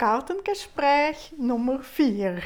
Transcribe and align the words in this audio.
Gartengespräch 0.00 1.34
Nummer 1.36 1.80
4. 1.80 2.38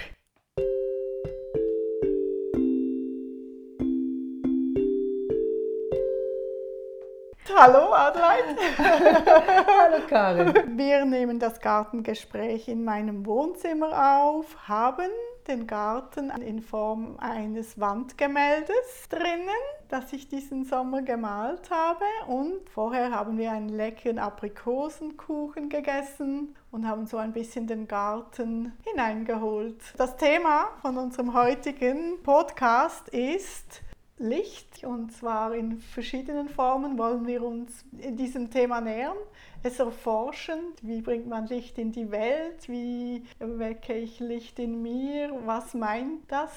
Hallo 7.54 7.92
Adelheid. 7.92 8.44
Hallo 8.76 9.98
Karin. 10.08 10.76
Wir 10.76 11.04
nehmen 11.04 11.38
das 11.38 11.60
Gartengespräch 11.60 12.66
in 12.66 12.82
meinem 12.82 13.24
Wohnzimmer 13.24 14.18
auf, 14.18 14.66
haben 14.66 15.12
den 15.46 15.68
Garten 15.68 16.30
in 16.30 16.60
Form 16.60 17.16
eines 17.20 17.78
Wandgemäldes 17.78 19.08
drinnen, 19.08 19.48
das 19.88 20.12
ich 20.12 20.26
diesen 20.26 20.64
Sommer 20.64 21.02
gemalt 21.02 21.70
habe. 21.70 22.04
Und 22.26 22.68
vorher 22.68 23.12
haben 23.12 23.38
wir 23.38 23.52
einen 23.52 23.68
leckeren 23.68 24.18
Aprikosenkuchen 24.18 25.68
gegessen 25.68 26.56
und 26.74 26.88
haben 26.88 27.06
so 27.06 27.18
ein 27.18 27.32
bisschen 27.32 27.68
den 27.68 27.86
Garten 27.86 28.72
hineingeholt. 28.84 29.80
Das 29.96 30.16
Thema 30.16 30.70
von 30.82 30.98
unserem 30.98 31.32
heutigen 31.32 32.20
Podcast 32.24 33.08
ist 33.10 33.82
Licht 34.18 34.82
und 34.82 35.12
zwar 35.12 35.54
in 35.54 35.78
verschiedenen 35.78 36.48
Formen 36.48 36.98
wollen 36.98 37.28
wir 37.28 37.44
uns 37.44 37.84
in 37.98 38.16
diesem 38.16 38.50
Thema 38.50 38.80
nähern. 38.80 39.16
Es 39.62 39.78
erforschen, 39.78 40.58
wie 40.82 41.00
bringt 41.00 41.28
man 41.28 41.46
Licht 41.46 41.78
in 41.78 41.92
die 41.92 42.10
Welt, 42.10 42.68
wie 42.68 43.22
wecke 43.38 43.94
ich 43.94 44.18
Licht 44.18 44.58
in 44.58 44.82
mir, 44.82 45.32
was 45.44 45.74
meint 45.74 46.22
das? 46.26 46.50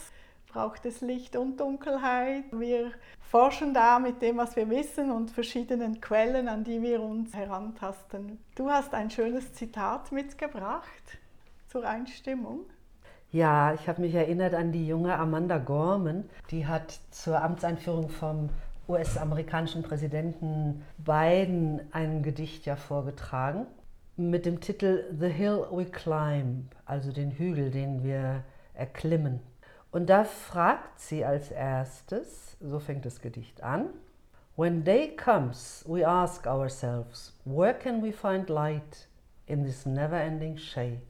Braucht 0.47 0.85
es 0.87 1.01
Licht 1.01 1.35
und 1.35 1.59
Dunkelheit? 1.59 2.45
Wir 2.51 2.91
forschen 3.29 3.73
da 3.73 3.99
mit 3.99 4.21
dem, 4.21 4.37
was 4.37 4.55
wir 4.55 4.69
wissen 4.69 5.11
und 5.11 5.31
verschiedenen 5.31 5.99
Quellen, 5.99 6.47
an 6.47 6.63
die 6.63 6.81
wir 6.81 7.01
uns 7.01 7.35
herantasten. 7.35 8.39
Du 8.55 8.69
hast 8.69 8.93
ein 8.93 9.09
schönes 9.09 9.53
Zitat 9.53 10.11
mitgebracht 10.11 11.17
zur 11.67 11.85
Einstimmung. 11.87 12.61
Ja, 13.31 13.73
ich 13.73 13.89
habe 13.89 14.01
mich 14.01 14.13
erinnert 14.13 14.53
an 14.53 14.71
die 14.71 14.87
junge 14.87 15.17
Amanda 15.17 15.57
Gorman, 15.57 16.29
die 16.49 16.65
hat 16.65 16.97
zur 17.11 17.41
Amtseinführung 17.41 18.09
vom 18.09 18.49
US-amerikanischen 18.87 19.83
Präsidenten 19.83 20.85
Biden 20.97 21.81
ein 21.91 22.23
Gedicht 22.23 22.65
ja 22.65 22.77
vorgetragen 22.77 23.67
mit 24.15 24.45
dem 24.45 24.61
Titel 24.61 25.03
The 25.19 25.27
Hill 25.27 25.67
We 25.69 25.85
Climb, 25.85 26.73
also 26.85 27.11
den 27.11 27.31
Hügel, 27.31 27.69
den 27.69 28.03
wir 28.03 28.43
erklimmen. 28.73 29.41
Und 29.91 30.09
da 30.09 30.23
fragt 30.23 30.99
sie 30.99 31.23
als 31.23 31.51
erstes, 31.51 32.57
so 32.59 32.79
fängt 32.79 33.05
das 33.05 33.21
Gedicht 33.21 33.63
an, 33.63 33.89
When 34.57 34.83
day 34.83 35.15
comes, 35.15 35.83
we 35.87 36.03
ask 36.03 36.47
ourselves, 36.47 37.33
where 37.45 37.75
can 37.75 38.01
we 38.01 38.11
find 38.11 38.49
light 38.49 39.07
in 39.45 39.63
this 39.63 39.85
never-ending 39.85 40.57
shade? 40.57 41.03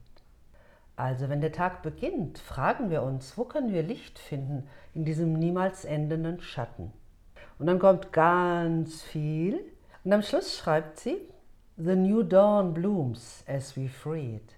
Also 0.97 1.29
wenn 1.29 1.39
der 1.39 1.53
Tag 1.53 1.81
beginnt, 1.81 2.39
fragen 2.39 2.89
wir 2.89 3.03
uns, 3.03 3.37
wo 3.37 3.45
können 3.45 3.71
wir 3.71 3.83
Licht 3.83 4.19
finden 4.19 4.67
in 4.93 5.05
diesem 5.05 5.31
niemals 5.31 5.85
endenden 5.85 6.41
Schatten? 6.41 6.91
Und 7.57 7.67
dann 7.67 7.79
kommt 7.79 8.11
ganz 8.11 9.01
viel. 9.03 9.61
Und 10.03 10.11
am 10.11 10.23
Schluss 10.23 10.57
schreibt 10.57 10.99
sie, 10.99 11.17
The 11.77 11.95
new 11.95 12.23
dawn 12.23 12.73
blooms 12.73 13.45
as 13.47 13.77
we 13.77 13.87
free 13.87 14.35
it, 14.35 14.55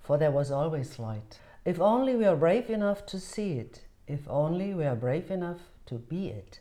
for 0.00 0.18
there 0.18 0.34
was 0.34 0.50
always 0.50 0.98
light. 0.98 1.38
If 1.64 1.80
only 1.80 2.16
we 2.16 2.26
are 2.26 2.36
brave 2.36 2.70
enough 2.70 3.06
to 3.06 3.18
see 3.18 3.58
it, 3.58 3.82
if 4.08 4.28
only 4.28 4.74
we 4.74 4.84
are 4.84 4.96
brave 4.96 5.30
enough 5.30 5.60
to 5.86 5.96
be 5.96 6.28
it. 6.28 6.60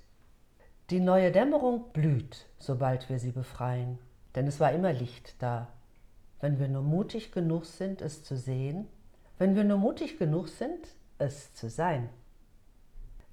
Die 0.91 0.99
neue 0.99 1.31
Dämmerung 1.31 1.91
blüht, 1.91 2.45
sobald 2.59 3.09
wir 3.09 3.17
sie 3.17 3.31
befreien, 3.31 3.97
denn 4.35 4.45
es 4.45 4.59
war 4.59 4.71
immer 4.71 4.93
Licht 4.93 5.35
da. 5.39 5.69
Wenn 6.39 6.59
wir 6.59 6.67
nur 6.67 6.83
mutig 6.83 7.31
genug 7.31 7.65
sind, 7.65 8.01
es 8.01 8.23
zu 8.23 8.37
sehen, 8.37 8.87
wenn 9.39 9.55
wir 9.55 9.63
nur 9.63 9.79
mutig 9.79 10.19
genug 10.19 10.49
sind, 10.49 10.95
es 11.17 11.51
zu 11.55 11.67
sein. 11.67 12.09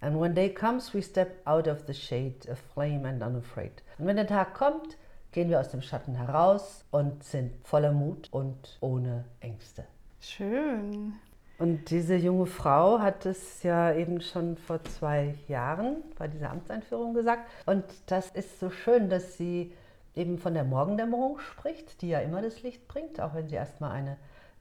And 0.00 0.18
when 0.18 0.34
day 0.34 0.48
comes, 0.48 0.94
we 0.94 1.02
step 1.02 1.46
out 1.46 1.68
of 1.68 1.84
the 1.86 1.92
shade, 1.92 2.48
aflame 2.50 3.06
and 3.06 3.22
unafraid. 3.22 3.82
Und 3.98 4.06
wenn 4.06 4.16
der 4.16 4.26
Tag 4.26 4.54
kommt, 4.54 4.96
gehen 5.32 5.50
wir 5.50 5.60
aus 5.60 5.68
dem 5.68 5.82
Schatten 5.82 6.14
heraus 6.14 6.86
und 6.92 7.24
sind 7.24 7.52
voller 7.66 7.92
Mut 7.92 8.28
und 8.32 8.78
ohne 8.80 9.26
Ängste. 9.40 9.84
Schön. 10.20 11.12
Und 11.58 11.90
diese 11.90 12.14
junge 12.14 12.46
Frau 12.46 13.00
hat 13.00 13.26
es 13.26 13.64
ja 13.64 13.92
eben 13.92 14.20
schon 14.20 14.56
vor 14.56 14.82
zwei 14.84 15.34
Jahren 15.48 15.96
bei 16.16 16.28
dieser 16.28 16.50
Amtseinführung 16.50 17.14
gesagt. 17.14 17.50
Und 17.66 17.84
das 18.06 18.30
ist 18.30 18.60
so 18.60 18.70
schön, 18.70 19.10
dass 19.10 19.36
sie 19.36 19.72
eben 20.14 20.38
von 20.38 20.54
der 20.54 20.62
Morgendämmerung 20.62 21.40
spricht, 21.40 22.00
die 22.00 22.10
ja 22.10 22.20
immer 22.20 22.42
das 22.42 22.62
Licht 22.62 22.86
bringt, 22.86 23.20
auch 23.20 23.34
wenn 23.34 23.48
sie 23.48 23.56
erstmal 23.56 23.90
eine 23.90 24.16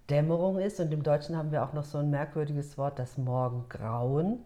Dämmerung 0.09 0.57
ist. 0.57 0.79
Und 0.79 0.91
im 0.91 1.03
Deutschen 1.03 1.37
haben 1.37 1.51
wir 1.51 1.63
auch 1.63 1.73
noch 1.73 1.85
so 1.85 1.99
ein 1.99 2.09
merkwürdiges 2.09 2.79
Wort, 2.79 2.97
das 2.97 3.15
Morgengrauen, 3.15 4.39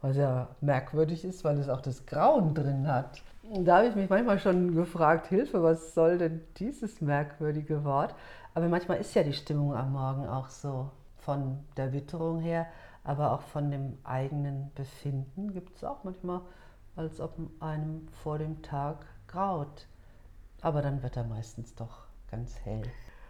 was 0.00 0.16
ja 0.16 0.48
merkwürdig 0.60 1.24
ist, 1.24 1.42
weil 1.42 1.58
es 1.58 1.68
auch 1.68 1.80
das 1.80 2.06
Grauen 2.06 2.54
drin 2.54 2.86
hat. 2.86 3.22
Da 3.42 3.78
habe 3.78 3.88
ich 3.88 3.96
mich 3.96 4.08
manchmal 4.08 4.38
schon 4.38 4.76
gefragt, 4.76 5.26
Hilfe, 5.26 5.64
was 5.64 5.94
soll 5.94 6.18
denn 6.18 6.42
dieses 6.58 7.00
merkwürdige 7.00 7.84
Wort? 7.84 8.14
Aber 8.54 8.68
manchmal 8.68 8.98
ist 8.98 9.14
ja 9.14 9.24
die 9.24 9.32
Stimmung 9.32 9.74
am 9.74 9.92
Morgen 9.92 10.28
auch 10.28 10.48
so 10.48 10.90
von 11.28 11.58
der 11.76 11.92
Witterung 11.92 12.40
her, 12.40 12.66
aber 13.04 13.32
auch 13.32 13.42
von 13.42 13.70
dem 13.70 13.98
eigenen 14.02 14.72
Befinden 14.74 15.52
gibt 15.52 15.76
es 15.76 15.84
auch 15.84 16.02
manchmal, 16.02 16.40
als 16.96 17.20
ob 17.20 17.36
einem 17.60 18.08
vor 18.22 18.38
dem 18.38 18.62
Tag 18.62 19.04
graut. 19.26 19.86
Aber 20.62 20.80
dann 20.80 21.02
wird 21.02 21.18
er 21.18 21.24
meistens 21.24 21.74
doch 21.74 22.06
ganz 22.30 22.58
hell. 22.64 22.80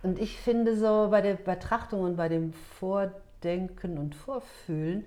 Und 0.04 0.20
ich 0.20 0.38
finde 0.38 0.76
so 0.76 1.08
bei 1.10 1.20
der 1.22 1.34
Betrachtung 1.34 2.02
und 2.02 2.16
bei 2.16 2.28
dem 2.28 2.52
Vordenken 2.52 3.98
und 3.98 4.14
Vorfühlen 4.14 5.04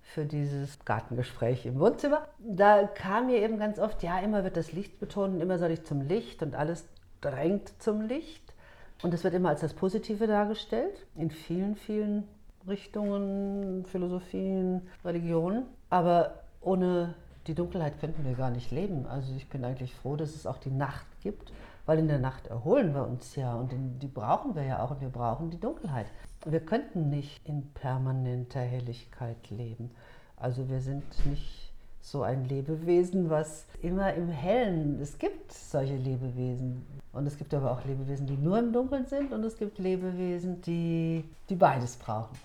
für 0.00 0.24
dieses 0.24 0.78
Gartengespräch 0.84 1.66
im 1.66 1.80
Wohnzimmer, 1.80 2.28
da 2.38 2.86
kam 2.86 3.26
mir 3.26 3.42
eben 3.42 3.58
ganz 3.58 3.80
oft, 3.80 4.04
ja, 4.04 4.20
immer 4.20 4.44
wird 4.44 4.56
das 4.56 4.70
Licht 4.70 5.00
betont 5.00 5.42
immer 5.42 5.58
soll 5.58 5.72
ich 5.72 5.84
zum 5.84 6.02
Licht 6.02 6.40
und 6.44 6.54
alles 6.54 6.86
drängt 7.20 7.82
zum 7.82 8.02
Licht. 8.02 8.54
Und 9.02 9.14
es 9.14 9.24
wird 9.24 9.34
immer 9.34 9.50
als 9.50 9.60
das 9.60 9.74
Positive 9.74 10.26
dargestellt, 10.26 11.06
in 11.14 11.30
vielen, 11.30 11.76
vielen 11.76 12.24
Richtungen, 12.66 13.84
Philosophien, 13.86 14.82
Religionen. 15.04 15.66
Aber 15.88 16.42
ohne 16.60 17.14
die 17.46 17.54
Dunkelheit 17.54 18.00
könnten 18.00 18.24
wir 18.24 18.34
gar 18.34 18.50
nicht 18.50 18.70
leben. 18.70 19.06
Also 19.06 19.34
ich 19.34 19.48
bin 19.48 19.64
eigentlich 19.64 19.94
froh, 19.94 20.16
dass 20.16 20.34
es 20.34 20.46
auch 20.46 20.58
die 20.58 20.70
Nacht 20.70 21.06
gibt 21.22 21.52
weil 21.88 22.00
in 22.00 22.08
der 22.08 22.18
Nacht 22.18 22.48
erholen 22.48 22.92
wir 22.92 23.08
uns 23.08 23.34
ja 23.34 23.54
und 23.54 23.72
die 23.72 24.08
brauchen 24.08 24.54
wir 24.54 24.62
ja 24.62 24.84
auch 24.84 24.90
und 24.90 25.00
wir 25.00 25.08
brauchen 25.08 25.48
die 25.48 25.58
Dunkelheit. 25.58 26.04
Wir 26.44 26.60
könnten 26.60 27.08
nicht 27.08 27.40
in 27.48 27.72
permanenter 27.72 28.60
Helligkeit 28.60 29.48
leben. 29.48 29.90
Also 30.36 30.68
wir 30.68 30.82
sind 30.82 31.02
nicht 31.24 31.67
so 32.00 32.22
ein 32.22 32.44
Lebewesen, 32.44 33.30
was 33.30 33.66
immer 33.82 34.14
im 34.14 34.28
Hellen, 34.28 35.00
es 35.00 35.18
gibt 35.18 35.52
solche 35.52 35.96
Lebewesen 35.96 36.86
und 37.12 37.26
es 37.26 37.36
gibt 37.36 37.52
aber 37.54 37.72
auch 37.72 37.84
Lebewesen, 37.84 38.26
die 38.26 38.36
nur 38.36 38.58
im 38.58 38.72
Dunkeln 38.72 39.06
sind 39.06 39.32
und 39.32 39.44
es 39.44 39.56
gibt 39.56 39.78
Lebewesen, 39.78 40.60
die, 40.62 41.24
die 41.48 41.54
beides 41.54 41.96
brauchen. 41.96 42.36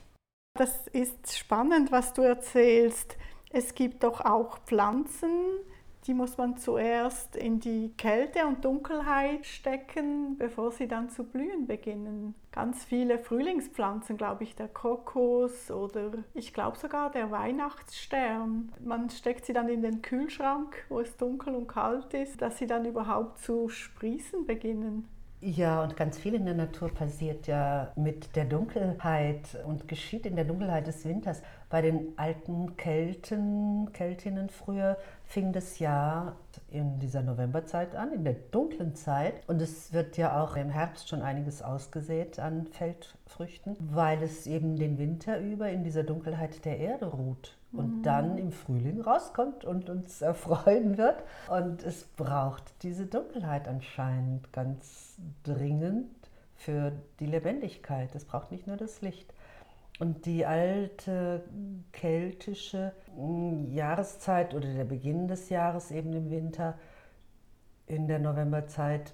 Das 0.57 0.87
ist 0.87 1.35
spannend, 1.35 1.91
was 1.91 2.13
du 2.13 2.21
erzählst. 2.21 3.17
Es 3.51 3.73
gibt 3.73 4.03
doch 4.03 4.21
auch 4.21 4.59
Pflanzen, 4.59 5.29
die 6.05 6.13
muss 6.13 6.37
man 6.37 6.57
zuerst 6.57 7.35
in 7.35 7.59
die 7.59 7.93
Kälte 7.97 8.45
und 8.45 8.65
Dunkelheit 8.65 9.45
stecken, 9.45 10.37
bevor 10.37 10.71
sie 10.71 10.87
dann 10.87 11.09
zu 11.09 11.23
blühen 11.23 11.65
beginnen. 11.65 12.35
Ganz 12.51 12.83
viele 12.83 13.19
Frühlingspflanzen, 13.19 14.17
glaube 14.17 14.43
ich, 14.43 14.55
der 14.55 14.67
Kokos 14.67 15.71
oder 15.71 16.11
ich 16.33 16.53
glaube 16.53 16.77
sogar 16.77 17.09
der 17.09 17.31
Weihnachtsstern. 17.31 18.71
Man 18.83 19.09
steckt 19.09 19.45
sie 19.45 19.53
dann 19.53 19.69
in 19.69 19.81
den 19.81 20.01
Kühlschrank, 20.01 20.85
wo 20.89 20.99
es 20.99 21.15
dunkel 21.17 21.55
und 21.55 21.67
kalt 21.67 22.13
ist, 22.13 22.41
dass 22.41 22.57
sie 22.57 22.67
dann 22.67 22.85
überhaupt 22.85 23.39
zu 23.39 23.69
sprießen 23.69 24.45
beginnen. 24.45 25.07
Ja, 25.45 25.83
und 25.83 25.97
ganz 25.97 26.17
viel 26.17 26.35
in 26.35 26.45
der 26.45 26.53
Natur 26.53 26.87
passiert 26.87 27.47
ja 27.47 27.91
mit 27.97 28.33
der 28.37 28.45
Dunkelheit 28.45 29.57
und 29.67 29.89
geschieht 29.89 30.25
in 30.25 30.37
der 30.37 30.45
Dunkelheit 30.45 30.87
des 30.87 31.03
Winters. 31.03 31.41
Bei 31.69 31.81
den 31.81 32.13
alten 32.15 32.77
Kelten, 32.77 33.91
Keltinnen 33.91 34.47
früher 34.47 34.97
fing 35.25 35.51
das 35.51 35.79
Jahr 35.79 36.37
in 36.71 36.97
dieser 36.99 37.23
Novemberzeit 37.23 37.93
an, 37.93 38.13
in 38.13 38.23
der 38.23 38.35
dunklen 38.51 38.95
Zeit. 38.95 39.41
Und 39.47 39.61
es 39.61 39.91
wird 39.91 40.15
ja 40.15 40.41
auch 40.41 40.55
im 40.55 40.69
Herbst 40.69 41.09
schon 41.09 41.21
einiges 41.21 41.61
ausgesät 41.61 42.39
an 42.39 42.65
Feldfrüchten, 42.67 43.75
weil 43.81 44.23
es 44.23 44.47
eben 44.47 44.77
den 44.77 44.97
Winter 44.97 45.41
über 45.41 45.69
in 45.69 45.83
dieser 45.83 46.03
Dunkelheit 46.03 46.63
der 46.63 46.77
Erde 46.77 47.07
ruht 47.07 47.57
und 47.73 48.03
dann 48.03 48.37
im 48.37 48.51
Frühling 48.51 49.01
rauskommt 49.01 49.65
und 49.65 49.89
uns 49.89 50.21
erfreuen 50.21 50.97
wird. 50.97 51.23
Und 51.49 51.83
es 51.83 52.03
braucht 52.03 52.63
diese 52.83 53.07
Dunkelheit 53.07 53.67
anscheinend 53.67 54.53
ganz 54.53 55.17
dringend 55.43 56.09
für 56.55 56.93
die 57.19 57.25
Lebendigkeit. 57.25 58.13
Es 58.15 58.25
braucht 58.25 58.51
nicht 58.51 58.67
nur 58.67 58.77
das 58.77 59.01
Licht. 59.01 59.33
Und 59.99 60.25
die 60.25 60.45
alte 60.45 61.43
keltische 61.91 62.93
hm, 63.15 63.73
Jahreszeit 63.73 64.53
oder 64.53 64.73
der 64.73 64.85
Beginn 64.85 65.27
des 65.27 65.49
Jahres 65.49 65.91
eben 65.91 66.13
im 66.13 66.29
Winter 66.29 66.75
in 67.85 68.07
der 68.07 68.19
Novemberzeit, 68.19 69.13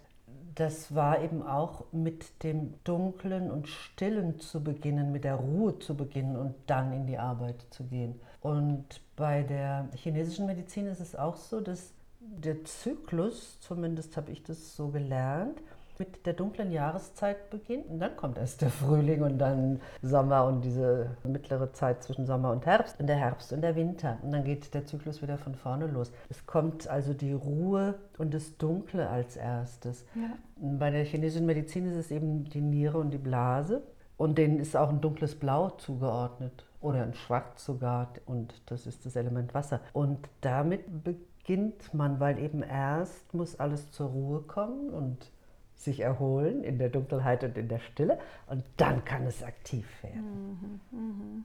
das 0.56 0.94
war 0.94 1.22
eben 1.22 1.42
auch 1.42 1.86
mit 1.92 2.44
dem 2.44 2.74
Dunklen 2.84 3.50
und 3.50 3.68
Stillen 3.68 4.40
zu 4.40 4.64
beginnen, 4.64 5.12
mit 5.12 5.24
der 5.24 5.36
Ruhe 5.36 5.80
zu 5.80 5.96
beginnen 5.96 6.36
und 6.36 6.56
dann 6.68 6.94
in 6.94 7.08
die 7.08 7.18
Arbeit 7.18 7.66
zu 7.72 7.86
gehen. 7.86 8.20
Und 8.42 9.02
bei 9.16 9.44
der 9.44 9.90
chinesischen 9.96 10.46
Medizin 10.46 10.88
ist 10.88 11.02
es 11.02 11.16
auch 11.16 11.36
so, 11.36 11.60
dass 11.60 11.94
der 12.20 12.64
Zyklus, 12.64 13.60
zumindest 13.60 14.16
habe 14.18 14.32
ich 14.32 14.44
das 14.44 14.76
so 14.76 14.90
gelernt, 14.90 15.60
mit 16.00 16.26
der 16.26 16.34
dunklen 16.34 16.72
Jahreszeit 16.72 17.50
beginnt 17.50 17.88
und 17.88 18.00
dann 18.00 18.16
kommt 18.16 18.38
erst 18.38 18.62
der 18.62 18.70
Frühling 18.70 19.22
und 19.22 19.38
dann 19.38 19.82
Sommer 20.02 20.46
und 20.46 20.62
diese 20.62 21.18
mittlere 21.24 21.74
Zeit 21.74 22.04
zwischen 22.04 22.26
Sommer 22.26 22.52
und 22.52 22.66
Herbst 22.66 22.98
und 23.02 23.08
der 23.08 23.18
Herbst 23.18 23.52
und 23.52 23.62
der 23.62 23.76
Winter 23.76 24.18
und 24.22 24.32
dann 24.32 24.46
geht 24.46 24.74
der 24.74 24.86
Zyklus 24.86 25.22
wieder 25.22 25.38
von 25.38 25.56
vorne 25.56 25.88
los. 25.88 26.14
Es 26.30 26.46
kommt 26.46 26.88
also 26.88 27.14
die 27.14 27.34
Ruhe 27.34 27.96
und 28.18 28.34
das 28.34 28.58
Dunkle 28.58 29.10
als 29.10 29.36
erstes. 29.36 30.06
Ja. 30.16 30.38
Bei 30.56 30.90
der 30.90 31.04
chinesischen 31.04 31.46
Medizin 31.46 31.86
ist 31.86 31.98
es 31.98 32.12
eben 32.12 32.46
die 32.46 32.62
Niere 32.62 32.98
und 32.98 33.12
die 33.12 33.18
Blase 33.18 33.84
und 34.16 34.38
denen 34.38 34.60
ist 34.62 34.78
auch 34.78 34.90
ein 34.90 35.02
dunkles 35.02 35.36
Blau 35.36 35.72
zugeordnet 35.72 36.64
oder 36.82 37.04
ein 37.04 37.14
Schwarz 37.14 37.66
sogar 37.66 38.14
und 38.26 38.54
das 38.68 38.88
ist 38.88 39.06
das 39.06 39.16
Element 39.16 39.54
Wasser. 39.54 39.82
Und 39.94 40.30
damit 40.42 41.04
beginnt 41.04 41.94
man, 41.94 42.20
weil 42.20 42.40
eben 42.40 42.64
erst 42.64 43.34
muss 43.34 43.60
alles 43.60 43.92
zur 43.92 44.10
Ruhe 44.10 44.42
kommen 44.42 44.90
und 44.90 45.32
sich 45.76 46.02
erholen 46.02 46.64
in 46.64 46.78
der 46.78 46.90
Dunkelheit 46.90 47.44
und 47.44 47.58
in 47.58 47.70
der 47.70 47.80
Stille 47.80 48.20
und 48.48 48.64
dann 48.78 49.06
kann 49.06 49.26
es 49.26 49.44
aktiv 49.44 49.88
werden. 50.04 50.80
Mhm, 50.92 51.00
mh. 51.00 51.44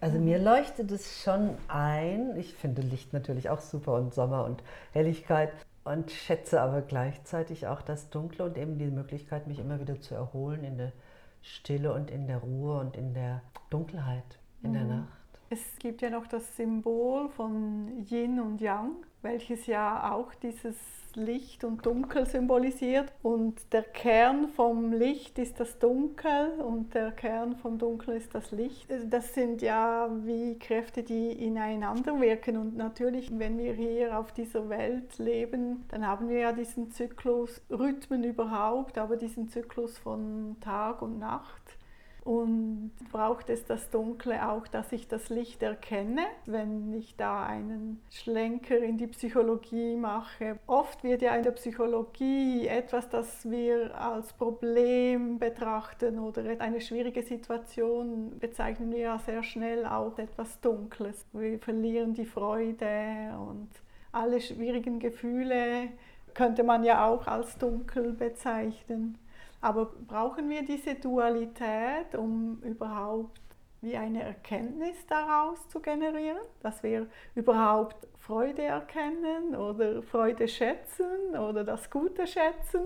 Also 0.00 0.18
mir 0.18 0.38
leuchtet 0.38 0.90
es 0.90 1.22
schon 1.22 1.50
ein. 1.68 2.36
Ich 2.36 2.54
finde 2.54 2.82
Licht 2.82 3.12
natürlich 3.12 3.50
auch 3.50 3.60
super 3.60 3.94
und 3.94 4.12
Sommer 4.12 4.44
und 4.44 4.64
Helligkeit 4.92 5.52
und 5.84 6.10
schätze 6.10 6.60
aber 6.60 6.82
gleichzeitig 6.82 7.68
auch 7.68 7.82
das 7.82 8.10
Dunkle 8.10 8.44
und 8.44 8.58
eben 8.58 8.78
die 8.78 8.90
Möglichkeit, 8.90 9.46
mich 9.46 9.60
immer 9.60 9.80
wieder 9.80 10.00
zu 10.00 10.14
erholen 10.14 10.64
in 10.64 10.76
der 10.76 10.92
Stille 11.40 11.92
und 11.92 12.10
in 12.10 12.26
der 12.26 12.38
Ruhe 12.38 12.78
und 12.78 12.96
in 12.96 13.14
der 13.14 13.42
Dunkelheit 13.70 14.38
in 14.62 14.70
mhm. 14.70 14.74
der 14.74 14.84
Nacht. 14.84 15.22
Es 15.50 15.78
gibt 15.78 16.00
ja 16.00 16.08
noch 16.08 16.26
das 16.26 16.56
Symbol 16.56 17.28
von 17.28 18.06
Yin 18.08 18.40
und 18.40 18.60
Yang, 18.60 18.92
welches 19.20 19.66
ja 19.66 20.10
auch 20.12 20.34
dieses 20.34 20.76
Licht 21.14 21.62
und 21.64 21.84
Dunkel 21.84 22.26
symbolisiert. 22.26 23.12
Und 23.22 23.72
der 23.72 23.82
Kern 23.82 24.48
vom 24.48 24.92
Licht 24.92 25.38
ist 25.38 25.60
das 25.60 25.78
Dunkel 25.78 26.52
und 26.60 26.94
der 26.94 27.12
Kern 27.12 27.56
vom 27.56 27.78
Dunkel 27.78 28.16
ist 28.16 28.34
das 28.34 28.50
Licht. 28.50 28.88
Das 29.10 29.34
sind 29.34 29.62
ja 29.62 30.08
wie 30.24 30.58
Kräfte, 30.58 31.02
die 31.02 31.32
ineinander 31.32 32.20
wirken. 32.20 32.56
Und 32.56 32.76
natürlich, 32.76 33.30
wenn 33.38 33.58
wir 33.58 33.74
hier 33.74 34.18
auf 34.18 34.32
dieser 34.32 34.68
Welt 34.68 35.18
leben, 35.18 35.84
dann 35.88 36.06
haben 36.06 36.28
wir 36.28 36.38
ja 36.38 36.52
diesen 36.52 36.90
Zyklus, 36.90 37.60
Rhythmen 37.70 38.24
überhaupt, 38.24 38.98
aber 38.98 39.16
diesen 39.16 39.48
Zyklus 39.48 39.98
von 39.98 40.56
Tag 40.60 41.02
und 41.02 41.18
Nacht. 41.18 41.76
Und 42.24 42.92
braucht 43.10 43.50
es 43.50 43.64
das 43.64 43.90
Dunkle 43.90 44.48
auch, 44.48 44.68
dass 44.68 44.92
ich 44.92 45.08
das 45.08 45.28
Licht 45.28 45.60
erkenne, 45.60 46.22
wenn 46.46 46.92
ich 46.94 47.16
da 47.16 47.44
einen 47.44 48.00
Schlenker 48.10 48.78
in 48.78 48.96
die 48.96 49.08
Psychologie 49.08 49.96
mache. 49.96 50.60
Oft 50.68 51.02
wird 51.02 51.22
ja 51.22 51.34
in 51.34 51.42
der 51.42 51.50
Psychologie 51.50 52.68
etwas, 52.68 53.08
das 53.08 53.50
wir 53.50 53.98
als 54.00 54.32
Problem 54.34 55.40
betrachten 55.40 56.20
oder 56.20 56.44
eine 56.60 56.80
schwierige 56.80 57.22
Situation, 57.22 58.38
bezeichnen 58.38 58.92
wir 58.92 58.98
ja 58.98 59.18
sehr 59.18 59.42
schnell 59.42 59.84
auch 59.84 60.16
etwas 60.16 60.60
Dunkles. 60.60 61.26
Wir 61.32 61.58
verlieren 61.58 62.14
die 62.14 62.26
Freude 62.26 63.36
und 63.48 63.68
alle 64.12 64.40
schwierigen 64.40 65.00
Gefühle 65.00 65.88
könnte 66.34 66.62
man 66.62 66.84
ja 66.84 67.06
auch 67.06 67.26
als 67.26 67.58
dunkel 67.58 68.12
bezeichnen. 68.12 69.18
Aber 69.62 69.92
brauchen 70.08 70.50
wir 70.50 70.64
diese 70.64 70.96
Dualität, 70.96 72.16
um 72.16 72.60
überhaupt 72.62 73.40
wie 73.80 73.96
eine 73.96 74.22
Erkenntnis 74.22 75.06
daraus 75.08 75.68
zu 75.68 75.80
generieren, 75.80 76.42
dass 76.60 76.82
wir 76.82 77.06
überhaupt 77.36 78.08
Freude 78.18 78.62
erkennen 78.62 79.54
oder 79.54 80.02
Freude 80.02 80.48
schätzen 80.48 81.36
oder 81.38 81.62
das 81.62 81.90
Gute 81.90 82.26
schätzen? 82.26 82.82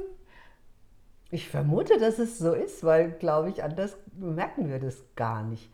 Ich 1.30 1.48
vermute, 1.48 1.98
dass 1.98 2.18
es 2.18 2.38
so 2.38 2.52
ist, 2.52 2.84
weil, 2.84 3.10
glaube 3.12 3.48
ich, 3.48 3.64
anders 3.64 3.96
merken 4.14 4.68
wir 4.68 4.78
das 4.78 5.02
gar 5.16 5.42
nicht. 5.42 5.72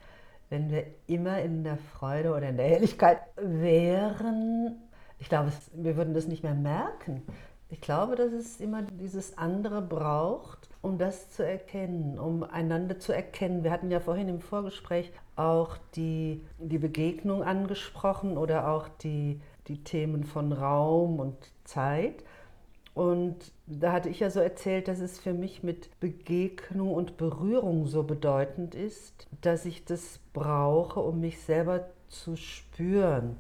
Wenn 0.51 0.71
wir 0.71 0.87
immer 1.09 1.41
in 1.41 1.65
der 1.65 1.79
Freude 1.79 2.31
oder 2.31 2.49
in 2.49 2.57
der 2.57 2.67
Helligkeit 2.67 3.21
wären, 3.37 4.81
ich 5.19 5.29
glaube, 5.29 5.53
wir 5.75 5.97
würden 5.97 6.15
das 6.15 6.29
nicht 6.29 6.45
mehr 6.45 6.55
merken. 6.55 7.23
Ich 7.71 7.81
glaube, 7.81 8.15
dass 8.17 8.33
es 8.33 8.61
immer 8.61 8.83
dieses 8.83 9.37
andere 9.39 9.83
braucht, 9.83 10.72
um 10.83 10.99
das 10.99 11.31
zu 11.31 11.47
erkennen, 11.47 12.19
um 12.19 12.43
einander 12.43 12.99
zu 12.99 13.13
erkennen. 13.13 13.63
Wir 13.63 13.71
hatten 13.71 13.91
ja 13.91 14.01
vorhin 14.01 14.29
im 14.29 14.41
Vorgespräch 14.41 15.13
auch 15.37 15.79
die, 15.95 16.45
die 16.59 16.79
Begegnung 16.79 17.43
angesprochen 17.45 18.37
oder 18.37 18.69
auch 18.69 18.89
die, 18.89 19.41
die 19.69 19.83
Themen 19.85 20.25
von 20.25 20.53
Raum 20.53 21.21
und 21.21 21.37
Zeit. 21.65 22.25
Und 22.95 23.37
da 23.67 23.93
hatte 23.93 24.11
ich 24.11 24.21
ja 24.21 24.29
so 24.29 24.41
erzählt, 24.41 24.89
dass 24.89 24.99
es 24.99 25.19
für 25.19 25.33
mich 25.33 25.63
mit 25.63 25.99
Begegnung 26.01 26.93
und 26.93 27.17
Berührung 27.17 27.87
so 27.87 28.03
bedeutend 28.03 28.75
ist, 28.75 29.29
dass 29.41 29.65
ich 29.65 29.85
das 29.85 30.19
brauche, 30.35 31.01
um 31.01 31.21
mich 31.21 31.41
selber 31.41 31.89
zu 32.09 32.37
spüren. 32.37 33.37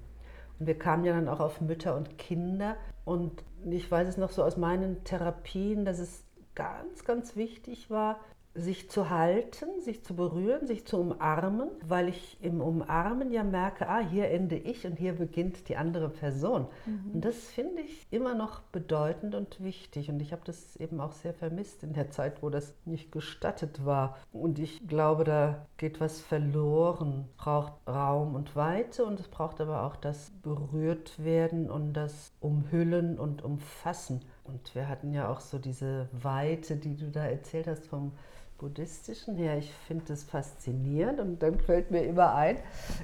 Und 0.58 0.66
wir 0.66 0.78
kamen 0.78 1.04
ja 1.04 1.12
dann 1.12 1.28
auch 1.28 1.40
auf 1.40 1.60
Mütter 1.60 1.96
und 1.96 2.18
Kinder. 2.18 2.76
Und 3.04 3.42
ich 3.68 3.90
weiß 3.90 4.08
es 4.08 4.16
noch 4.16 4.30
so 4.30 4.42
aus 4.44 4.56
meinen 4.56 5.04
Therapien, 5.04 5.84
dass 5.84 5.98
es 5.98 6.24
ganz, 6.54 7.04
ganz 7.04 7.36
wichtig 7.36 7.90
war, 7.90 8.20
sich 8.54 8.90
zu 8.90 9.08
halten, 9.08 9.80
sich 9.80 10.04
zu 10.04 10.14
berühren, 10.14 10.66
sich 10.66 10.86
zu 10.86 10.98
umarmen, 10.98 11.70
weil 11.86 12.08
ich 12.08 12.36
im 12.42 12.60
Umarmen 12.60 13.30
ja 13.30 13.44
merke, 13.44 13.88
ah, 13.88 14.00
hier 14.00 14.30
ende 14.30 14.56
ich 14.56 14.86
und 14.86 14.98
hier 14.98 15.14
beginnt 15.14 15.68
die 15.68 15.76
andere 15.76 16.10
Person. 16.10 16.66
Mhm. 16.84 17.12
Und 17.14 17.24
das 17.24 17.36
finde 17.36 17.80
ich 17.80 18.06
immer 18.10 18.34
noch 18.34 18.60
bedeutend 18.60 19.34
und 19.34 19.62
wichtig. 19.62 20.10
Und 20.10 20.20
ich 20.20 20.32
habe 20.32 20.42
das 20.44 20.76
eben 20.76 21.00
auch 21.00 21.12
sehr 21.12 21.32
vermisst 21.32 21.82
in 21.82 21.94
der 21.94 22.10
Zeit, 22.10 22.42
wo 22.42 22.50
das 22.50 22.74
nicht 22.84 23.10
gestattet 23.10 23.86
war. 23.86 24.18
Und 24.32 24.58
ich 24.58 24.86
glaube, 24.86 25.24
da 25.24 25.66
geht 25.78 26.00
was 26.00 26.20
verloren. 26.20 27.24
Es 27.30 27.44
braucht 27.44 27.72
Raum 27.88 28.34
und 28.34 28.54
Weite 28.54 29.06
und 29.06 29.18
es 29.18 29.28
braucht 29.28 29.62
aber 29.62 29.84
auch 29.84 29.96
das 29.96 30.30
berührt 30.42 31.24
werden 31.24 31.70
und 31.70 31.94
das 31.94 32.32
Umhüllen 32.40 33.18
und 33.18 33.42
Umfassen. 33.42 34.20
Und 34.44 34.74
wir 34.74 34.88
hatten 34.88 35.12
ja 35.12 35.28
auch 35.28 35.40
so 35.40 35.58
diese 35.58 36.08
Weite, 36.12 36.76
die 36.76 36.96
du 36.96 37.10
da 37.10 37.24
erzählt 37.24 37.66
hast 37.66 37.86
vom 37.86 38.12
buddhistischen 38.58 39.36
her. 39.36 39.58
Ich 39.58 39.72
finde 39.72 40.04
das 40.08 40.24
faszinierend 40.24 41.20
und 41.20 41.42
dann 41.42 41.58
fällt 41.58 41.90
mir 41.90 42.04
immer 42.04 42.34
ein, 42.34 42.58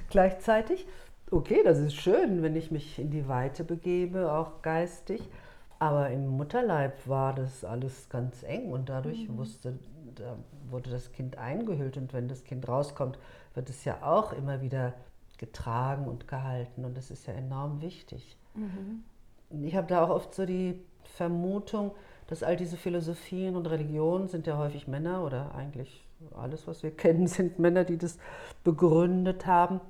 gleichzeitig, 0.09 0.87
okay, 1.31 1.61
das 1.63 1.79
ist 1.79 1.95
schön, 1.95 2.41
wenn 2.41 2.55
ich 2.55 2.71
mich 2.71 2.97
in 2.97 3.11
die 3.11 3.27
Weite 3.27 3.63
begebe, 3.63 4.31
auch 4.31 4.61
geistig. 4.61 5.21
Aber 5.77 6.09
im 6.09 6.27
Mutterleib 6.27 7.07
war 7.07 7.33
das 7.33 7.63
alles 7.63 8.09
ganz 8.09 8.43
eng 8.43 8.71
und 8.71 8.89
dadurch 8.89 9.29
mhm. 9.29 9.37
wusste, 9.37 9.79
da 10.15 10.35
wurde 10.69 10.89
das 10.89 11.11
Kind 11.13 11.37
eingehüllt 11.37 11.95
und 11.95 12.11
wenn 12.13 12.27
das 12.27 12.43
Kind 12.43 12.67
rauskommt, 12.67 13.17
wird 13.53 13.69
es 13.69 13.85
ja 13.85 14.03
auch 14.03 14.33
immer 14.33 14.61
wieder 14.61 14.93
getragen 15.37 16.05
und 16.05 16.27
gehalten 16.27 16.83
und 16.83 16.97
das 16.97 17.11
ist 17.11 17.27
ja 17.27 17.33
enorm 17.33 17.81
wichtig. 17.81 18.37
Mhm. 18.55 19.03
Ich 19.63 19.75
habe 19.75 19.87
da 19.87 20.03
auch 20.03 20.09
oft 20.09 20.35
so 20.35 20.45
die 20.45 20.81
Vermutung, 21.15 21.91
dass 22.27 22.43
all 22.43 22.55
diese 22.55 22.77
Philosophien 22.77 23.55
und 23.55 23.65
Religionen 23.65 24.27
sind 24.27 24.47
ja 24.47 24.57
häufig 24.57 24.87
Männer 24.87 25.23
oder 25.23 25.55
eigentlich 25.55 26.05
alles, 26.35 26.67
was 26.67 26.83
wir 26.83 26.91
kennen, 26.95 27.27
sind 27.27 27.59
Männer, 27.59 27.83
die 27.83 27.97
das 27.97 28.17
begründet 28.63 29.45
haben, 29.45 29.81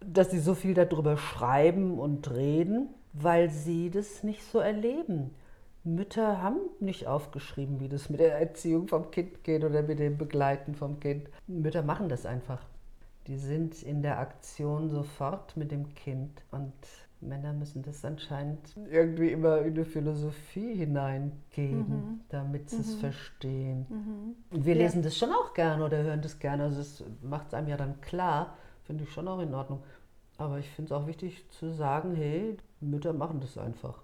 dass 0.00 0.30
sie 0.30 0.38
so 0.38 0.54
viel 0.54 0.74
darüber 0.74 1.16
schreiben 1.16 1.98
und 1.98 2.30
reden, 2.30 2.88
weil 3.12 3.50
sie 3.50 3.90
das 3.90 4.22
nicht 4.22 4.42
so 4.42 4.58
erleben. 4.58 5.34
Mütter 5.84 6.42
haben 6.42 6.58
nicht 6.80 7.06
aufgeschrieben, 7.06 7.80
wie 7.80 7.88
das 7.88 8.10
mit 8.10 8.20
der 8.20 8.38
Erziehung 8.38 8.88
vom 8.88 9.10
Kind 9.10 9.42
geht 9.42 9.64
oder 9.64 9.82
mit 9.82 9.98
dem 9.98 10.18
Begleiten 10.18 10.74
vom 10.74 11.00
Kind. 11.00 11.28
Mütter 11.46 11.82
machen 11.82 12.08
das 12.08 12.26
einfach. 12.26 12.60
Die 13.26 13.36
sind 13.36 13.82
in 13.82 14.02
der 14.02 14.18
Aktion 14.18 14.88
sofort 14.88 15.56
mit 15.56 15.70
dem 15.70 15.94
Kind 15.94 16.42
und 16.50 16.72
Männer 17.20 17.52
müssen 17.52 17.82
das 17.82 18.04
anscheinend 18.04 18.76
irgendwie 18.90 19.32
immer 19.32 19.58
in 19.62 19.74
eine 19.74 19.84
Philosophie 19.84 20.74
hineingeben, 20.74 21.88
mhm. 21.88 22.20
damit 22.28 22.70
sie 22.70 22.76
mhm. 22.76 22.82
es 22.82 22.94
verstehen. 22.94 23.86
Mhm. 23.88 24.64
Wir 24.64 24.74
ja. 24.74 24.82
lesen 24.82 25.02
das 25.02 25.16
schon 25.16 25.30
auch 25.30 25.52
gerne 25.54 25.84
oder 25.84 26.02
hören 26.02 26.22
das 26.22 26.38
gerne. 26.38 26.64
Also 26.64 26.80
es 26.80 27.04
macht 27.22 27.48
es 27.48 27.54
einem 27.54 27.68
ja 27.68 27.76
dann 27.76 28.00
klar, 28.00 28.56
finde 28.84 29.04
ich 29.04 29.12
schon 29.12 29.26
auch 29.26 29.40
in 29.40 29.54
Ordnung. 29.54 29.82
Aber 30.36 30.58
ich 30.58 30.70
finde 30.70 30.94
es 30.94 31.00
auch 31.00 31.06
wichtig 31.08 31.48
zu 31.50 31.70
sagen, 31.72 32.14
hey, 32.14 32.56
Mütter 32.80 33.12
machen 33.12 33.40
das 33.40 33.58
einfach. 33.58 34.00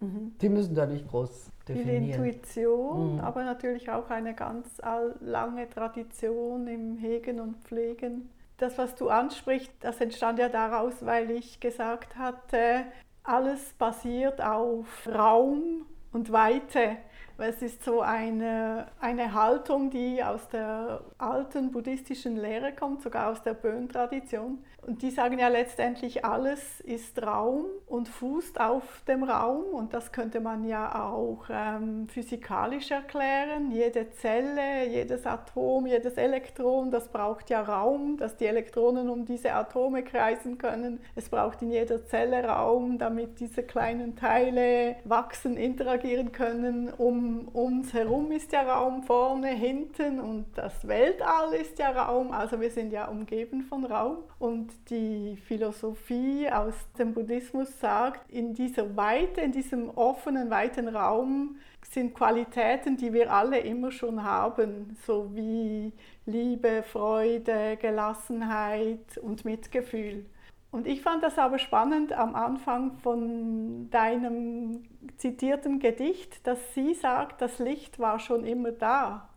Mhm. 0.00 0.32
Die 0.40 0.48
müssen 0.48 0.74
da 0.74 0.86
nicht 0.86 1.08
groß 1.08 1.50
definieren. 1.68 2.04
Viel 2.04 2.26
Intuition, 2.26 3.14
mhm. 3.14 3.20
aber 3.20 3.44
natürlich 3.44 3.90
auch 3.90 4.10
eine 4.10 4.34
ganz 4.34 4.80
lange 5.20 5.68
Tradition 5.68 6.68
im 6.68 6.96
Hegen 6.98 7.40
und 7.40 7.56
Pflegen 7.64 8.28
das, 8.56 8.78
was 8.78 8.94
du 8.94 9.08
ansprichst, 9.08 9.72
das 9.80 10.00
entstand 10.00 10.38
ja 10.38 10.48
daraus, 10.48 11.04
weil 11.04 11.30
ich 11.30 11.60
gesagt 11.60 12.16
hatte, 12.16 12.84
alles 13.22 13.72
basiert 13.74 14.40
auf 14.42 14.86
Raum 15.06 15.86
und 16.12 16.30
Weite. 16.30 16.98
Es 17.36 17.62
ist 17.62 17.82
so 17.82 18.00
eine, 18.00 18.86
eine 19.00 19.34
Haltung, 19.34 19.90
die 19.90 20.22
aus 20.22 20.48
der 20.48 21.00
alten 21.18 21.72
buddhistischen 21.72 22.36
Lehre 22.36 22.72
kommt, 22.72 23.02
sogar 23.02 23.32
aus 23.32 23.42
der 23.42 23.54
Bön-Tradition. 23.54 24.64
Und 24.86 25.00
die 25.00 25.10
sagen 25.10 25.38
ja 25.38 25.48
letztendlich, 25.48 26.24
alles 26.24 26.80
ist 26.80 27.22
Raum 27.22 27.64
und 27.86 28.08
fußt 28.08 28.60
auf 28.60 29.02
dem 29.08 29.22
Raum. 29.22 29.64
Und 29.72 29.94
das 29.94 30.12
könnte 30.12 30.40
man 30.40 30.64
ja 30.64 31.04
auch 31.06 31.46
ähm, 31.50 32.06
physikalisch 32.08 32.90
erklären. 32.90 33.70
Jede 33.70 34.10
Zelle, 34.10 34.86
jedes 34.86 35.26
Atom, 35.26 35.86
jedes 35.86 36.14
Elektron, 36.14 36.90
das 36.90 37.08
braucht 37.08 37.48
ja 37.48 37.62
Raum, 37.62 38.18
dass 38.18 38.36
die 38.36 38.46
Elektronen 38.46 39.08
um 39.08 39.24
diese 39.24 39.54
Atome 39.54 40.02
kreisen 40.02 40.58
können. 40.58 41.00
Es 41.14 41.30
braucht 41.30 41.62
in 41.62 41.70
jeder 41.70 42.04
Zelle 42.04 42.44
Raum, 42.44 42.98
damit 42.98 43.40
diese 43.40 43.62
kleinen 43.62 44.16
Teile 44.16 44.96
wachsen, 45.04 45.56
interagieren 45.56 46.32
können. 46.32 46.92
Um 46.92 47.48
uns 47.48 47.94
herum 47.94 48.32
ist 48.32 48.52
ja 48.52 48.62
Raum, 48.62 49.02
vorne, 49.02 49.48
hinten 49.48 50.20
und 50.20 50.46
das 50.56 50.86
Weltall 50.86 51.54
ist 51.54 51.78
ja 51.78 51.90
Raum. 51.90 52.32
Also 52.32 52.60
wir 52.60 52.70
sind 52.70 52.92
ja 52.92 53.08
umgeben 53.08 53.62
von 53.62 53.86
Raum. 53.86 54.18
Und 54.38 54.73
die 54.84 55.36
Philosophie 55.46 56.48
aus 56.50 56.74
dem 56.98 57.14
Buddhismus 57.14 57.80
sagt, 57.80 58.30
in 58.30 58.54
dieser 58.54 58.96
Weite, 58.96 59.40
in 59.40 59.52
diesem 59.52 59.90
offenen, 59.90 60.50
weiten 60.50 60.88
Raum 60.88 61.56
sind 61.82 62.14
Qualitäten, 62.14 62.96
die 62.96 63.12
wir 63.12 63.32
alle 63.32 63.60
immer 63.60 63.90
schon 63.90 64.22
haben, 64.22 64.96
so 65.06 65.34
wie 65.34 65.92
Liebe, 66.26 66.82
Freude, 66.82 67.76
Gelassenheit 67.80 69.18
und 69.18 69.44
Mitgefühl. 69.44 70.26
Und 70.70 70.88
ich 70.88 71.02
fand 71.02 71.22
das 71.22 71.38
aber 71.38 71.58
spannend 71.58 72.12
am 72.12 72.34
Anfang 72.34 72.96
von 72.98 73.88
deinem 73.90 74.82
zitierten 75.18 75.78
Gedicht, 75.78 76.44
dass 76.46 76.74
sie 76.74 76.94
sagt, 76.94 77.40
das 77.40 77.60
Licht 77.60 78.00
war 78.00 78.18
schon 78.18 78.44
immer 78.44 78.72
da. 78.72 79.28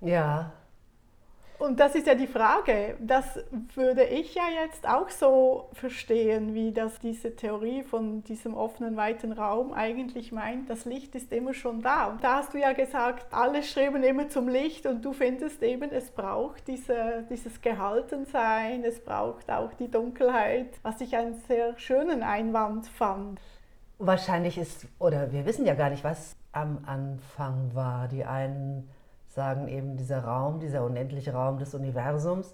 Ja, 0.00 0.52
und 1.58 1.78
das 1.78 1.94
ist 1.94 2.06
ja 2.06 2.14
die 2.14 2.26
Frage. 2.26 2.96
Das 3.00 3.38
würde 3.74 4.04
ich 4.04 4.34
ja 4.34 4.42
jetzt 4.62 4.88
auch 4.88 5.08
so 5.08 5.68
verstehen, 5.72 6.52
wie 6.54 6.72
das 6.72 6.98
diese 6.98 7.36
Theorie 7.36 7.82
von 7.84 8.24
diesem 8.24 8.54
offenen, 8.54 8.96
weiten 8.96 9.32
Raum 9.32 9.72
eigentlich 9.72 10.32
meint. 10.32 10.68
Das 10.68 10.84
Licht 10.84 11.14
ist 11.14 11.32
immer 11.32 11.54
schon 11.54 11.80
da. 11.80 12.06
Und 12.06 12.24
da 12.24 12.36
hast 12.38 12.54
du 12.54 12.58
ja 12.58 12.72
gesagt, 12.72 13.32
alle 13.32 13.62
streben 13.62 14.02
immer 14.02 14.28
zum 14.28 14.48
Licht 14.48 14.84
und 14.86 15.04
du 15.04 15.12
findest 15.12 15.62
eben, 15.62 15.90
es 15.90 16.10
braucht 16.10 16.66
diese, 16.66 17.24
dieses 17.30 17.60
Gehaltensein, 17.60 18.84
es 18.84 19.00
braucht 19.00 19.50
auch 19.50 19.72
die 19.74 19.90
Dunkelheit, 19.90 20.68
was 20.82 21.00
ich 21.00 21.16
einen 21.16 21.34
sehr 21.46 21.78
schönen 21.78 22.22
Einwand 22.22 22.86
fand. 22.86 23.40
Wahrscheinlich 23.98 24.58
ist, 24.58 24.86
oder 24.98 25.30
wir 25.30 25.46
wissen 25.46 25.66
ja 25.66 25.74
gar 25.74 25.90
nicht, 25.90 26.02
was 26.02 26.34
am 26.50 26.84
Anfang 26.86 27.74
war. 27.74 28.08
Die 28.08 28.24
einen 28.24 28.88
sagen 29.34 29.68
eben 29.68 29.96
dieser 29.96 30.24
Raum, 30.24 30.60
dieser 30.60 30.84
unendliche 30.84 31.32
Raum 31.32 31.58
des 31.58 31.74
Universums. 31.74 32.52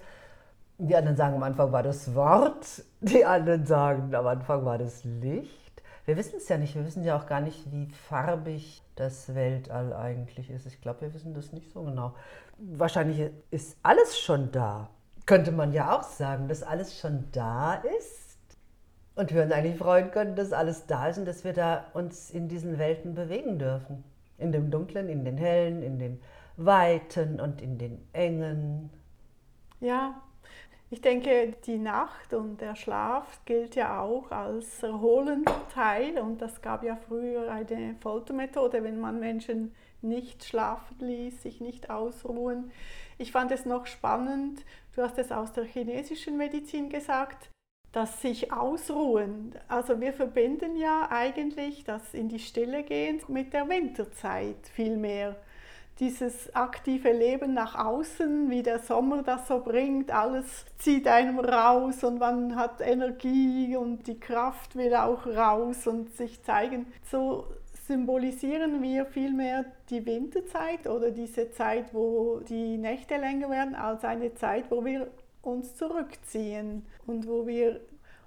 Die 0.79 0.97
anderen 0.97 1.17
sagen, 1.17 1.37
am 1.37 1.43
Anfang 1.43 1.73
war 1.73 1.83
das 1.83 2.15
Wort, 2.15 2.83
die 3.01 3.25
anderen 3.25 3.67
sagen, 3.67 4.15
am 4.15 4.27
Anfang 4.27 4.65
war 4.65 4.79
das 4.79 5.05
Licht. 5.05 5.61
Wir 6.07 6.17
wissen 6.17 6.37
es 6.39 6.49
ja 6.49 6.57
nicht, 6.57 6.75
wir 6.75 6.87
wissen 6.87 7.05
ja 7.05 7.17
auch 7.17 7.27
gar 7.27 7.41
nicht, 7.41 7.71
wie 7.71 7.87
farbig 8.09 8.83
das 8.97 9.35
Weltall 9.35 9.93
eigentlich 9.93 10.51
ist. 10.51 10.67
Ich 10.67 10.81
glaube, 10.81 11.03
wir 11.03 11.15
wissen 11.15 11.35
das 11.35 11.53
nicht 11.53 11.71
so 11.71 11.83
genau. 11.83 12.15
Wahrscheinlich 12.59 13.31
ist 13.51 13.77
alles 13.83 14.19
schon 14.19 14.51
da. 14.51 14.89
Könnte 15.27 15.53
man 15.53 15.73
ja 15.73 15.97
auch 15.97 16.03
sagen, 16.03 16.49
dass 16.49 16.63
alles 16.63 16.99
schon 16.99 17.27
da 17.33 17.75
ist. 17.75 18.39
Und 19.15 19.35
wir 19.35 19.43
uns 19.43 19.53
eigentlich 19.53 19.77
freuen 19.77 20.11
können, 20.11 20.35
dass 20.35 20.53
alles 20.53 20.87
da 20.87 21.09
ist 21.09 21.19
und 21.19 21.27
dass 21.27 21.45
wir 21.45 21.53
da 21.53 21.85
uns 21.93 22.31
in 22.31 22.49
diesen 22.49 22.79
Welten 22.79 23.15
bewegen 23.15 23.59
dürfen. 23.59 24.03
In 24.39 24.51
dem 24.51 24.71
Dunklen, 24.71 25.09
in 25.11 25.25
den 25.25 25.37
Hellen, 25.37 25.83
in 25.83 25.99
den 25.99 26.21
Weiten 26.65 27.41
und 27.41 27.63
in 27.63 27.79
den 27.79 28.07
Engen. 28.13 28.91
Ja, 29.81 30.21
ich 30.93 31.01
denke, 31.01 31.55
die 31.67 31.79
Nacht 31.79 32.35
und 32.35 32.61
der 32.61 32.75
Schlaf 32.75 33.41
gilt 33.45 33.77
ja 33.77 34.01
auch 34.01 34.31
als 34.33 34.83
erholender 34.83 35.69
Teil 35.73 36.19
und 36.19 36.43
das 36.43 36.63
gab 36.63 36.83
ja 36.83 36.97
früher 36.97 37.51
eine 37.51 37.95
Foltermethode, 38.01 38.83
wenn 38.83 38.99
man 38.99 39.21
Menschen 39.21 39.73
nicht 40.03 40.45
schlafen 40.45 40.97
ließ, 40.99 41.43
sich 41.43 41.61
nicht 41.61 41.91
ausruhen. 41.91 42.73
Ich 43.19 43.33
fand 43.33 43.53
es 43.53 43.67
noch 43.67 43.87
spannend, 43.87 44.65
du 44.97 45.03
hast 45.03 45.19
es 45.19 45.31
aus 45.31 45.53
der 45.53 45.65
chinesischen 45.65 46.37
Medizin 46.37 46.89
gesagt, 46.89 47.51
dass 47.93 48.21
sich 48.21 48.53
ausruhen. 48.53 49.55
Also 49.69 50.01
wir 50.01 50.13
verbinden 50.13 50.77
ja 50.77 51.09
eigentlich 51.11 51.85
das 51.85 52.15
in 52.15 52.29
die 52.29 52.39
Stille 52.39 52.83
gehen 52.83 53.21
mit 53.29 53.53
der 53.53 53.69
Winterzeit 53.69 54.67
viel 54.75 54.97
mehr 54.97 55.37
dieses 56.01 56.55
aktive 56.55 57.13
Leben 57.13 57.53
nach 57.53 57.75
außen, 57.75 58.49
wie 58.51 58.63
der 58.63 58.79
Sommer 58.79 59.23
das 59.23 59.47
so 59.47 59.61
bringt, 59.61 60.11
alles 60.11 60.65
zieht 60.79 61.07
einem 61.07 61.39
raus 61.39 62.03
und 62.03 62.19
man 62.19 62.57
hat 62.57 62.81
Energie 62.81 63.77
und 63.77 64.07
die 64.07 64.19
Kraft 64.19 64.77
will 64.77 64.95
auch 64.95 65.27
raus 65.27 65.87
und 65.87 66.17
sich 66.17 66.43
zeigen. 66.43 66.87
So 67.11 67.45
symbolisieren 67.87 68.83
wir 68.83 69.05
vielmehr 69.05 69.67
die 69.91 70.07
Winterzeit 70.07 70.87
oder 70.87 71.11
diese 71.11 71.51
Zeit, 71.51 71.93
wo 71.93 72.41
die 72.49 72.79
Nächte 72.79 73.17
länger 73.17 73.51
werden, 73.51 73.75
als 73.75 74.05
eine 74.05 74.35
Zeit, 74.35 74.71
wo 74.71 74.85
wir 74.85 75.09
uns 75.43 75.77
zurückziehen 75.77 76.87
und 77.07 77.27
wo 77.27 77.47
wir 77.47 77.81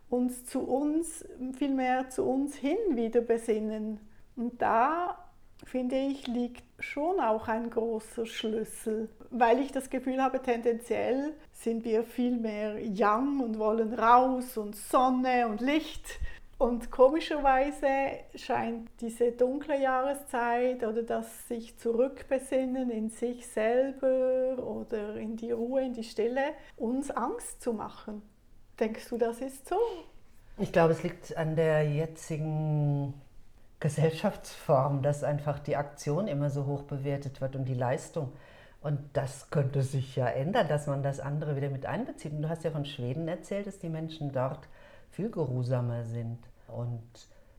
uns 0.10 0.46
zu 0.46 0.60
uns, 0.60 1.26
vielmehr 1.58 2.10
zu 2.10 2.24
uns 2.24 2.56
hin 2.56 2.78
wieder 2.92 3.22
besinnen. 3.22 4.00
Und 4.36 4.62
da 4.62 5.23
finde 5.66 5.96
ich, 5.96 6.28
liegt 6.28 6.64
schon 6.80 7.20
auch 7.20 7.48
ein 7.48 7.70
großer 7.70 8.26
Schlüssel, 8.26 9.10
weil 9.32 9.60
ich 9.60 9.72
das 9.72 9.90
Gefühl 9.90 10.22
habe, 10.22 10.42
tendenziell 10.42 11.34
sind 11.54 11.86
wir 11.86 12.04
viel 12.04 12.38
mehr 12.38 12.76
young 12.82 13.40
und 13.40 13.58
wollen 13.60 13.94
raus 13.94 14.58
und 14.58 14.76
Sonne 14.76 15.48
und 15.48 15.62
Licht. 15.62 16.20
Und 16.58 16.92
komischerweise 16.92 17.88
scheint 18.36 18.90
diese 19.02 19.32
dunkle 19.32 19.82
Jahreszeit 19.82 20.84
oder 20.84 21.04
das 21.04 21.48
sich 21.48 21.78
zurückbesinnen 21.78 22.90
in 22.90 23.10
sich 23.10 23.48
selber 23.48 24.64
oder 24.64 25.16
in 25.16 25.36
die 25.36 25.52
Ruhe, 25.52 25.84
in 25.84 25.94
die 25.94 26.04
Stille, 26.04 26.54
uns 26.78 27.12
Angst 27.12 27.62
zu 27.62 27.74
machen. 27.74 28.22
Denkst 28.80 29.10
du, 29.10 29.18
das 29.18 29.42
ist 29.42 29.68
so? 29.68 29.78
Ich 30.58 30.72
glaube, 30.72 30.94
es 30.94 31.04
liegt 31.04 31.36
an 31.36 31.56
der 31.56 31.84
jetzigen 31.90 33.14
Gesellschaftsform, 33.84 35.02
dass 35.02 35.26
einfach 35.26 35.60
die 35.60 35.76
Aktion 35.76 36.30
immer 36.30 36.50
so 36.50 36.66
hoch 36.66 36.84
bewertet 36.84 37.42
wird 37.42 37.58
und 37.58 37.66
die 37.66 37.74
Leistung. 37.74 38.32
Und 38.80 38.98
das 39.12 39.50
könnte 39.50 39.82
sich 39.82 40.16
ja 40.16 40.28
ändern, 40.28 40.70
dass 40.70 40.88
man 40.88 41.04
das 41.04 41.20
andere 41.20 41.58
wieder 41.58 41.70
mit 41.70 41.86
einbezieht. 41.86 42.32
Und 42.32 42.44
du 42.44 42.50
hast 42.50 42.64
ja 42.64 42.72
von 42.72 42.86
Schweden 42.86 43.28
erzählt, 43.28 43.68
dass 43.68 43.80
die 43.80 43.90
Menschen 43.90 44.32
dort 44.32 44.70
viel 45.12 45.30
geruhsamer 45.30 46.06
sind 46.06 46.40
und 46.70 47.04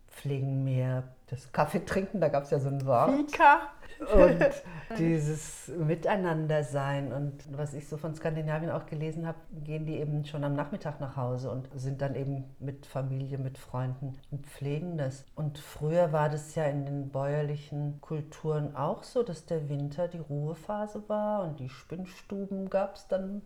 pflegen 0.09 0.65
mehr 0.65 1.03
das 1.27 1.53
Kaffee 1.53 1.85
trinken, 1.85 2.23
da 2.23 2.29
gab 2.29 2.45
es 2.45 2.51
ja 2.51 2.59
so 2.59 2.69
ein 2.69 2.87
Wort. 2.87 3.11
Fika. 3.31 3.74
Und 4.13 4.39
dieses 4.99 5.69
Miteinandersein 5.69 7.13
und 7.13 7.57
was 7.57 7.75
ich 7.75 7.89
so 7.89 7.97
von 7.97 8.15
Skandinavien 8.15 8.71
auch 8.71 8.87
gelesen 8.87 9.27
habe, 9.27 9.39
gehen 9.65 9.87
die 9.87 9.97
eben 9.97 10.25
schon 10.25 10.45
am 10.45 10.55
Nachmittag 10.55 11.01
nach 11.01 11.17
Hause 11.17 11.51
und 11.51 11.69
sind 11.75 12.03
dann 12.03 12.15
eben 12.15 12.45
mit 12.59 12.87
Familie, 12.87 13.39
mit 13.39 13.59
Freunden 13.59 14.19
und 14.31 14.47
pflegen 14.47 14.99
das. 14.99 15.25
Und 15.35 15.59
früher 15.59 16.13
war 16.13 16.29
das 16.29 16.55
ja 16.55 16.65
in 16.65 16.85
den 16.85 17.11
bäuerlichen 17.11 18.01
Kulturen 18.01 18.77
auch 18.77 19.03
so, 19.03 19.23
dass 19.23 19.47
der 19.47 19.69
Winter 19.69 20.09
die 20.09 20.19
Ruhephase 20.19 21.09
war 21.09 21.43
und 21.45 21.61
die 21.61 21.69
Spinnstuben 21.69 22.71
gab 22.71 22.97
es 22.97 23.09
dann 23.09 23.43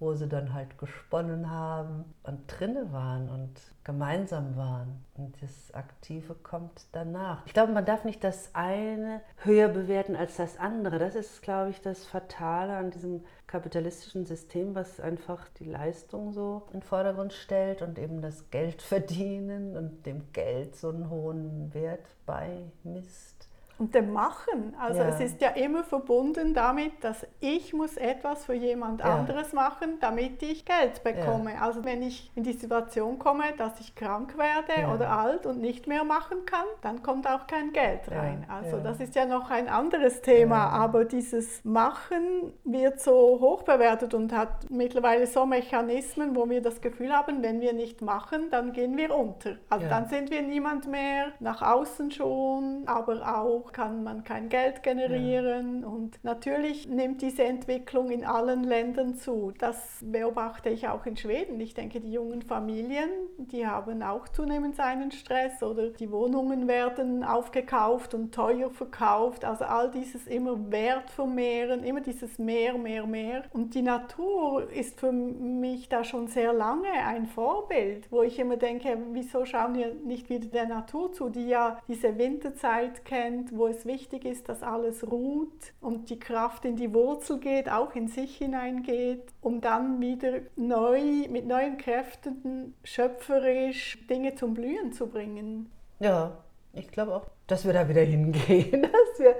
wo 0.00 0.14
sie 0.14 0.28
dann 0.28 0.54
halt 0.54 0.78
gesponnen 0.78 1.50
haben 1.50 2.06
und 2.22 2.40
drinne 2.46 2.90
waren 2.90 3.28
und 3.28 3.60
gemeinsam 3.84 4.56
waren. 4.56 5.04
Und 5.14 5.40
das 5.42 5.72
Aktive 5.74 6.34
kommt 6.34 6.86
danach. 6.92 7.44
Ich 7.44 7.52
glaube, 7.52 7.72
man 7.72 7.84
darf 7.84 8.04
nicht 8.04 8.24
das 8.24 8.50
eine 8.54 9.20
höher 9.38 9.68
bewerten 9.68 10.16
als 10.16 10.36
das 10.36 10.58
andere. 10.58 10.98
Das 10.98 11.14
ist, 11.14 11.42
glaube 11.42 11.70
ich, 11.70 11.82
das 11.82 12.06
Fatale 12.06 12.76
an 12.76 12.90
diesem 12.90 13.24
kapitalistischen 13.46 14.24
System, 14.24 14.74
was 14.74 15.00
einfach 15.00 15.48
die 15.58 15.64
Leistung 15.64 16.32
so 16.32 16.62
in 16.68 16.80
den 16.80 16.82
Vordergrund 16.82 17.34
stellt 17.34 17.82
und 17.82 17.98
eben 17.98 18.22
das 18.22 18.50
Geld 18.50 18.80
verdienen 18.82 19.76
und 19.76 20.06
dem 20.06 20.32
Geld 20.32 20.76
so 20.76 20.88
einen 20.88 21.10
hohen 21.10 21.74
Wert 21.74 22.06
beimisst 22.24 23.39
und 23.80 23.94
dem 23.94 24.12
Machen. 24.12 24.76
Also 24.78 25.00
ja. 25.00 25.08
es 25.08 25.20
ist 25.20 25.40
ja 25.40 25.48
immer 25.50 25.82
verbunden 25.82 26.52
damit, 26.52 27.02
dass 27.02 27.26
ich 27.40 27.72
muss 27.72 27.96
etwas 27.96 28.44
für 28.44 28.52
jemand 28.52 29.00
ja. 29.00 29.16
anderes 29.16 29.54
machen, 29.54 29.94
damit 30.00 30.42
ich 30.42 30.66
Geld 30.66 31.02
bekomme. 31.02 31.54
Ja. 31.54 31.62
Also 31.62 31.82
wenn 31.82 32.02
ich 32.02 32.30
in 32.34 32.44
die 32.44 32.52
Situation 32.52 33.18
komme, 33.18 33.44
dass 33.56 33.80
ich 33.80 33.94
krank 33.94 34.36
werde 34.36 34.92
oder 34.94 35.10
alt 35.10 35.46
und 35.46 35.60
nicht 35.62 35.86
mehr 35.86 36.04
machen 36.04 36.44
kann, 36.44 36.66
dann 36.82 37.02
kommt 37.02 37.26
auch 37.26 37.46
kein 37.46 37.72
Geld 37.72 38.10
rein. 38.10 38.44
Also 38.48 38.78
das 38.80 39.00
ist 39.00 39.14
ja 39.14 39.24
noch 39.24 39.50
ein 39.50 39.68
anderes 39.68 40.20
Thema, 40.20 40.68
aber 40.68 41.06
dieses 41.06 41.64
Machen 41.64 42.52
wird 42.64 43.00
so 43.00 43.38
hoch 43.40 43.62
bewertet 43.62 44.12
und 44.12 44.34
hat 44.34 44.70
mittlerweile 44.70 45.26
so 45.26 45.46
Mechanismen, 45.46 46.36
wo 46.36 46.50
wir 46.50 46.60
das 46.60 46.82
Gefühl 46.82 47.14
haben, 47.14 47.42
wenn 47.42 47.62
wir 47.62 47.72
nicht 47.72 48.02
machen, 48.02 48.50
dann 48.50 48.72
gehen 48.72 48.98
wir 48.98 49.16
unter. 49.16 49.56
Also 49.70 49.88
dann 49.88 50.06
sind 50.08 50.30
wir 50.30 50.42
niemand 50.42 50.86
mehr, 50.86 51.32
nach 51.40 51.62
außen 51.62 52.10
schon, 52.10 52.82
aber 52.84 53.20
auch 53.40 53.69
kann 53.72 54.02
man 54.04 54.24
kein 54.24 54.48
Geld 54.48 54.82
generieren. 54.82 55.82
Ja. 55.82 55.86
Und 55.88 56.18
natürlich 56.22 56.88
nimmt 56.88 57.22
diese 57.22 57.44
Entwicklung 57.44 58.10
in 58.10 58.24
allen 58.24 58.64
Ländern 58.64 59.14
zu. 59.14 59.52
Das 59.58 59.76
beobachte 60.02 60.70
ich 60.70 60.88
auch 60.88 61.06
in 61.06 61.16
Schweden. 61.16 61.60
Ich 61.60 61.74
denke, 61.74 62.00
die 62.00 62.12
jungen 62.12 62.42
Familien, 62.42 63.10
die 63.38 63.66
haben 63.66 64.02
auch 64.02 64.28
zunehmend 64.28 64.76
seinen 64.76 65.12
Stress 65.12 65.62
oder 65.62 65.90
die 65.90 66.10
Wohnungen 66.10 66.68
werden 66.68 67.24
aufgekauft 67.24 68.14
und 68.14 68.34
teuer 68.34 68.70
verkauft. 68.70 69.44
Also 69.44 69.64
all 69.64 69.90
dieses 69.90 70.26
immer 70.26 70.70
Wert 70.70 71.10
vermehren, 71.10 71.84
immer 71.84 72.00
dieses 72.00 72.38
mehr, 72.38 72.76
mehr, 72.76 73.06
mehr. 73.06 73.44
Und 73.52 73.74
die 73.74 73.82
Natur 73.82 74.70
ist 74.70 75.00
für 75.00 75.12
mich 75.12 75.88
da 75.88 76.04
schon 76.04 76.28
sehr 76.28 76.52
lange 76.52 76.90
ein 76.90 77.26
Vorbild, 77.26 78.10
wo 78.10 78.22
ich 78.22 78.38
immer 78.38 78.56
denke, 78.56 78.96
wieso 79.12 79.44
schauen 79.44 79.74
wir 79.74 79.94
nicht 79.94 80.28
wieder 80.28 80.48
der 80.48 80.66
Natur 80.66 81.12
zu, 81.12 81.28
die 81.28 81.48
ja 81.48 81.78
diese 81.88 82.16
Winterzeit 82.18 83.04
kennt, 83.04 83.56
wo 83.60 83.68
es 83.68 83.86
wichtig 83.86 84.24
ist, 84.24 84.48
dass 84.48 84.62
alles 84.64 85.08
ruht 85.08 85.72
und 85.80 86.10
die 86.10 86.18
Kraft 86.18 86.64
in 86.64 86.74
die 86.74 86.92
Wurzel 86.92 87.38
geht, 87.38 87.70
auch 87.70 87.94
in 87.94 88.08
sich 88.08 88.36
hineingeht, 88.36 89.22
um 89.40 89.60
dann 89.60 90.00
wieder 90.00 90.40
neu, 90.56 91.28
mit 91.28 91.46
neuen 91.46 91.76
Kräften 91.76 92.74
schöpferisch 92.82 94.04
Dinge 94.08 94.34
zum 94.34 94.54
Blühen 94.54 94.92
zu 94.92 95.06
bringen. 95.06 95.70
Ja, 96.00 96.38
ich 96.72 96.90
glaube 96.90 97.14
auch, 97.14 97.26
dass 97.46 97.64
wir 97.64 97.72
da 97.72 97.88
wieder 97.88 98.02
hingehen, 98.02 98.82
dass 98.82 99.18
wir 99.18 99.34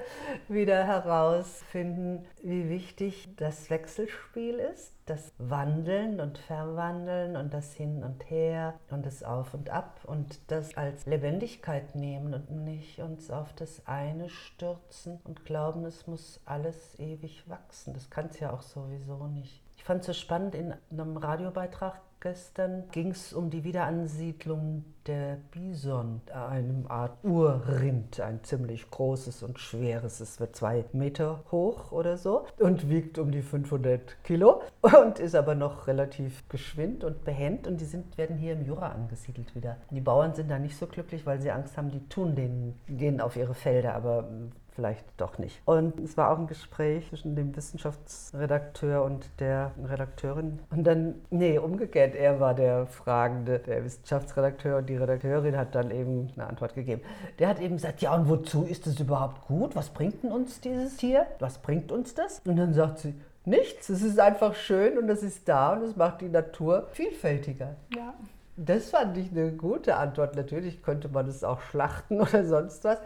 wieder 0.48 0.84
herausfinden, 0.84 2.26
wie 2.42 2.68
wichtig 2.68 3.28
das 3.36 3.70
Wechselspiel 3.70 4.58
ist, 4.58 4.94
das 5.06 5.32
Wandeln 5.38 6.20
und 6.20 6.38
Verwandeln 6.38 7.36
und 7.36 7.54
das 7.54 7.72
Hin 7.74 8.02
und 8.02 8.28
Her 8.28 8.78
und 8.90 9.06
das 9.06 9.22
Auf 9.22 9.54
und 9.54 9.70
Ab 9.70 10.00
und 10.06 10.50
das 10.50 10.76
als 10.76 11.06
Lebendigkeit 11.06 11.94
nehmen 11.94 12.34
und 12.34 12.50
nicht 12.50 12.98
uns 12.98 13.30
auf 13.30 13.52
das 13.54 13.86
eine 13.86 14.28
stürzen 14.28 15.20
und 15.24 15.44
glauben, 15.44 15.84
es 15.84 16.06
muss 16.06 16.40
alles 16.44 16.98
ewig 16.98 17.48
wachsen. 17.48 17.94
Das 17.94 18.10
kann 18.10 18.26
es 18.26 18.40
ja 18.40 18.52
auch 18.52 18.62
sowieso 18.62 19.26
nicht. 19.28 19.62
Ich 19.76 19.84
fand 19.84 20.00
es 20.00 20.06
so 20.06 20.12
spannend 20.12 20.54
in 20.54 20.74
einem 20.90 21.16
Radiobeitrag 21.16 22.00
Gestern 22.22 22.84
ging 22.92 23.12
es 23.12 23.32
um 23.32 23.48
die 23.48 23.64
Wiederansiedlung 23.64 24.84
der 25.06 25.38
Bison, 25.52 26.20
einem 26.30 26.86
Art 26.86 27.16
Urrind, 27.24 28.20
ein 28.20 28.44
ziemlich 28.44 28.90
großes 28.90 29.42
und 29.42 29.58
schweres. 29.58 30.20
Es 30.20 30.38
wird 30.38 30.54
zwei 30.54 30.84
Meter 30.92 31.42
hoch 31.50 31.92
oder 31.92 32.18
so 32.18 32.44
und 32.58 32.90
wiegt 32.90 33.18
um 33.18 33.30
die 33.30 33.40
500 33.40 34.22
Kilo 34.22 34.60
und 34.82 35.18
ist 35.18 35.34
aber 35.34 35.54
noch 35.54 35.86
relativ 35.86 36.46
geschwind 36.50 37.04
und 37.04 37.24
behend. 37.24 37.66
Und 37.66 37.80
die 37.80 37.86
sind, 37.86 38.18
werden 38.18 38.36
hier 38.36 38.52
im 38.52 38.66
Jura 38.66 38.90
angesiedelt 38.90 39.54
wieder. 39.54 39.78
Die 39.90 40.02
Bauern 40.02 40.34
sind 40.34 40.50
da 40.50 40.58
nicht 40.58 40.76
so 40.76 40.86
glücklich, 40.86 41.24
weil 41.24 41.40
sie 41.40 41.50
Angst 41.50 41.78
haben, 41.78 41.90
die 41.90 42.06
tun 42.10 42.34
denen, 42.34 42.78
gehen 42.86 43.22
auf 43.22 43.34
ihre 43.36 43.54
Felder, 43.54 43.94
aber 43.94 44.28
vielleicht 44.74 45.04
doch 45.16 45.38
nicht. 45.38 45.60
Und 45.64 45.98
es 46.00 46.16
war 46.16 46.30
auch 46.30 46.38
ein 46.38 46.46
Gespräch 46.46 47.08
zwischen 47.08 47.36
dem 47.36 47.54
Wissenschaftsredakteur 47.56 49.02
und 49.02 49.26
der 49.38 49.72
Redakteurin. 49.84 50.60
Und 50.70 50.84
dann, 50.84 51.16
nee, 51.30 51.58
umgekehrt, 51.58 52.14
er 52.14 52.40
war 52.40 52.54
der 52.54 52.86
Fragende, 52.86 53.58
der 53.58 53.84
Wissenschaftsredakteur 53.84 54.78
und 54.78 54.88
die 54.88 54.96
Redakteurin 54.96 55.56
hat 55.56 55.74
dann 55.74 55.90
eben 55.90 56.30
eine 56.34 56.46
Antwort 56.46 56.74
gegeben. 56.74 57.02
Der 57.38 57.48
hat 57.48 57.60
eben 57.60 57.76
gesagt, 57.76 58.00
ja 58.00 58.14
und 58.14 58.28
wozu 58.28 58.64
ist 58.64 58.86
es 58.86 58.98
überhaupt 59.00 59.46
gut? 59.46 59.76
Was 59.76 59.90
bringt 59.90 60.22
denn 60.22 60.32
uns 60.32 60.60
dieses 60.60 60.96
Tier? 60.96 61.26
Was 61.38 61.58
bringt 61.58 61.92
uns 61.92 62.14
das? 62.14 62.40
Und 62.44 62.56
dann 62.56 62.72
sagt 62.72 63.00
sie, 63.00 63.14
nichts, 63.44 63.88
es 63.88 64.02
ist 64.02 64.18
einfach 64.18 64.54
schön 64.54 64.98
und 64.98 65.08
es 65.08 65.22
ist 65.22 65.48
da 65.48 65.72
und 65.72 65.82
es 65.82 65.96
macht 65.96 66.20
die 66.20 66.28
Natur 66.28 66.86
vielfältiger. 66.92 67.76
Ja. 67.94 68.14
Das 68.56 68.90
fand 68.90 69.16
ich 69.16 69.30
eine 69.30 69.52
gute 69.52 69.96
Antwort. 69.96 70.36
Natürlich 70.36 70.82
könnte 70.82 71.08
man 71.08 71.26
es 71.26 71.44
auch 71.44 71.60
schlachten 71.60 72.20
oder 72.20 72.44
sonst 72.44 72.84
was 72.84 72.98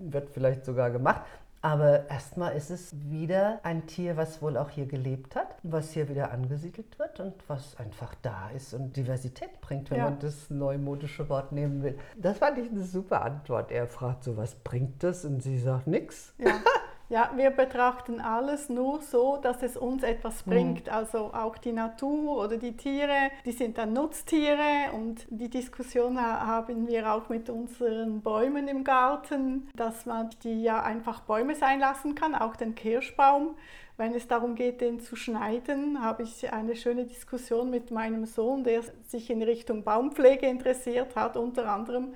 wird 0.00 0.30
vielleicht 0.30 0.64
sogar 0.64 0.90
gemacht. 0.90 1.22
Aber 1.60 2.08
erstmal 2.08 2.56
ist 2.56 2.70
es 2.70 2.94
wieder 3.10 3.58
ein 3.64 3.86
Tier, 3.88 4.16
was 4.16 4.40
wohl 4.40 4.56
auch 4.56 4.70
hier 4.70 4.86
gelebt 4.86 5.34
hat, 5.34 5.56
was 5.64 5.90
hier 5.90 6.08
wieder 6.08 6.30
angesiedelt 6.30 6.98
wird 7.00 7.18
und 7.18 7.34
was 7.48 7.76
einfach 7.78 8.14
da 8.22 8.50
ist 8.50 8.74
und 8.74 8.96
Diversität 8.96 9.60
bringt, 9.60 9.90
wenn 9.90 9.98
ja. 9.98 10.04
man 10.04 10.20
das 10.20 10.50
neumodische 10.50 11.28
Wort 11.28 11.50
nehmen 11.50 11.82
will. 11.82 11.98
Das 12.16 12.38
fand 12.38 12.58
ich 12.58 12.70
eine 12.70 12.84
super 12.84 13.22
Antwort. 13.22 13.72
Er 13.72 13.88
fragt 13.88 14.22
so, 14.22 14.36
was 14.36 14.54
bringt 14.54 15.02
das? 15.02 15.24
Und 15.24 15.42
sie 15.42 15.58
sagt 15.58 15.88
nichts. 15.88 16.32
Ja. 16.38 16.52
Ja, 17.10 17.30
wir 17.34 17.50
betrachten 17.50 18.20
alles 18.20 18.68
nur 18.68 19.00
so, 19.00 19.38
dass 19.38 19.62
es 19.62 19.78
uns 19.78 20.02
etwas 20.02 20.44
mhm. 20.44 20.50
bringt. 20.50 20.86
Mhm. 20.86 20.92
Also 20.92 21.18
auch 21.32 21.56
die 21.56 21.72
Natur 21.72 22.44
oder 22.44 22.58
die 22.58 22.76
Tiere, 22.76 23.30
die 23.46 23.52
sind 23.52 23.78
dann 23.78 23.94
Nutztiere 23.94 24.92
und 24.92 25.26
die 25.30 25.48
Diskussion 25.48 26.20
haben 26.20 26.86
wir 26.86 27.10
auch 27.10 27.30
mit 27.30 27.48
unseren 27.48 28.20
Bäumen 28.20 28.68
im 28.68 28.84
Garten, 28.84 29.68
dass 29.74 30.04
man 30.04 30.28
die 30.42 30.62
ja 30.62 30.82
einfach 30.82 31.20
Bäume 31.20 31.54
sein 31.54 31.80
lassen 31.80 32.14
kann, 32.14 32.34
auch 32.34 32.56
den 32.56 32.74
Kirschbaum. 32.74 33.56
Wenn 33.96 34.14
es 34.14 34.28
darum 34.28 34.54
geht, 34.54 34.80
den 34.80 35.00
zu 35.00 35.16
schneiden, 35.16 36.02
habe 36.02 36.22
ich 36.22 36.52
eine 36.52 36.76
schöne 36.76 37.04
Diskussion 37.04 37.70
mit 37.70 37.90
meinem 37.90 38.26
Sohn, 38.26 38.64
der 38.64 38.82
sich 39.02 39.30
in 39.30 39.42
Richtung 39.42 39.82
Baumpflege 39.82 40.46
interessiert 40.46 41.16
hat, 41.16 41.36
unter 41.36 41.68
anderem 41.68 42.14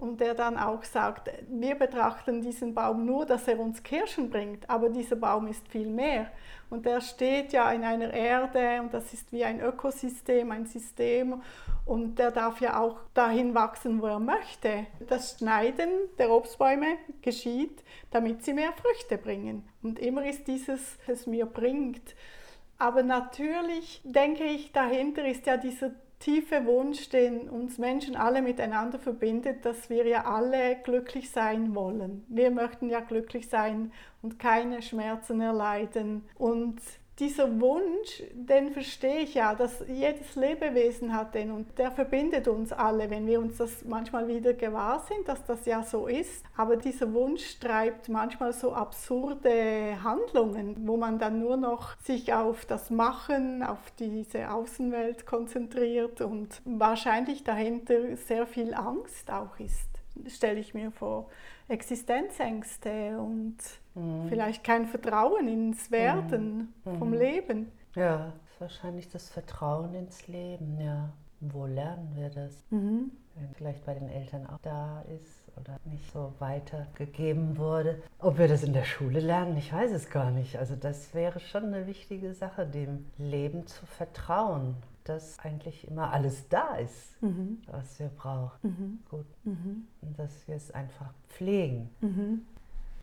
und 0.00 0.20
der 0.20 0.34
dann 0.34 0.56
auch 0.56 0.82
sagt, 0.82 1.30
wir 1.48 1.74
betrachten 1.74 2.40
diesen 2.40 2.74
Baum 2.74 3.04
nur, 3.04 3.26
dass 3.26 3.46
er 3.46 3.60
uns 3.60 3.82
Kirschen 3.82 4.30
bringt, 4.30 4.68
aber 4.68 4.88
dieser 4.88 5.16
Baum 5.16 5.46
ist 5.46 5.68
viel 5.68 5.88
mehr. 5.88 6.30
Und 6.70 6.86
der 6.86 7.00
steht 7.00 7.52
ja 7.52 7.70
in 7.72 7.84
einer 7.84 8.12
Erde 8.12 8.80
und 8.80 8.94
das 8.94 9.12
ist 9.12 9.30
wie 9.32 9.44
ein 9.44 9.60
Ökosystem, 9.60 10.50
ein 10.50 10.66
System 10.66 11.42
und 11.84 12.18
der 12.18 12.30
darf 12.30 12.60
ja 12.60 12.80
auch 12.80 12.98
dahin 13.12 13.54
wachsen, 13.54 14.00
wo 14.00 14.06
er 14.06 14.20
möchte. 14.20 14.86
Das 15.08 15.38
Schneiden 15.38 15.90
der 16.18 16.30
Obstbäume 16.30 16.96
geschieht, 17.20 17.82
damit 18.10 18.44
sie 18.44 18.54
mehr 18.54 18.72
Früchte 18.72 19.18
bringen. 19.18 19.68
Und 19.82 19.98
immer 19.98 20.24
ist 20.24 20.46
dieses, 20.46 20.96
es 21.06 21.26
mir 21.26 21.46
bringt. 21.46 22.14
Aber 22.78 23.02
natürlich 23.02 24.00
denke 24.04 24.44
ich, 24.44 24.72
dahinter 24.72 25.26
ist 25.26 25.46
ja 25.46 25.58
dieser 25.58 25.90
tiefe 26.20 26.66
Wunsch, 26.66 27.08
den 27.08 27.48
uns 27.48 27.78
Menschen 27.78 28.14
alle 28.14 28.42
miteinander 28.42 28.98
verbindet, 28.98 29.64
dass 29.64 29.90
wir 29.90 30.06
ja 30.06 30.26
alle 30.26 30.76
glücklich 30.84 31.30
sein 31.30 31.74
wollen. 31.74 32.24
Wir 32.28 32.50
möchten 32.50 32.88
ja 32.90 33.00
glücklich 33.00 33.48
sein 33.48 33.90
und 34.22 34.38
keine 34.38 34.82
Schmerzen 34.82 35.40
erleiden. 35.40 36.28
Und 36.36 36.80
dieser 37.20 37.60
Wunsch, 37.60 38.22
den 38.32 38.72
verstehe 38.72 39.20
ich 39.20 39.34
ja, 39.34 39.54
dass 39.54 39.84
jedes 39.86 40.34
Lebewesen 40.36 41.14
hat 41.14 41.34
den 41.34 41.50
und 41.50 41.78
der 41.78 41.90
verbindet 41.90 42.48
uns 42.48 42.72
alle, 42.72 43.10
wenn 43.10 43.26
wir 43.26 43.40
uns 43.40 43.58
das 43.58 43.84
manchmal 43.84 44.26
wieder 44.26 44.54
gewahr 44.54 45.04
sind, 45.06 45.28
dass 45.28 45.44
das 45.44 45.66
ja 45.66 45.82
so 45.82 46.06
ist. 46.06 46.44
Aber 46.56 46.76
dieser 46.76 47.12
Wunsch 47.12 47.58
treibt 47.60 48.08
manchmal 48.08 48.54
so 48.54 48.72
absurde 48.72 50.02
Handlungen, 50.02 50.88
wo 50.88 50.96
man 50.96 51.18
dann 51.18 51.40
nur 51.40 51.58
noch 51.58 51.98
sich 51.98 52.32
auf 52.32 52.64
das 52.64 52.88
Machen, 52.88 53.62
auf 53.62 53.78
diese 53.98 54.50
Außenwelt 54.50 55.26
konzentriert 55.26 56.22
und 56.22 56.62
wahrscheinlich 56.64 57.44
dahinter 57.44 58.16
sehr 58.16 58.46
viel 58.46 58.72
Angst 58.72 59.30
auch 59.30 59.60
ist, 59.60 59.89
stelle 60.28 60.58
ich 60.58 60.74
mir 60.74 60.90
vor. 60.90 61.28
Existenzängste 61.68 63.18
und 63.18 63.56
mhm. 63.94 64.28
vielleicht 64.28 64.64
kein 64.64 64.86
Vertrauen 64.86 65.48
ins 65.48 65.90
Werden 65.90 66.74
mhm. 66.84 66.98
vom 66.98 67.12
Leben. 67.12 67.70
Ja, 67.94 68.32
ist 68.44 68.60
wahrscheinlich 68.60 69.08
das 69.08 69.28
Vertrauen 69.28 69.94
ins 69.94 70.26
Leben, 70.28 70.80
ja. 70.80 71.12
Wo 71.40 71.64
lernen 71.64 72.12
wir 72.14 72.28
das? 72.28 72.52
Mhm. 72.70 73.12
Wenn 73.34 73.54
vielleicht 73.54 73.86
bei 73.86 73.94
den 73.94 74.10
Eltern 74.10 74.46
auch 74.46 74.58
da 74.60 75.02
ist 75.02 75.50
oder 75.56 75.76
nicht 75.84 76.12
so 76.12 76.34
weitergegeben 76.38 77.56
wurde. 77.56 78.02
Ob 78.18 78.36
wir 78.36 78.46
das 78.46 78.62
in 78.62 78.74
der 78.74 78.84
Schule 78.84 79.20
lernen, 79.20 79.56
ich 79.56 79.72
weiß 79.72 79.92
es 79.92 80.10
gar 80.10 80.30
nicht. 80.30 80.58
Also 80.58 80.76
das 80.76 81.14
wäre 81.14 81.40
schon 81.40 81.64
eine 81.64 81.86
wichtige 81.86 82.34
Sache, 82.34 82.66
dem 82.66 83.06
Leben 83.16 83.66
zu 83.66 83.86
vertrauen 83.86 84.76
dass 85.10 85.38
eigentlich 85.40 85.86
immer 85.88 86.12
alles 86.12 86.48
da 86.48 86.76
ist, 86.76 87.20
mhm. 87.20 87.58
was 87.66 87.98
wir 87.98 88.08
brauchen. 88.08 88.58
Mhm. 88.62 88.98
Gut. 89.10 89.26
Mhm. 89.44 89.86
Und 90.00 90.18
dass 90.18 90.46
wir 90.46 90.54
es 90.54 90.70
einfach 90.70 91.12
pflegen. 91.28 91.90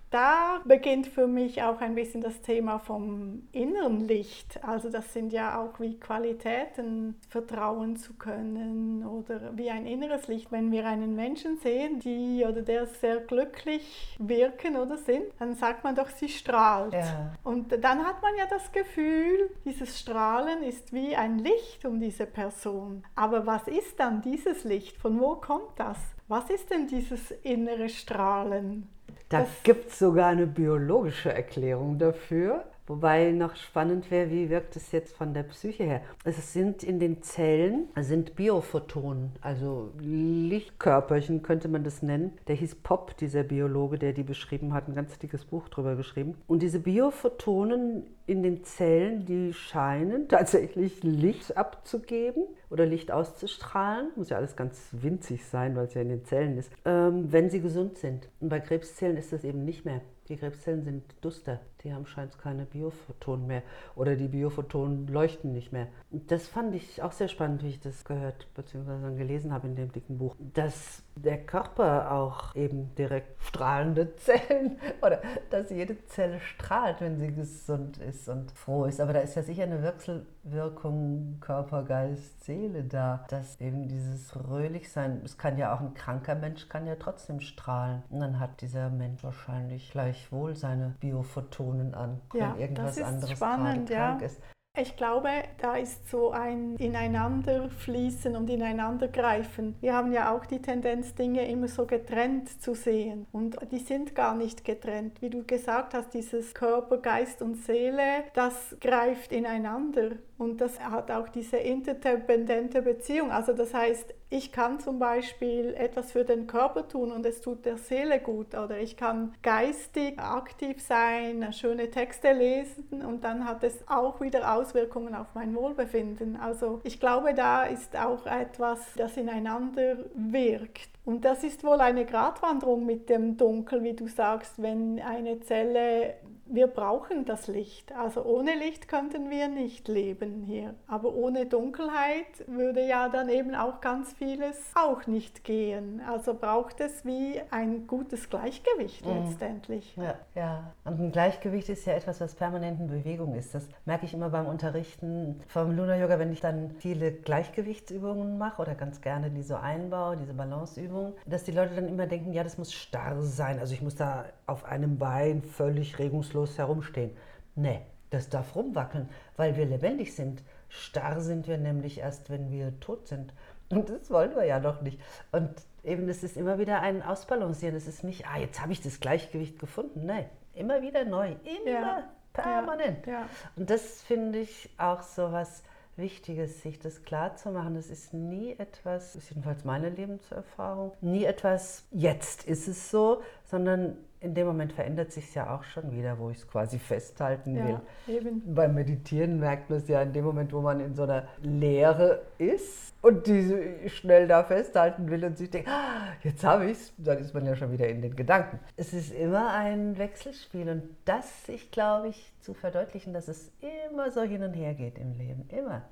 Da 0.10 0.62
beginnt 0.64 1.08
für 1.08 1.28
mich 1.28 1.62
auch 1.64 1.82
ein 1.82 1.96
bisschen 1.96 2.22
das 2.22 2.42
Thema 2.42 2.80
vom 2.80 3.48
inneren 3.52 4.08
Licht. 4.08 4.64
Also 4.64 4.90
das 4.90 5.12
sind 5.14 5.34
ja 5.34 5.62
auch 5.62 5.82
wie 5.82 6.00
Qualitäten, 6.00 7.16
vertrauen 7.28 7.98
zu 7.98 8.14
können 8.14 9.06
oder 9.06 9.58
wie 9.58 9.70
ein 9.70 9.86
inneres 9.86 10.30
Licht. 10.30 10.50
Wenn 10.50 10.72
wir 10.72 10.86
einen 10.86 11.16
Menschen 11.16 11.58
sehen, 11.58 12.00
die 12.00 12.46
oder 12.48 12.62
der 12.62 12.86
sehr 12.86 13.20
glücklich 13.20 14.16
wirken 14.20 14.78
oder 14.78 14.98
sind, 14.98 15.26
dann 15.40 15.56
sagt 15.56 15.84
man 15.84 15.96
doch, 15.96 16.10
sie 16.10 16.30
strahlt. 16.30 16.94
Ja. 16.94 17.34
Und 17.44 17.72
dann 17.84 18.06
hat 18.06 18.22
man 18.22 18.36
ja 18.38 18.46
das 18.50 18.72
Gefühl, 18.72 19.50
dieses 19.66 20.00
Strahlen 20.00 20.64
ist 20.64 20.94
wie 20.94 21.18
ein 21.18 21.40
Licht 21.40 21.84
um 21.84 22.00
diese 22.00 22.26
Person. 22.26 23.04
Aber 23.16 23.46
was 23.46 23.68
ist 23.68 24.00
dann 24.00 24.22
dieses 24.22 24.64
Licht? 24.64 24.98
Von 24.98 25.20
wo 25.20 25.36
kommt 25.36 25.72
das? 25.76 25.98
Was 26.30 26.50
ist 26.50 26.72
denn 26.72 26.88
dieses 26.88 27.32
innere 27.44 27.90
Strahlen? 27.90 28.88
Da 29.30 29.46
gibt 29.64 29.90
es 29.90 30.00
sogar 30.00 30.28
eine 30.30 30.48
biologische 30.48 31.34
Erklärung 31.34 31.98
dafür. 32.00 32.64
Wobei 32.88 33.32
noch 33.32 33.56
spannend 33.58 34.10
wäre, 34.10 34.30
wie 34.30 34.50
wirkt 34.50 34.78
es 34.78 34.94
jetzt 34.94 35.16
von 35.16 35.34
der 35.34 35.44
Psyche 35.44 35.84
her? 35.84 36.02
Es 36.24 36.54
sind 36.54 36.84
in 36.84 37.00
den 37.00 37.22
Zellen 37.22 37.90
sind 38.00 38.36
Biophotonen, 38.36 39.34
also 39.42 39.92
Lichtkörperchen 40.00 41.42
könnte 41.42 41.68
man 41.68 41.84
das 41.84 42.02
nennen. 42.02 42.38
Der 42.48 42.56
hieß 42.56 42.76
Pop, 42.76 43.18
dieser 43.18 43.44
Biologe, 43.44 44.00
der 44.00 44.14
die 44.14 44.24
beschrieben 44.24 44.74
hat, 44.74 44.88
ein 44.88 44.96
ganz 44.96 45.20
dickes 45.20 45.44
Buch 45.44 45.68
drüber 45.68 45.96
geschrieben. 45.96 46.36
Und 46.48 46.64
diese 46.64 46.80
Biophotonen 46.80 48.06
in 48.26 48.44
den 48.44 48.64
Zellen, 48.64 49.26
die 49.26 49.54
scheinen 49.54 50.28
tatsächlich 50.28 51.04
Licht 51.04 51.58
abzugeben 51.58 52.44
oder 52.70 52.86
Licht 52.86 53.12
auszustrahlen. 53.12 54.12
Muss 54.16 54.30
ja 54.30 54.38
alles 54.38 54.56
ganz 54.56 54.90
winzig 54.92 55.46
sein, 55.46 55.76
weil 55.76 55.86
es 55.86 55.94
ja 55.94 56.02
in 56.02 56.10
den 56.10 56.26
Zellen 56.26 56.58
ist, 56.58 56.72
ähm, 56.86 57.32
wenn 57.32 57.50
sie 57.50 57.62
gesund 57.62 57.98
sind. 57.98 58.30
Und 58.40 58.50
bei 58.50 58.60
Krebszellen 58.60 59.18
ist 59.18 59.34
das 59.34 59.44
eben 59.44 59.64
nicht 59.66 59.86
mehr. 59.86 60.02
Die 60.28 60.36
Krebszellen 60.36 60.84
sind 60.84 61.04
duster, 61.22 61.62
die 61.84 61.94
haben 61.94 62.06
scheint 62.06 62.38
keine 62.40 62.66
Biophotonen 62.66 63.48
mehr 63.48 63.64
oder 63.96 64.16
die 64.16 64.28
Biophotonen 64.28 65.08
leuchten 65.08 65.54
nicht 65.54 65.72
mehr. 65.72 65.88
Das 66.12 66.48
fand 66.48 66.76
ich 66.76 67.02
auch 67.04 67.12
sehr 67.12 67.28
spannend, 67.28 67.64
wie 67.64 67.70
ich 67.70 67.80
das 67.80 68.06
gehört 68.06 68.48
bzw. 68.56 69.16
gelesen 69.16 69.54
habe 69.54 69.68
in 69.68 69.76
dem 69.76 69.92
dicken 69.92 70.18
Buch, 70.18 70.36
dass 70.54 71.04
der 71.16 71.44
Körper 71.46 72.12
auch 72.12 72.56
eben 72.56 72.94
direkt 72.96 73.42
strahlende 73.44 74.16
Zellen 74.18 74.80
oder 75.02 75.22
dass 75.50 75.70
jede 75.70 76.04
Zelle 76.06 76.40
strahlt, 76.40 77.02
wenn 77.02 77.20
sie 77.20 77.34
gesund 77.34 77.98
ist 77.98 78.30
und 78.30 78.52
froh 78.52 78.86
ist. 78.86 79.02
Aber 79.02 79.14
da 79.14 79.20
ist 79.20 79.36
ja 79.36 79.44
sicher 79.44 79.64
eine 79.64 79.84
Wechselwirkung 79.84 81.38
Körper, 81.42 81.84
Geist, 81.84 82.44
Seele 82.44 82.84
da, 82.84 83.26
dass 83.30 83.60
eben 83.60 83.88
dieses 83.88 84.32
Fröhlichsein, 84.32 85.22
es 85.24 85.38
kann 85.38 85.58
ja 85.58 85.74
auch 85.76 85.82
ein 85.82 85.94
kranker 85.94 86.36
Mensch, 86.36 86.70
kann 86.70 86.88
ja 86.88 86.96
trotzdem 86.96 87.40
strahlen. 87.40 88.04
Und 88.10 88.20
dann 88.20 88.40
hat 88.40 88.62
dieser 88.62 88.90
Mensch 88.90 89.24
wahrscheinlich 89.24 89.92
gleichwohl 89.92 90.56
seine 90.56 90.96
Biophotonen 91.00 91.67
an, 91.94 92.22
wenn 92.32 92.42
Ja, 92.42 92.56
irgendwas 92.58 92.96
das 92.96 92.98
ist 92.98 93.04
anderes 93.04 93.32
spannend, 93.32 93.90
gerade 93.90 93.94
ja. 93.94 94.08
krank 94.10 94.22
ist. 94.24 94.42
Ich 94.80 94.96
glaube, 94.96 95.30
da 95.58 95.76
ist 95.76 96.08
so 96.08 96.30
ein 96.30 96.76
Ineinanderfließen 96.76 98.36
und 98.36 98.48
Ineinandergreifen. 98.48 99.76
Wir 99.82 99.96
haben 99.96 100.12
ja 100.12 100.36
auch 100.36 100.46
die 100.46 100.62
Tendenz, 100.62 101.16
Dinge 101.16 101.50
immer 101.50 101.68
so 101.68 101.88
getrennt 101.88 102.62
zu 102.62 102.76
sehen. 102.76 103.26
Und 103.32 103.58
die 103.72 103.80
sind 103.80 104.14
gar 104.14 104.36
nicht 104.36 104.64
getrennt. 104.64 105.20
Wie 105.20 105.32
du 105.32 105.44
gesagt 105.44 105.96
hast, 105.96 106.14
dieses 106.14 106.54
Körper, 106.54 106.98
Geist 106.98 107.42
und 107.42 107.56
Seele, 107.56 108.26
das 108.36 108.78
greift 108.80 109.32
ineinander. 109.32 110.12
Und 110.38 110.62
das 110.62 110.80
hat 110.80 111.10
auch 111.10 111.30
diese 111.30 111.58
interdependente 111.58 112.84
Beziehung. 112.84 113.32
Also 113.32 113.54
das 113.54 113.74
heißt, 113.74 114.14
ich 114.30 114.52
kann 114.52 114.80
zum 114.80 115.00
Beispiel 115.00 115.74
etwas 115.74 116.12
für 116.12 116.26
den 116.26 116.46
Körper 116.46 116.88
tun 116.88 117.12
und 117.12 117.26
es 117.26 117.42
tut 117.42 117.66
der 117.66 117.78
Seele 117.78 118.20
gut. 118.20 118.54
Oder 118.54 118.78
ich 118.78 118.98
kann 118.98 119.34
geistig 119.42 120.20
aktiv 120.20 120.80
sein, 120.82 121.52
schöne 121.54 121.90
Texte 121.90 122.34
lesen 122.34 123.02
und 123.04 123.24
dann 123.24 123.46
hat 123.46 123.64
es 123.64 123.88
auch 123.88 124.22
wieder 124.22 124.54
Auswirkungen 124.54 125.16
auf 125.16 125.28
mein 125.34 125.56
Wohlbefinden. 125.56 126.36
Also 126.36 126.82
ich 126.84 127.00
glaube, 127.00 127.34
da 127.34 127.64
ist 127.64 127.96
auch 127.96 128.28
etwas, 128.28 128.80
das 128.96 129.18
ineinander 129.18 129.98
wirkt. 130.14 130.90
Und 131.04 131.26
das 131.26 131.44
ist 131.44 131.64
wohl 131.64 131.80
eine 131.80 132.06
Gratwanderung 132.06 132.86
mit 132.86 133.10
dem 133.10 133.38
Dunkel, 133.38 133.82
wie 133.82 133.94
du 133.94 134.08
sagst, 134.08 134.62
wenn 134.62 135.00
eine 135.00 135.40
Zelle 135.40 136.16
wir 136.50 136.68
brauchen 136.68 137.26
das 137.26 137.48
Licht. 137.48 137.92
Also 137.94 138.24
ohne 138.24 138.56
Licht 138.56 138.88
könnten 138.88 139.30
wir 139.30 139.48
nicht 139.48 139.88
leben 139.88 140.44
hier. 140.44 140.74
Aber 140.88 141.14
ohne 141.14 141.46
Dunkelheit 141.46 142.26
würde 142.48 142.86
ja 142.88 143.10
dann 143.10 143.30
eben 143.30 143.56
auch 143.56 143.82
ganz 143.82 144.14
vieles 144.14 144.58
auch 144.76 145.08
nicht 145.08 145.44
gehen. 145.44 146.02
Also 146.08 146.34
braucht 146.34 146.80
es 146.80 147.06
wie 147.06 147.42
ein 147.52 147.88
gutes 147.88 148.30
Gleichgewicht 148.30 149.06
Mhm. 149.06 149.26
letztendlich. 149.30 149.96
Ja, 149.98 150.16
ja. 150.36 150.74
Und 150.86 151.00
ein 151.00 151.12
Gleichgewicht 151.12 151.70
ist 151.70 151.86
ja 151.86 151.94
etwas, 151.94 152.22
was 152.22 152.36
permanent 152.36 152.80
in 152.80 152.88
Bewegung 152.88 153.36
ist. 153.36 153.54
Das 153.56 153.68
merke 153.86 154.06
ich 154.06 154.14
immer 154.14 154.30
beim 154.30 154.46
Unterrichten 154.48 155.42
vom 155.48 155.76
Luna 155.76 155.98
Yoga, 155.98 156.20
wenn 156.20 156.32
ich 156.32 156.40
dann 156.42 156.72
viele 156.72 157.12
Gleichgewichtsübungen 157.12 158.38
mache 158.38 158.62
oder 158.62 158.76
ganz 158.76 159.02
gerne 159.02 159.30
die 159.30 159.42
so 159.44 159.56
einbaue, 159.56 160.18
diese 160.18 160.34
Balanceübungen, 160.34 161.14
dass 161.26 161.44
die 161.44 161.52
Leute 161.52 161.76
dann 161.76 161.88
immer 161.88 162.06
denken, 162.08 162.34
ja, 162.34 162.44
das 162.44 162.58
muss 162.58 162.74
starr 162.74 163.22
sein. 163.22 163.60
Also 163.60 163.74
ich 163.74 163.82
muss 163.82 163.96
da 163.96 164.26
auf 164.46 164.66
einem 164.66 164.98
Bein 164.98 165.42
völlig 165.42 166.00
regungslos 166.00 166.37
herumstehen. 166.46 167.12
Nee, 167.56 167.82
das 168.10 168.30
darf 168.30 168.56
rumwackeln, 168.56 169.10
weil 169.36 169.58
wir 169.58 169.66
lebendig 169.66 170.16
sind. 170.16 170.44
Starr 170.70 171.22
sind 171.22 171.48
wir 171.48 171.58
nämlich 171.58 172.00
erst, 172.00 172.30
wenn 172.30 172.52
wir 172.52 172.80
tot 172.80 173.08
sind. 173.08 173.34
Und 173.70 173.90
das 173.90 174.10
wollen 174.12 174.36
wir 174.36 174.46
ja 174.46 174.60
doch 174.60 174.82
nicht. 174.82 175.00
Und 175.32 175.50
eben, 175.84 176.08
es 176.08 176.24
ist 176.24 176.38
immer 176.38 176.60
wieder 176.60 176.82
ein 176.82 177.02
Ausbalancieren. 177.02 177.76
Es 177.76 177.88
ist 177.88 178.04
nicht, 178.04 178.28
ah, 178.28 178.38
jetzt 178.38 178.62
habe 178.62 178.72
ich 178.72 178.82
das 178.82 179.00
Gleichgewicht 179.00 179.60
gefunden. 179.60 180.06
Nein, 180.06 180.30
immer 180.54 180.82
wieder 180.82 181.06
neu, 181.06 181.36
immer 181.44 181.72
Ja, 181.72 182.04
permanent. 182.34 183.06
Ja, 183.08 183.14
ja. 183.14 183.30
Und 183.56 183.70
das 183.70 184.02
finde 184.02 184.40
ich 184.40 184.70
auch 184.78 185.02
so 185.02 185.32
was 185.32 185.64
Wichtiges, 185.98 186.62
sich 186.62 186.80
das 186.80 187.04
klar 187.04 187.36
zu 187.36 187.50
machen. 187.50 187.76
Das 187.76 187.88
ist 187.88 188.14
nie 188.14 188.56
etwas, 188.58 189.16
ist 189.16 189.32
jedenfalls 189.32 189.66
meine 189.66 189.90
Lebenserfahrung, 189.90 190.94
nie 191.02 191.26
etwas, 191.26 191.86
jetzt 191.92 192.46
ist 192.46 192.68
es 192.68 192.92
so, 192.92 193.24
sondern 193.48 193.98
in 194.20 194.34
dem 194.34 194.48
Moment 194.48 194.74
verändert 194.74 195.12
sich 195.12 195.26
es 195.26 195.36
ja 195.36 195.56
auch 195.56 195.64
schon 195.64 195.92
wieder, 195.92 196.18
wo 196.18 196.30
ich 196.30 196.38
es 196.38 196.48
quasi 196.48 196.80
festhalten 196.80 197.56
will. 197.56 197.80
ja 198.08 198.14
eben. 198.14 198.42
Beim 198.54 198.74
Meditieren 198.74 199.40
merkt 199.40 199.70
man 199.70 199.80
es 199.80 199.88
ja 199.88 200.02
in 200.02 200.12
dem 200.12 200.26
Moment, 200.26 200.52
wo 200.54 200.62
man 200.62 200.80
in 200.80 200.96
so 200.96 201.04
einer 201.04 201.28
Leere 201.42 202.24
ist 202.40 202.96
und 203.02 203.28
die 203.28 203.90
schnell 203.90 204.28
da 204.28 204.44
festhalten 204.44 205.10
will 205.10 205.24
und 205.24 205.38
sich 205.38 205.52
denkt, 205.52 205.70
ah, 205.70 206.14
jetzt 206.24 206.44
habe 206.44 206.66
ich 206.66 206.72
es, 206.72 206.94
dann 206.98 207.20
ist 207.20 207.34
man 207.34 207.46
ja 207.46 207.56
schon 207.56 207.72
wieder 207.72 207.88
in 207.88 208.02
den 208.02 208.16
Gedanken. 208.16 208.60
Es 208.76 208.92
ist 208.92 209.14
immer 209.14 209.54
ein 209.54 209.98
Wechselspiel 210.00 210.68
und 210.70 210.84
das, 211.06 211.48
ich 211.48 211.70
glaube 211.70 212.08
ich, 212.10 212.34
zu 212.40 212.56
verdeutlichen, 212.56 213.14
dass 213.14 213.28
es 213.28 213.52
immer 213.92 214.12
so 214.12 214.22
hin 214.24 214.42
und 214.42 214.54
her 214.54 214.74
geht 214.74 214.98
im 214.98 215.14
Leben, 215.14 215.48
immer. 215.50 215.84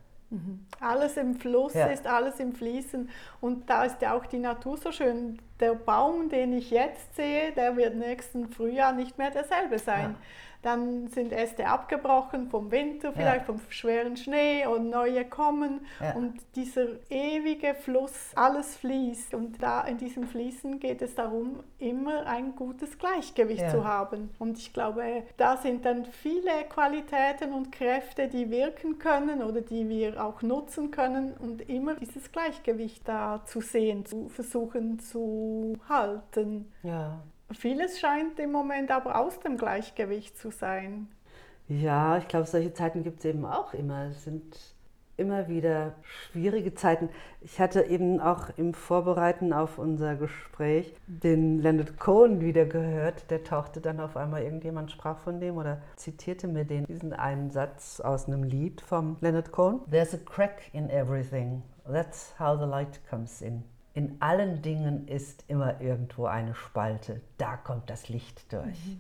Alles 0.82 1.18
im 1.18 1.36
Fluss 1.36 1.74
Ja. 1.74 1.86
ist, 1.88 2.08
alles 2.08 2.40
im 2.40 2.54
Fließen. 2.54 3.10
Und 3.42 3.70
da 3.70 3.86
ist 3.86 4.02
ja 4.02 4.14
auch 4.14 4.26
die 4.26 4.40
Natur 4.40 4.78
so 4.78 4.92
schön. 4.92 5.40
Der 5.60 5.74
Baum, 5.76 6.30
den 6.30 6.52
ich 6.54 6.72
jetzt 6.72 7.16
sehe, 7.16 7.52
der 7.54 7.78
wird 7.78 7.96
nächsten 7.96 8.50
Frühjahr 8.50 8.92
nicht 8.92 9.18
mehr 9.18 9.32
derselbe 9.32 9.80
sein. 9.80 10.12
Ja. 10.12 10.16
Dann 10.66 11.08
sind 11.10 11.32
Äste 11.32 11.68
abgebrochen 11.68 12.50
vom 12.50 12.72
Winter, 12.72 13.14
vielleicht 13.14 13.46
vom 13.46 13.60
schweren 13.70 14.18
Schnee 14.18 14.66
und 14.66 14.90
neue 14.90 15.24
kommen. 15.24 15.82
Ja. 16.02 16.16
Und 16.16 16.34
dieser 16.56 16.88
ewige 17.12 17.76
Fluss, 17.76 18.32
alles 18.34 18.76
fließt. 18.78 19.36
Und 19.36 19.62
da 19.62 19.82
in 19.82 19.98
diesem 20.00 20.26
Fließen 20.26 20.80
geht 20.80 21.04
es 21.04 21.14
darum, 21.14 21.60
immer 21.78 22.26
ein 22.26 22.56
gutes 22.56 22.98
Gleichgewicht 22.98 23.62
Ja. 23.62 23.70
zu 23.70 23.86
haben. 23.86 24.32
Und 24.40 24.58
ich 24.58 24.74
glaube, 24.74 25.22
da 25.38 25.56
sind 25.58 25.86
dann 25.86 26.06
viele 26.06 26.64
Qualitäten 26.68 27.54
und 27.54 27.72
Kräfte, 27.72 28.28
die 28.28 28.50
wirken 28.50 28.98
können 28.98 29.44
oder 29.44 29.62
die 29.62 29.88
wir 29.88 30.24
auch 30.26 30.42
nutzen 30.42 30.90
können 30.90 31.34
und 31.38 31.70
immer 31.70 31.94
dieses 31.94 32.32
Gleichgewicht 32.32 33.08
da 33.08 33.44
zu 33.46 33.62
sehen, 33.62 34.04
zu 34.08 34.30
versuchen 34.30 34.98
zu 34.98 35.78
halten. 35.88 36.72
Ja. 36.82 37.22
Vieles 37.52 38.00
scheint 38.00 38.40
im 38.40 38.52
Moment 38.52 38.92
aber 38.92 39.20
aus 39.20 39.40
dem 39.40 39.58
Gleichgewicht 39.58 40.38
zu 40.38 40.52
sein. 40.52 41.08
Ja, 41.68 42.18
ich 42.18 42.28
glaube, 42.28 42.46
solche 42.46 42.74
Zeiten 42.74 43.04
gibt 43.04 43.20
es 43.20 43.26
eben 43.26 43.46
auch 43.46 43.74
immer. 43.74 44.06
Es 44.06 44.24
sind 44.24 44.58
immer 45.18 45.48
wieder 45.48 45.94
schwierige 46.04 46.74
Zeiten. 46.74 47.10
Ich 47.42 47.60
hatte 47.60 47.84
eben 47.84 48.20
auch 48.20 48.50
im 48.58 48.74
Vorbereiten 48.74 49.54
auf 49.54 49.78
unser 49.78 50.16
Gespräch 50.16 50.94
den 51.08 51.60
Leonard 51.60 51.98
Cohen 52.00 52.42
wieder 52.42 52.66
gehört. 52.66 53.30
Der 53.32 53.44
tauchte 53.44 53.82
dann 53.82 54.00
auf 54.00 54.18
einmal, 54.18 54.44
irgendjemand 54.44 54.92
sprach 54.92 55.18
von 55.20 55.40
dem 55.40 55.58
oder 55.58 55.82
zitierte 55.96 56.48
mir 56.48 56.66
den, 56.66 56.86
diesen 56.86 57.14
einen 57.14 57.52
Satz 57.52 58.00
aus 58.00 58.28
einem 58.28 58.44
Lied 58.44 58.82
vom 58.82 59.18
Leonard 59.22 59.52
Cohen. 59.52 59.80
There's 59.90 60.14
a 60.14 60.18
crack 60.18 60.70
in 60.74 60.90
everything. 60.90 61.64
That's 61.86 62.34
how 62.40 62.60
the 62.60 62.66
light 62.66 63.00
comes 63.10 63.42
in. 63.42 63.64
In 63.96 64.22
allen 64.22 64.62
Dingen 64.62 65.08
ist 65.08 65.46
immer 65.48 65.80
irgendwo 65.80 66.26
eine 66.26 66.54
Spalte. 66.54 67.22
Da 67.38 67.56
kommt 67.56 67.90
das 67.90 68.10
Licht 68.10 68.52
durch. 68.52 69.00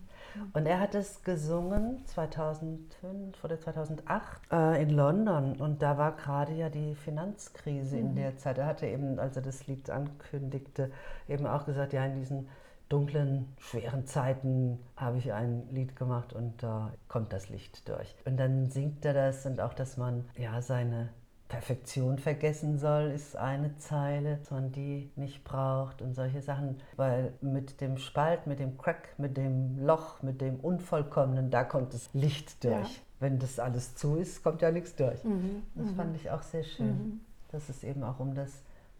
Und 0.53 0.65
er 0.65 0.79
hat 0.79 0.95
es 0.95 1.21
gesungen 1.21 2.05
2005 2.05 3.43
oder 3.43 3.59
2008 3.59 4.41
äh, 4.51 4.81
in 4.81 4.89
London. 4.91 5.57
Und 5.57 5.81
da 5.81 5.97
war 5.97 6.15
gerade 6.15 6.53
ja 6.53 6.69
die 6.69 6.95
Finanzkrise 6.95 7.97
in 7.97 8.15
der 8.15 8.37
Zeit. 8.37 8.57
Er 8.57 8.67
hatte 8.67 8.87
eben, 8.87 9.19
als 9.19 9.35
er 9.35 9.41
das 9.41 9.67
Lied 9.67 9.89
ankündigte, 9.89 10.91
eben 11.27 11.45
auch 11.45 11.65
gesagt, 11.65 11.91
ja, 11.91 12.05
in 12.05 12.15
diesen 12.15 12.47
dunklen, 12.87 13.53
schweren 13.57 14.05
Zeiten 14.05 14.79
habe 14.95 15.17
ich 15.17 15.33
ein 15.33 15.67
Lied 15.71 15.97
gemacht 15.97 16.31
und 16.31 16.63
da 16.63 16.93
kommt 17.09 17.33
das 17.33 17.49
Licht 17.49 17.89
durch. 17.89 18.15
Und 18.23 18.37
dann 18.37 18.69
singt 18.69 19.03
er 19.03 19.13
das 19.13 19.45
und 19.45 19.59
auch, 19.59 19.73
dass 19.73 19.97
man 19.97 20.23
ja 20.37 20.61
seine 20.61 21.09
Perfektion 21.47 22.17
vergessen 22.17 22.79
soll, 22.79 23.11
ist 23.11 23.37
eine 23.37 23.77
Zeile, 23.77 24.37
dass 24.37 24.49
man 24.49 24.71
die 24.71 25.11
nicht 25.15 25.43
braucht 25.43 26.01
und 26.01 26.15
solche 26.15 26.41
Sachen. 26.41 26.77
Weil 26.95 27.33
mit 27.41 27.81
dem 27.81 27.97
Spalt, 27.97 28.47
mit 28.47 28.59
dem 28.59 28.77
Crack, 28.77 29.09
mit 29.17 29.37
dem 29.37 29.85
Loch, 29.85 30.23
mit 30.23 30.41
dem 30.41 30.59
Unvollkommenen, 30.59 31.51
da 31.51 31.63
kommt 31.63 31.93
das 31.93 32.09
Licht 32.13 32.63
durch. 32.63 32.73
Ja. 32.73 33.01
Wenn 33.19 33.39
das 33.39 33.59
alles 33.59 33.95
zu 33.95 34.15
ist, 34.15 34.43
kommt 34.43 34.61
ja 34.61 34.71
nichts 34.71 34.95
durch. 34.95 35.23
Mhm. 35.23 35.63
Das 35.75 35.91
fand 35.91 36.15
ich 36.15 36.31
auch 36.31 36.41
sehr 36.41 36.63
schön, 36.63 37.21
dass 37.51 37.69
es 37.69 37.83
eben 37.83 38.03
auch 38.03 38.19
um 38.19 38.33
das 38.33 38.51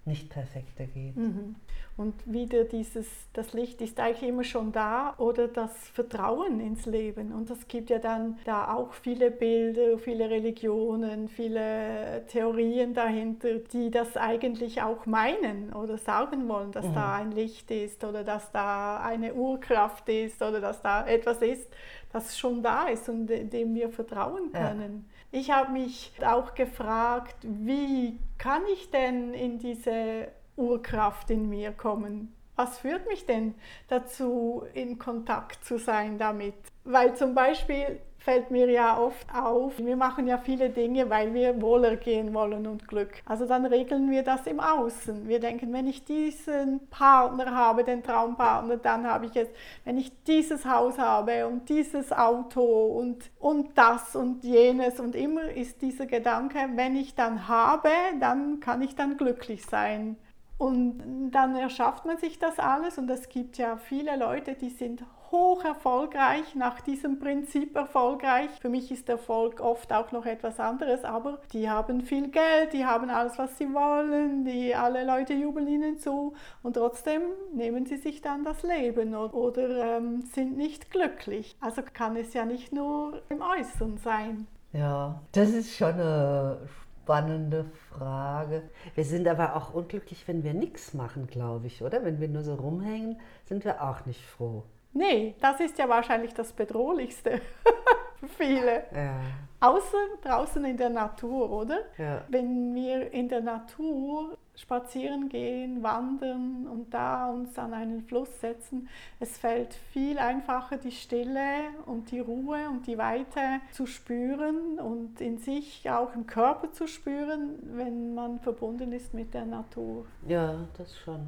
nicht 0.06 0.30
perfekter 0.30 0.86
geht. 0.86 1.16
Mhm. 1.16 1.56
Und 1.98 2.14
wieder 2.26 2.66
dieses, 2.66 3.08
das 3.32 3.54
Licht 3.54 3.80
ist 3.82 4.00
eigentlich 4.00 4.30
immer 4.30 4.44
schon 4.44 4.74
da 4.74 5.16
oder 5.18 5.48
das 5.48 5.72
Vertrauen 5.94 6.60
ins 6.60 6.86
Leben. 6.86 7.32
Und 7.32 7.50
es 7.50 7.68
gibt 7.70 7.90
ja 7.90 8.00
dann 8.00 8.38
da 8.44 8.74
auch 8.74 8.94
viele 8.94 9.32
Bilder, 9.32 9.98
viele 9.98 10.30
Religionen, 10.30 11.30
viele 11.30 12.24
Theorien 12.28 12.94
dahinter, 12.94 13.60
die 13.60 13.90
das 13.92 14.18
eigentlich 14.18 14.82
auch 14.82 15.06
meinen 15.06 15.72
oder 15.74 15.98
sagen 15.98 16.50
wollen, 16.50 16.72
dass 16.72 16.86
mhm. 16.86 16.94
da 16.94 17.16
ein 17.16 17.32
Licht 17.32 17.72
ist 17.72 18.04
oder 18.04 18.26
dass 18.26 18.52
da 18.52 18.98
eine 19.02 19.34
Urkraft 19.34 20.10
ist 20.10 20.42
oder 20.42 20.60
dass 20.60 20.82
da 20.82 21.08
etwas 21.08 21.42
ist, 21.42 21.74
das 22.12 22.38
schon 22.38 22.62
da 22.62 22.88
ist 22.88 23.08
und 23.08 23.28
dem 23.28 23.74
wir 23.74 23.90
vertrauen 23.90 24.52
können. 24.52 25.06
Ja. 25.08 25.15
Ich 25.38 25.52
habe 25.52 25.74
mich 25.74 26.14
auch 26.26 26.56
gefragt, 26.56 27.36
wie 27.42 28.18
kann 28.38 28.62
ich 28.72 28.90
denn 28.90 29.34
in 29.34 29.60
diese 29.60 30.30
Urkraft 30.56 31.30
in 31.30 31.50
mir 31.50 31.74
kommen. 31.74 32.34
Was 32.56 32.80
führt 32.80 33.06
mich 33.10 33.26
denn 33.26 33.54
dazu, 33.90 34.64
in 34.74 34.98
Kontakt 34.98 35.66
zu 35.66 35.78
sein 35.78 36.18
damit? 36.18 36.54
Weil 36.86 37.18
zum 37.18 37.36
Beispiel 37.36 38.00
fällt 38.26 38.50
mir 38.50 38.68
ja 38.72 38.98
oft 38.98 39.28
auf, 39.36 39.78
wir 39.78 39.96
machen 39.96 40.26
ja 40.26 40.40
viele 40.40 40.72
Dinge, 40.72 41.12
weil 41.12 41.36
wir 41.36 41.62
wohlergehen 41.62 42.34
wollen 42.34 42.66
und 42.66 42.88
Glück. 42.88 43.22
Also 43.24 43.46
dann 43.46 43.68
regeln 43.68 44.10
wir 44.10 44.24
das 44.24 44.48
im 44.48 44.60
Außen. 44.60 45.28
Wir 45.28 45.40
denken, 45.40 45.72
wenn 45.72 45.86
ich 45.86 46.06
diesen 46.06 46.88
Partner 46.90 47.56
habe, 47.56 47.84
den 47.84 48.02
Traumpartner, 48.02 48.78
dann 48.78 49.06
habe 49.06 49.28
ich 49.28 49.36
es. 49.36 49.48
Wenn 49.84 50.00
ich 50.00 50.12
dieses 50.24 50.66
Haus 50.66 50.98
habe 50.98 51.46
und 51.46 51.70
dieses 51.70 52.12
Auto 52.12 52.64
und, 52.64 53.30
und 53.40 53.78
das 53.78 54.16
und 54.16 54.44
jenes 54.44 55.00
und 55.00 55.14
immer 55.14 55.52
ist 55.52 55.84
dieser 55.84 56.08
Gedanke, 56.08 56.58
wenn 56.74 56.96
ich 56.96 57.14
dann 57.14 57.48
habe, 57.48 57.92
dann 58.20 58.60
kann 58.60 58.82
ich 58.82 58.96
dann 58.96 59.18
glücklich 59.18 59.68
sein. 59.68 60.18
Und 60.58 61.30
dann 61.32 61.56
erschafft 61.56 62.06
man 62.06 62.18
sich 62.18 62.40
das 62.40 62.58
alles 62.58 62.98
und 62.98 63.08
es 63.12 63.30
gibt 63.30 63.60
ja 63.60 63.78
viele 63.78 64.16
Leute, 64.16 64.56
die 64.56 64.70
sind 64.70 65.04
hoch 65.32 65.64
erfolgreich, 65.64 66.56
nach 66.56 66.82
diesem 66.82 67.20
Prinzip 67.20 67.76
erfolgreich. 67.76 68.50
Für 68.62 68.70
mich 68.70 68.92
ist 68.92 69.10
Erfolg 69.10 69.60
oft 69.60 69.92
auch 69.94 70.12
noch 70.12 70.26
etwas 70.26 70.60
anderes, 70.60 71.04
aber 71.04 71.40
die 71.54 71.70
haben 71.70 72.02
viel 72.02 72.30
Geld, 72.30 72.74
die 72.74 72.86
haben 72.86 73.10
alles, 73.10 73.38
was 73.38 73.58
sie 73.58 73.74
wollen, 73.74 74.46
die 74.46 74.76
alle 74.76 75.06
Leute 75.06 75.34
jubeln 75.34 75.68
ihnen 75.68 75.98
zu 75.98 76.34
und 76.64 76.74
trotzdem 76.74 77.22
nehmen 77.54 77.86
sie 77.86 77.98
sich 77.98 78.22
dann 78.22 78.44
das 78.44 78.64
Leben 78.64 79.16
oder, 79.16 79.34
oder 79.34 79.98
ähm, 79.98 80.22
sind 80.34 80.58
nicht 80.58 80.92
glücklich. 80.92 81.56
Also 81.60 81.82
kann 81.94 82.16
es 82.16 82.34
ja 82.34 82.46
nicht 82.46 82.74
nur 82.74 83.22
im 83.30 83.42
Äußeren 83.42 83.98
sein. 83.98 84.48
Ja, 84.74 85.22
das 85.32 85.50
ist 85.50 85.76
schon 85.76 85.94
eine 85.94 86.58
spannende 87.06 87.66
Frage. 87.92 88.64
Wir 88.96 89.06
sind 89.06 89.28
aber 89.28 89.56
auch 89.56 89.74
unglücklich, 89.74 90.28
wenn 90.28 90.44
wir 90.44 90.54
nichts 90.54 90.94
machen, 90.94 91.28
glaube 91.28 91.68
ich, 91.68 91.84
oder? 91.84 92.04
Wenn 92.04 92.20
wir 92.20 92.28
nur 92.28 92.42
so 92.42 92.56
rumhängen, 92.56 93.20
sind 93.46 93.64
wir 93.64 93.84
auch 93.84 94.06
nicht 94.08 94.26
froh. 94.26 94.64
Nee, 94.96 95.36
das 95.42 95.60
ist 95.60 95.78
ja 95.78 95.90
wahrscheinlich 95.90 96.34
das 96.34 96.54
Bedrohlichste 96.54 97.42
für 98.20 98.28
viele. 98.28 98.86
Ja. 98.94 99.20
Außer 99.60 99.98
draußen 100.24 100.64
in 100.64 100.78
der 100.78 100.90
Natur, 100.90 101.52
oder? 101.52 101.80
Ja. 101.98 102.24
Wenn 102.30 102.74
wir 102.74 103.12
in 103.12 103.28
der 103.28 103.42
Natur 103.42 104.38
spazieren 104.56 105.28
gehen, 105.28 105.84
wandern 105.84 106.66
und 106.68 106.94
da 106.94 107.30
uns 107.30 107.58
an 107.60 107.74
einen 107.74 108.04
Fluss 108.04 108.40
setzen. 108.40 108.88
Es 109.20 109.38
fällt 109.38 109.74
viel 109.74 110.18
einfacher, 110.18 110.78
die 110.78 110.92
Stille 110.92 111.72
und 111.86 112.12
die 112.12 112.22
Ruhe 112.22 112.70
und 112.70 112.88
die 112.88 112.98
Weite 112.98 113.60
zu 113.72 113.86
spüren 113.86 114.80
und 114.80 115.20
in 115.20 115.40
sich 115.40 115.90
auch 115.90 116.16
im 116.16 116.26
Körper 116.26 116.72
zu 116.72 116.88
spüren, 116.88 117.60
wenn 117.74 118.14
man 118.14 118.40
verbunden 118.40 118.94
ist 118.94 119.14
mit 119.14 119.34
der 119.34 119.46
Natur. 119.46 120.06
Ja, 120.26 120.68
das 120.78 120.98
schon. 120.98 121.28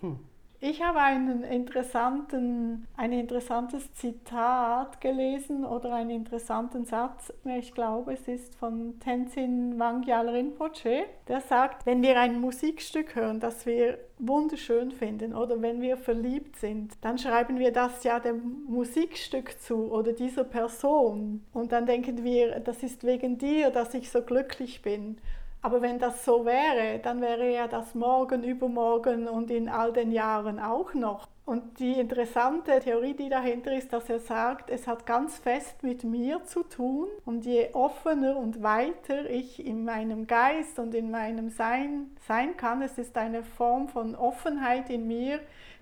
Hm. 0.00 0.18
Ich 0.64 0.80
habe 0.80 1.00
einen 1.00 1.42
interessanten, 1.42 2.86
ein 2.96 3.12
interessantes 3.12 3.92
Zitat 3.94 5.00
gelesen 5.00 5.64
oder 5.64 5.92
einen 5.92 6.10
interessanten 6.10 6.84
Satz. 6.84 7.32
Ich 7.44 7.74
glaube, 7.74 8.12
es 8.12 8.28
ist 8.28 8.54
von 8.54 9.00
Tenzin 9.00 9.80
Wangyal 9.80 10.28
Rinpoche. 10.28 11.06
Der 11.26 11.40
sagt, 11.40 11.84
wenn 11.84 12.00
wir 12.00 12.16
ein 12.20 12.40
Musikstück 12.40 13.16
hören, 13.16 13.40
das 13.40 13.66
wir 13.66 13.98
wunderschön 14.20 14.92
finden 14.92 15.34
oder 15.34 15.60
wenn 15.60 15.80
wir 15.80 15.96
verliebt 15.96 16.54
sind, 16.54 16.92
dann 17.00 17.18
schreiben 17.18 17.58
wir 17.58 17.72
das 17.72 18.04
ja 18.04 18.20
dem 18.20 18.62
Musikstück 18.68 19.60
zu 19.60 19.90
oder 19.90 20.12
dieser 20.12 20.44
Person. 20.44 21.42
Und 21.52 21.72
dann 21.72 21.86
denken 21.86 22.22
wir, 22.22 22.60
das 22.60 22.84
ist 22.84 23.02
wegen 23.02 23.36
dir, 23.36 23.70
dass 23.70 23.94
ich 23.94 24.12
so 24.12 24.22
glücklich 24.22 24.80
bin. 24.80 25.16
Aber 25.62 25.80
wenn 25.80 26.00
das 26.00 26.24
so 26.24 26.44
wäre, 26.44 26.98
dann 26.98 27.20
wäre 27.20 27.52
ja 27.52 27.68
das 27.68 27.94
morgen, 27.94 28.42
übermorgen 28.42 29.28
und 29.28 29.50
in 29.50 29.68
all 29.68 29.92
den 29.92 30.10
Jahren 30.10 30.58
auch 30.58 30.92
noch. 30.92 31.28
Und 31.44 31.78
die 31.78 31.98
interessante 31.98 32.80
Theorie, 32.80 33.14
die 33.14 33.28
dahinter 33.28 33.72
ist, 33.72 33.92
dass 33.92 34.08
er 34.08 34.18
sagt, 34.18 34.70
es 34.70 34.86
hat 34.86 35.06
ganz 35.06 35.38
fest 35.38 35.82
mit 35.82 36.02
mir 36.02 36.44
zu 36.44 36.62
tun. 36.64 37.08
Und 37.24 37.44
je 37.44 37.70
offener 37.74 38.36
und 38.36 38.62
weiter 38.62 39.28
ich 39.28 39.64
in 39.64 39.84
meinem 39.84 40.26
Geist 40.26 40.78
und 40.78 40.94
in 40.94 41.10
meinem 41.10 41.50
Sein 41.50 42.10
sein 42.26 42.56
kann, 42.56 42.82
es 42.82 42.98
ist 42.98 43.16
eine 43.16 43.42
Form 43.42 43.88
von 43.88 44.14
Offenheit 44.14 44.90
in 44.90 45.06
mir, 45.06 45.40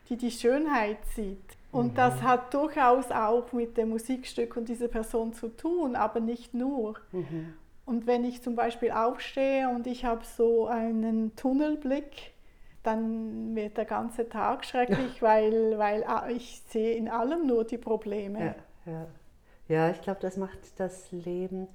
die 0.09 0.17
die 0.17 0.31
Schönheit 0.31 0.99
sieht. 1.15 1.57
Und 1.73 1.93
mhm. 1.93 1.95
das 1.95 2.23
hat 2.23 2.53
durchaus 2.53 3.11
auch 3.11 3.53
mit 3.53 3.77
dem 3.77 3.91
Musikstück 3.91 4.57
und 4.57 4.69
dieser 4.69 4.89
Person 4.89 5.33
zu 5.33 5.49
tun, 5.49 5.95
aber 5.95 6.21
nicht 6.21 6.53
nur. 6.53 6.97
Mhm. 7.13 7.55
Und 7.91 8.07
wenn 8.07 8.23
ich 8.23 8.41
zum 8.41 8.55
Beispiel 8.55 8.93
aufstehe 8.93 9.69
und 9.69 9.85
ich 9.89 10.05
habe 10.05 10.25
so 10.25 10.69
einen 10.69 11.35
Tunnelblick, 11.35 12.31
dann 12.85 13.57
wird 13.57 13.79
der 13.79 13.85
ganze 13.85 14.29
Tag 14.29 14.65
schrecklich, 14.65 15.21
weil, 15.23 15.77
weil 15.77 16.05
ah, 16.05 16.29
ich 16.29 16.63
sehe 16.69 16.95
in 16.95 17.09
allem 17.09 17.49
nur 17.49 17.65
die 17.65 17.79
Probleme. 17.79 18.55
Ja, 18.87 18.93
ja. 18.93 19.07
ja 19.67 19.91
ich 19.91 20.01
glaube, 20.03 20.21
das 20.21 20.37
macht 20.37 20.79
das 20.79 21.11
Leben 21.11 21.67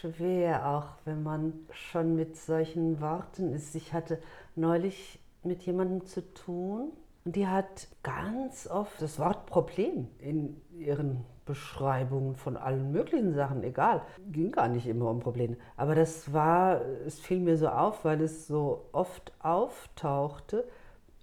schwer, 0.00 0.68
auch 0.68 0.88
wenn 1.04 1.22
man 1.22 1.52
schon 1.70 2.16
mit 2.16 2.36
solchen 2.36 3.00
Worten 3.00 3.52
ist. 3.52 3.76
Ich 3.76 3.92
hatte 3.92 4.20
neulich 4.56 5.20
mit 5.44 5.62
jemandem 5.62 6.04
zu 6.04 6.34
tun 6.34 6.90
und 7.24 7.36
die 7.36 7.46
hat 7.46 7.86
ganz 8.02 8.66
oft 8.66 9.00
das 9.00 9.20
Wort 9.20 9.46
Problem 9.46 10.08
in 10.18 10.60
ihren 10.76 11.24
Beschreibungen 11.44 12.36
von 12.36 12.56
allen 12.56 12.92
möglichen 12.92 13.34
Sachen, 13.34 13.62
egal. 13.62 14.02
Ging 14.32 14.50
gar 14.52 14.68
nicht 14.68 14.86
immer 14.86 15.10
um 15.10 15.20
Probleme. 15.20 15.56
Aber 15.76 15.94
das 15.94 16.32
war, 16.32 16.80
es 17.06 17.20
fiel 17.20 17.40
mir 17.40 17.56
so 17.56 17.68
auf, 17.68 18.04
weil 18.04 18.20
es 18.22 18.46
so 18.46 18.86
oft 18.92 19.32
auftauchte. 19.40 20.64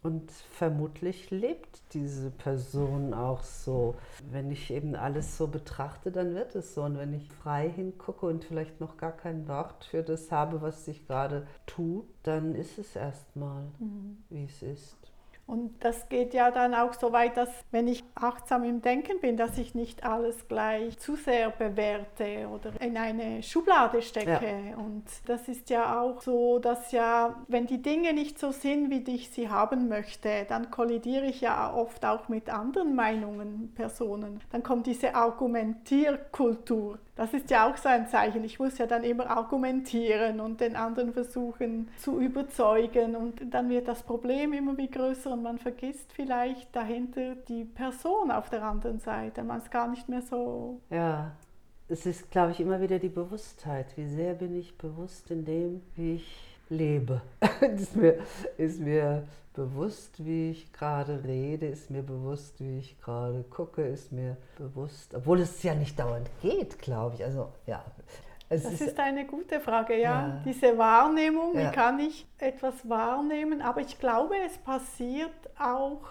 Und 0.03 0.31
vermutlich 0.31 1.29
lebt 1.29 1.93
diese 1.93 2.31
Person 2.31 3.13
auch 3.13 3.43
so. 3.43 3.95
Wenn 4.31 4.49
ich 4.49 4.71
eben 4.71 4.95
alles 4.95 5.37
so 5.37 5.47
betrachte, 5.47 6.11
dann 6.11 6.33
wird 6.33 6.55
es 6.55 6.73
so. 6.73 6.81
Und 6.81 6.97
wenn 6.97 7.13
ich 7.13 7.29
frei 7.31 7.69
hingucke 7.69 8.25
und 8.25 8.43
vielleicht 8.43 8.79
noch 8.79 8.97
gar 8.97 9.11
kein 9.11 9.47
Wort 9.47 9.85
für 9.85 10.01
das 10.01 10.31
habe, 10.31 10.61
was 10.63 10.85
sich 10.85 11.05
gerade 11.05 11.45
tut, 11.67 12.05
dann 12.23 12.55
ist 12.55 12.79
es 12.79 12.95
erstmal, 12.95 13.65
mhm. 13.77 14.17
wie 14.29 14.45
es 14.45 14.63
ist. 14.63 15.10
Und 15.47 15.83
das 15.83 16.07
geht 16.07 16.33
ja 16.33 16.49
dann 16.49 16.73
auch 16.73 16.93
so 16.93 17.11
weit, 17.11 17.35
dass 17.35 17.49
wenn 17.71 17.87
ich 17.87 18.03
achtsam 18.15 18.63
im 18.63 18.81
Denken 18.81 19.19
bin, 19.19 19.35
dass 19.35 19.57
ich 19.57 19.75
nicht 19.75 20.05
alles 20.05 20.47
gleich 20.47 20.97
zu 20.99 21.15
sehr 21.15 21.49
bewerte 21.49 22.47
oder 22.47 22.71
in 22.79 22.95
eine 22.95 23.43
Schublade 23.43 24.01
stecke. 24.01 24.29
Ja. 24.29 24.77
Und 24.77 25.03
das 25.25 25.49
ist 25.49 25.69
ja 25.69 25.99
auch 25.99 26.21
so, 26.21 26.59
dass 26.59 26.93
ja, 26.93 27.35
wenn 27.47 27.67
die 27.67 27.81
Dinge 27.81 28.13
nicht 28.13 28.39
so 28.39 28.51
sind, 28.51 28.89
wie 28.89 29.03
ich 29.13 29.29
sie 29.29 29.49
haben 29.49 29.89
möchte, 29.89 30.45
dann 30.47 30.71
kollidiere 30.71 31.25
ich 31.25 31.41
ja 31.41 31.73
oft 31.73 32.05
auch 32.05 32.29
mit 32.29 32.49
anderen 32.49 32.95
Meinungen, 32.95 33.73
Personen. 33.75 34.39
Dann 34.51 34.63
kommt 34.63 34.87
diese 34.87 35.15
Argumentierkultur. 35.15 36.97
Das 37.15 37.33
ist 37.33 37.51
ja 37.51 37.69
auch 37.69 37.77
so 37.77 37.89
ein 37.89 38.07
Zeichen. 38.07 38.43
Ich 38.43 38.57
muss 38.57 38.77
ja 38.77 38.87
dann 38.87 39.03
immer 39.03 39.29
argumentieren 39.29 40.39
und 40.39 40.61
den 40.61 40.75
anderen 40.75 41.13
versuchen 41.13 41.89
zu 41.97 42.19
überzeugen. 42.19 43.15
Und 43.15 43.53
dann 43.53 43.69
wird 43.69 43.87
das 43.87 44.01
Problem 44.01 44.53
immer 44.53 44.77
wie 44.77 44.89
größer 44.89 45.30
und 45.31 45.41
man 45.41 45.57
vergisst 45.57 46.11
vielleicht 46.13 46.75
dahinter 46.75 47.35
die 47.35 47.63
Person 47.63 48.31
auf 48.31 48.49
der 48.49 48.63
anderen 48.63 48.99
Seite. 48.99 49.43
Man 49.43 49.59
ist 49.59 49.71
gar 49.71 49.87
nicht 49.87 50.09
mehr 50.09 50.21
so. 50.21 50.81
Ja, 50.89 51.31
es 51.87 52.05
ist, 52.05 52.31
glaube 52.31 52.51
ich, 52.51 52.59
immer 52.59 52.81
wieder 52.81 52.99
die 52.99 53.09
Bewusstheit. 53.09 53.97
Wie 53.97 54.07
sehr 54.07 54.33
bin 54.33 54.55
ich 54.55 54.77
bewusst 54.77 55.31
in 55.31 55.45
dem, 55.45 55.81
wie 55.95 56.15
ich 56.15 56.57
lebe. 56.69 57.21
ist, 57.75 57.95
mir, 57.95 58.19
ist 58.57 58.79
mir 58.79 59.27
bewusst, 59.53 60.23
wie 60.23 60.51
ich 60.51 60.71
gerade 60.71 61.23
rede, 61.23 61.67
ist 61.67 61.89
mir 61.89 62.03
bewusst, 62.03 62.59
wie 62.59 62.79
ich 62.79 62.99
gerade 63.01 63.43
gucke, 63.43 63.81
ist 63.81 64.11
mir 64.11 64.37
bewusst, 64.57 65.13
obwohl 65.13 65.41
es 65.41 65.61
ja 65.63 65.75
nicht 65.75 65.99
dauernd 65.99 66.29
geht, 66.41 66.79
glaube 66.79 67.15
ich. 67.15 67.23
Also 67.23 67.49
ja. 67.65 67.83
Es 68.51 68.63
das 68.63 68.73
ist, 68.73 68.81
ist, 68.81 68.99
eine 68.99 69.25
gute 69.25 69.61
Frage, 69.61 69.93
ja. 69.95 70.01
ja. 70.01 70.41
Diese 70.45 70.77
Wahrnehmung, 70.77 71.55
ja. 71.55 71.69
wie 71.69 71.73
kann 71.73 71.99
ich 71.99 72.27
etwas 72.37 72.87
wahrnehmen? 72.87 73.61
Aber 73.61 73.81
ich 73.81 73.97
glaube, 73.97 74.35
es 74.45 74.57
passiert 74.57 75.31
auch 75.57 76.01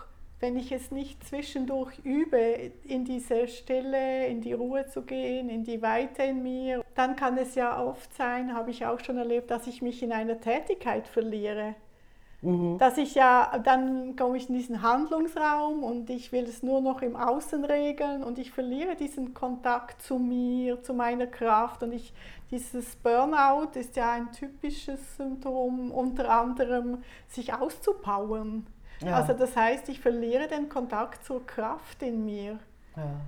wenn 0.40 0.56
ich 0.56 0.72
es 0.72 0.90
nicht 0.90 1.22
zwischendurch 1.22 1.98
übe, 2.02 2.72
in 2.84 3.04
diese 3.04 3.46
Stille, 3.46 4.26
in 4.26 4.40
die 4.40 4.54
Ruhe 4.54 4.86
zu 4.86 5.02
gehen, 5.02 5.50
in 5.50 5.64
die 5.64 5.82
Weite 5.82 6.22
in 6.22 6.42
mir, 6.42 6.82
dann 6.94 7.14
kann 7.14 7.36
es 7.36 7.54
ja 7.54 7.82
oft 7.82 8.12
sein, 8.14 8.54
habe 8.54 8.70
ich 8.70 8.86
auch 8.86 9.00
schon 9.00 9.18
erlebt, 9.18 9.50
dass 9.50 9.66
ich 9.66 9.82
mich 9.82 10.02
in 10.02 10.12
einer 10.12 10.40
Tätigkeit 10.40 11.06
verliere. 11.06 11.74
Mhm. 12.42 12.78
Dass 12.78 12.96
ich 12.96 13.14
ja, 13.14 13.58
dann 13.62 14.16
komme 14.16 14.38
ich 14.38 14.48
in 14.48 14.54
diesen 14.54 14.82
Handlungsraum 14.82 15.82
und 15.82 16.08
ich 16.08 16.32
will 16.32 16.44
es 16.44 16.62
nur 16.62 16.80
noch 16.80 17.02
im 17.02 17.14
Außen 17.14 17.64
regeln 17.64 18.22
und 18.22 18.38
ich 18.38 18.50
verliere 18.50 18.96
diesen 18.96 19.34
Kontakt 19.34 20.00
zu 20.00 20.18
mir, 20.18 20.82
zu 20.82 20.94
meiner 20.94 21.26
Kraft 21.26 21.82
und 21.82 21.92
ich, 21.92 22.14
dieses 22.50 22.96
Burnout 22.96 23.78
ist 23.78 23.96
ja 23.96 24.12
ein 24.12 24.32
typisches 24.32 25.16
Symptom, 25.16 25.90
unter 25.90 26.30
anderem 26.30 27.02
sich 27.28 27.52
auszupowern. 27.52 28.66
Ja. 29.02 29.16
Also 29.16 29.34
das 29.34 29.56
heißt, 29.56 29.88
ich 29.88 30.00
verliere 30.00 30.48
den 30.48 30.68
Kontakt 30.68 31.24
zur 31.24 31.46
Kraft 31.46 32.02
in 32.02 32.24
mir. 32.24 32.58
Ja. 32.96 33.20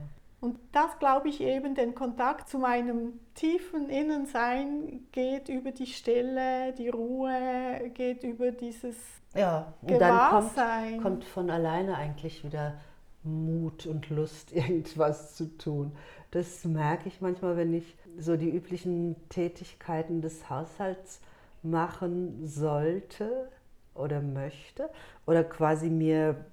Und 0.42 0.58
das 0.72 0.98
glaube 0.98 1.28
ich 1.28 1.40
eben, 1.40 1.76
den 1.76 1.94
Kontakt 1.94 2.48
zu 2.48 2.58
meinem 2.58 3.20
tiefen 3.34 3.88
Innensein 3.88 5.06
geht 5.12 5.48
über 5.48 5.70
die 5.70 5.86
Stille, 5.86 6.72
die 6.72 6.88
Ruhe, 6.88 7.92
geht 7.94 8.24
über 8.24 8.50
dieses 8.50 8.96
ja, 9.36 9.72
und 9.82 9.88
Gewahrsein. 9.88 10.54
dann 10.56 10.90
kommt, 10.94 11.02
kommt 11.02 11.24
von 11.26 11.48
alleine 11.48 11.96
eigentlich 11.96 12.42
wieder 12.42 12.74
Mut 13.22 13.86
und 13.86 14.10
Lust, 14.10 14.52
irgendwas 14.56 15.36
zu 15.36 15.56
tun. 15.58 15.92
Das 16.32 16.64
merke 16.64 17.06
ich 17.06 17.20
manchmal, 17.20 17.56
wenn 17.56 17.72
ich 17.72 17.96
so 18.18 18.36
die 18.36 18.50
üblichen 18.50 19.14
Tätigkeiten 19.28 20.22
des 20.22 20.50
Haushalts 20.50 21.20
machen 21.62 22.44
sollte 22.48 23.48
oder 23.94 24.20
möchte 24.20 24.90
oder 25.24 25.44
quasi 25.44 25.88
mir 25.88 26.44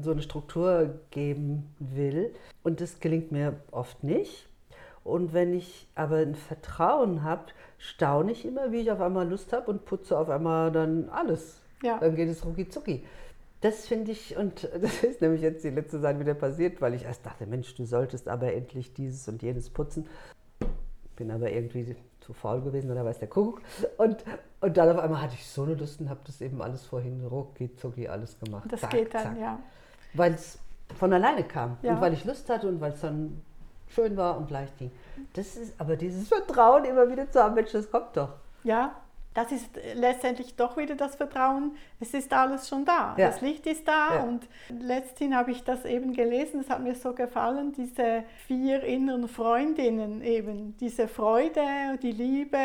so 0.00 0.12
eine 0.12 0.22
Struktur 0.22 1.00
geben 1.10 1.74
will. 1.78 2.34
Und 2.62 2.80
das 2.80 3.00
gelingt 3.00 3.32
mir 3.32 3.60
oft 3.70 4.02
nicht. 4.04 4.48
Und 5.04 5.34
wenn 5.34 5.52
ich 5.52 5.86
aber 5.94 6.16
ein 6.16 6.34
Vertrauen 6.34 7.22
habe, 7.22 7.46
staune 7.78 8.32
ich 8.32 8.46
immer, 8.46 8.72
wie 8.72 8.80
ich 8.80 8.90
auf 8.90 9.00
einmal 9.00 9.28
Lust 9.28 9.52
habe 9.52 9.70
und 9.70 9.84
putze 9.84 10.18
auf 10.18 10.30
einmal 10.30 10.72
dann 10.72 11.10
alles. 11.10 11.60
Ja. 11.82 11.98
Dann 11.98 12.16
geht 12.16 12.28
es 12.28 12.44
rucki 12.44 12.68
zucki. 12.68 13.04
Das 13.60 13.86
finde 13.86 14.12
ich, 14.12 14.36
und 14.36 14.68
das 14.80 15.04
ist 15.04 15.20
nämlich 15.20 15.42
jetzt 15.42 15.64
die 15.64 15.70
letzte 15.70 16.00
Zeit 16.00 16.18
wieder 16.18 16.34
passiert, 16.34 16.80
weil 16.80 16.94
ich 16.94 17.04
erst 17.04 17.24
dachte, 17.26 17.46
Mensch, 17.46 17.74
du 17.74 17.84
solltest 17.84 18.28
aber 18.28 18.52
endlich 18.54 18.94
dieses 18.94 19.28
und 19.28 19.42
jenes 19.42 19.70
putzen. 19.70 20.06
Bin 21.16 21.30
aber 21.30 21.52
irgendwie 21.52 21.94
zu 22.24 22.32
faul 22.32 22.60
gewesen 22.60 22.90
oder 22.90 23.04
weiß 23.04 23.18
der 23.18 23.28
Kuckuck. 23.28 23.62
Und, 23.98 24.24
und 24.60 24.76
dann 24.76 24.96
auf 24.96 25.02
einmal 25.02 25.22
hatte 25.22 25.34
ich 25.34 25.46
so 25.46 25.62
eine 25.62 25.74
Lust 25.74 26.00
und 26.00 26.08
habe 26.08 26.20
das 26.26 26.40
eben 26.40 26.62
alles 26.62 26.84
vorhin 26.84 27.24
rucki 27.26 27.74
zucki 27.76 28.08
alles 28.08 28.38
gemacht. 28.38 28.64
Das 28.70 28.80
zack, 28.80 28.90
geht 28.90 29.14
dann, 29.14 29.22
zack. 29.22 29.38
ja 29.38 29.58
weil 30.14 30.32
es 30.34 30.58
von 30.96 31.12
alleine 31.12 31.44
kam 31.44 31.76
ja. 31.82 31.92
und 31.92 32.00
weil 32.00 32.14
ich 32.14 32.24
Lust 32.24 32.48
hatte 32.48 32.68
und 32.68 32.80
weil 32.80 32.92
es 32.92 33.00
dann 33.00 33.42
schön 33.88 34.16
war 34.16 34.38
und 34.38 34.50
leicht 34.50 34.78
ging. 34.78 34.90
Das 35.34 35.56
ist 35.56 35.78
aber 35.78 35.96
dieses 35.96 36.28
Vertrauen 36.28 36.84
immer 36.84 37.10
wieder 37.10 37.30
zu 37.30 37.42
haben, 37.42 37.54
Mensch, 37.54 37.72
das 37.72 37.90
kommt 37.90 38.16
doch. 38.16 38.30
Ja, 38.62 38.94
das 39.34 39.50
ist 39.50 39.68
letztendlich 39.94 40.54
doch 40.54 40.76
wieder 40.76 40.94
das 40.94 41.16
Vertrauen, 41.16 41.76
es 42.00 42.14
ist 42.14 42.32
alles 42.32 42.68
schon 42.68 42.84
da. 42.84 43.14
Ja. 43.18 43.26
Das 43.26 43.40
Licht 43.40 43.66
ist 43.66 43.86
da 43.86 44.14
ja. 44.14 44.22
und 44.22 44.48
letzthin 44.68 45.34
habe 45.36 45.50
ich 45.50 45.64
das 45.64 45.84
eben 45.84 46.14
gelesen, 46.14 46.60
es 46.60 46.70
hat 46.70 46.80
mir 46.80 46.94
so 46.94 47.12
gefallen, 47.12 47.72
diese 47.72 48.22
vier 48.46 48.82
inneren 48.84 49.28
Freundinnen 49.28 50.22
eben, 50.22 50.76
diese 50.78 51.08
Freude, 51.08 51.98
die 52.00 52.12
Liebe 52.12 52.58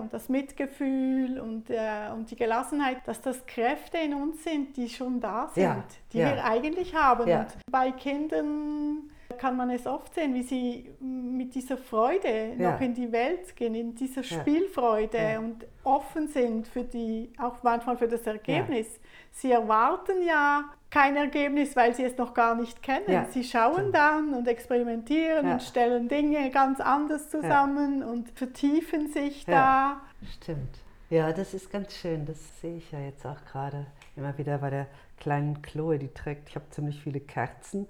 und 0.00 0.12
das 0.12 0.28
Mitgefühl 0.28 1.38
und, 1.38 1.70
äh, 1.70 2.10
und 2.12 2.30
die 2.30 2.36
Gelassenheit, 2.36 2.98
dass 3.06 3.20
das 3.20 3.46
Kräfte 3.46 3.98
in 3.98 4.14
uns 4.14 4.42
sind, 4.42 4.76
die 4.76 4.88
schon 4.88 5.20
da 5.20 5.48
sind, 5.54 5.64
ja. 5.64 5.84
die 6.12 6.18
wir 6.18 6.44
eigentlich 6.44 6.94
haben. 6.94 7.30
Und 7.30 7.46
bei 7.70 7.92
Kindern 7.92 9.10
kann 9.36 9.56
man 9.56 9.70
es 9.70 9.86
oft 9.86 10.14
sehen, 10.14 10.34
wie 10.34 10.42
sie 10.42 10.90
mit 11.00 11.54
dieser 11.54 11.76
Freude 11.76 12.54
ja. 12.58 12.72
noch 12.72 12.80
in 12.80 12.94
die 12.94 13.10
Welt 13.12 13.54
gehen, 13.56 13.74
in 13.74 13.94
dieser 13.94 14.22
Spielfreude 14.22 15.18
ja. 15.18 15.38
und 15.38 15.66
offen 15.84 16.28
sind 16.28 16.66
für 16.66 16.82
die, 16.82 17.30
auch 17.38 17.62
manchmal 17.62 17.96
für 17.96 18.08
das 18.08 18.26
Ergebnis. 18.26 18.86
Ja. 18.86 19.00
Sie 19.32 19.52
erwarten 19.52 20.22
ja 20.26 20.64
kein 20.90 21.16
Ergebnis, 21.16 21.76
weil 21.76 21.94
sie 21.94 22.04
es 22.04 22.16
noch 22.16 22.34
gar 22.34 22.54
nicht 22.54 22.82
kennen. 22.82 23.26
Sie 23.30 23.44
schauen 23.44 23.92
dann 23.92 24.34
und 24.34 24.48
experimentieren 24.48 25.50
und 25.50 25.62
stellen 25.62 26.08
Dinge 26.08 26.50
ganz 26.50 26.80
anders 26.80 27.30
zusammen 27.30 28.02
und 28.02 28.30
vertiefen 28.30 29.08
sich 29.08 29.44
da. 29.44 30.00
Stimmt. 30.40 30.78
Ja, 31.10 31.32
das 31.32 31.54
ist 31.54 31.70
ganz 31.70 31.94
schön. 31.94 32.26
Das 32.26 32.60
sehe 32.60 32.78
ich 32.78 32.90
ja 32.90 32.98
jetzt 33.00 33.24
auch 33.26 33.44
gerade 33.50 33.86
immer 34.16 34.36
wieder 34.38 34.58
bei 34.58 34.70
der 34.70 34.86
kleinen 35.18 35.62
Chloe, 35.62 35.98
die 35.98 36.08
trägt, 36.08 36.48
ich 36.48 36.54
habe 36.56 36.68
ziemlich 36.70 37.02
viele 37.02 37.20
Kerzen 37.20 37.86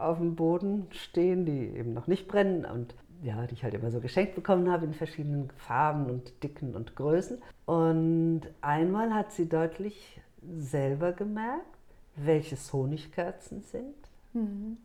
auf 0.00 0.18
dem 0.18 0.34
Boden 0.36 0.86
stehen, 0.90 1.44
die 1.44 1.66
eben 1.76 1.92
noch 1.92 2.06
nicht 2.06 2.28
brennen 2.28 2.64
und 2.64 2.94
ja, 3.22 3.46
die 3.46 3.54
ich 3.54 3.64
halt 3.64 3.74
immer 3.74 3.90
so 3.90 4.00
geschenkt 4.00 4.34
bekommen 4.34 4.70
habe 4.70 4.86
in 4.86 4.94
verschiedenen 4.94 5.50
Farben 5.56 6.06
und 6.06 6.42
Dicken 6.42 6.74
und 6.74 6.96
Größen. 6.96 7.38
Und 7.66 8.42
einmal 8.62 9.14
hat 9.14 9.32
sie 9.32 9.48
deutlich 9.48 10.20
selber 10.56 11.12
gemerkt, 11.12 11.66
welches 12.16 12.72
Honigkerzen 12.72 13.62
sind. 13.62 13.94
Mhm. 14.32 14.78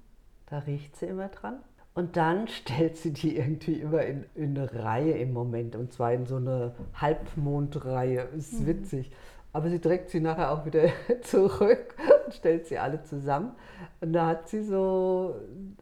Da 0.48 0.60
riecht 0.60 0.98
sie 0.98 1.06
immer 1.06 1.30
dran. 1.30 1.60
Und 1.94 2.18
dann 2.18 2.48
stellt 2.50 2.98
sie 2.98 3.14
die 3.14 3.38
irgendwie 3.38 3.80
immer 3.80 4.02
in, 4.04 4.26
in, 4.36 4.58
eine 4.58 4.74
Reihe 4.74 5.14
im 5.14 5.32
Moment, 5.32 5.76
und 5.76 5.94
zwar 5.94 6.14
in 6.14 6.26
so 6.26 6.36
eine 6.36 6.76
Halbmondreihe. 6.96 8.28
Ist 8.38 8.60
mhm. 8.60 8.68
witzig. 8.68 9.12
Aber 9.54 9.70
sie 9.70 9.80
trägt 9.80 10.10
sie 10.10 10.20
nachher 10.20 10.52
auch 10.52 10.66
wieder 10.66 10.90
zurück 11.22 11.96
stellt 12.32 12.68
sie 12.68 12.78
alle 12.78 13.04
zusammen. 13.04 13.52
Und 14.02 14.14
da 14.14 14.28
hat 14.28 14.50
sie 14.50 14.64
so 14.64 15.36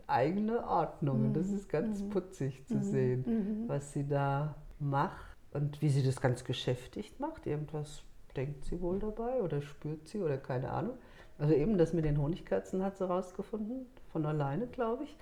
eigene 0.08 0.68
Ordnungen. 0.68 1.30
Mhm. 1.30 1.34
Das 1.34 1.50
ist 1.50 1.70
ganz 1.70 2.02
mhm. 2.02 2.10
putzig 2.10 2.66
zu 2.68 2.76
mhm. 2.76 2.84
sehen, 2.84 3.24
mhm. 3.26 3.70
was 3.70 3.94
sie 3.94 4.08
da 4.08 4.56
macht 4.80 5.38
und 5.52 5.82
wie 5.82 5.90
sie 5.90 6.04
das 6.04 6.22
ganz 6.22 6.44
geschäftigt 6.44 7.20
macht. 7.20 7.46
Irgendwas 7.46 8.04
denkt 8.36 8.66
sie 8.66 8.82
wohl 8.82 9.00
dabei 9.00 9.42
oder 9.42 9.62
spürt 9.62 10.08
sie 10.08 10.20
oder 10.20 10.38
keine 10.38 10.72
Ahnung. 10.72 10.98
Also 11.38 11.54
eben 11.54 11.78
das 11.78 11.94
mit 11.94 12.06
den 12.06 12.22
Honigkerzen 12.22 12.84
hat 12.84 12.98
sie 12.98 13.08
rausgefunden, 13.08 13.88
von 14.12 14.26
alleine, 14.26 14.68
glaube 14.68 15.04
ich 15.06 15.18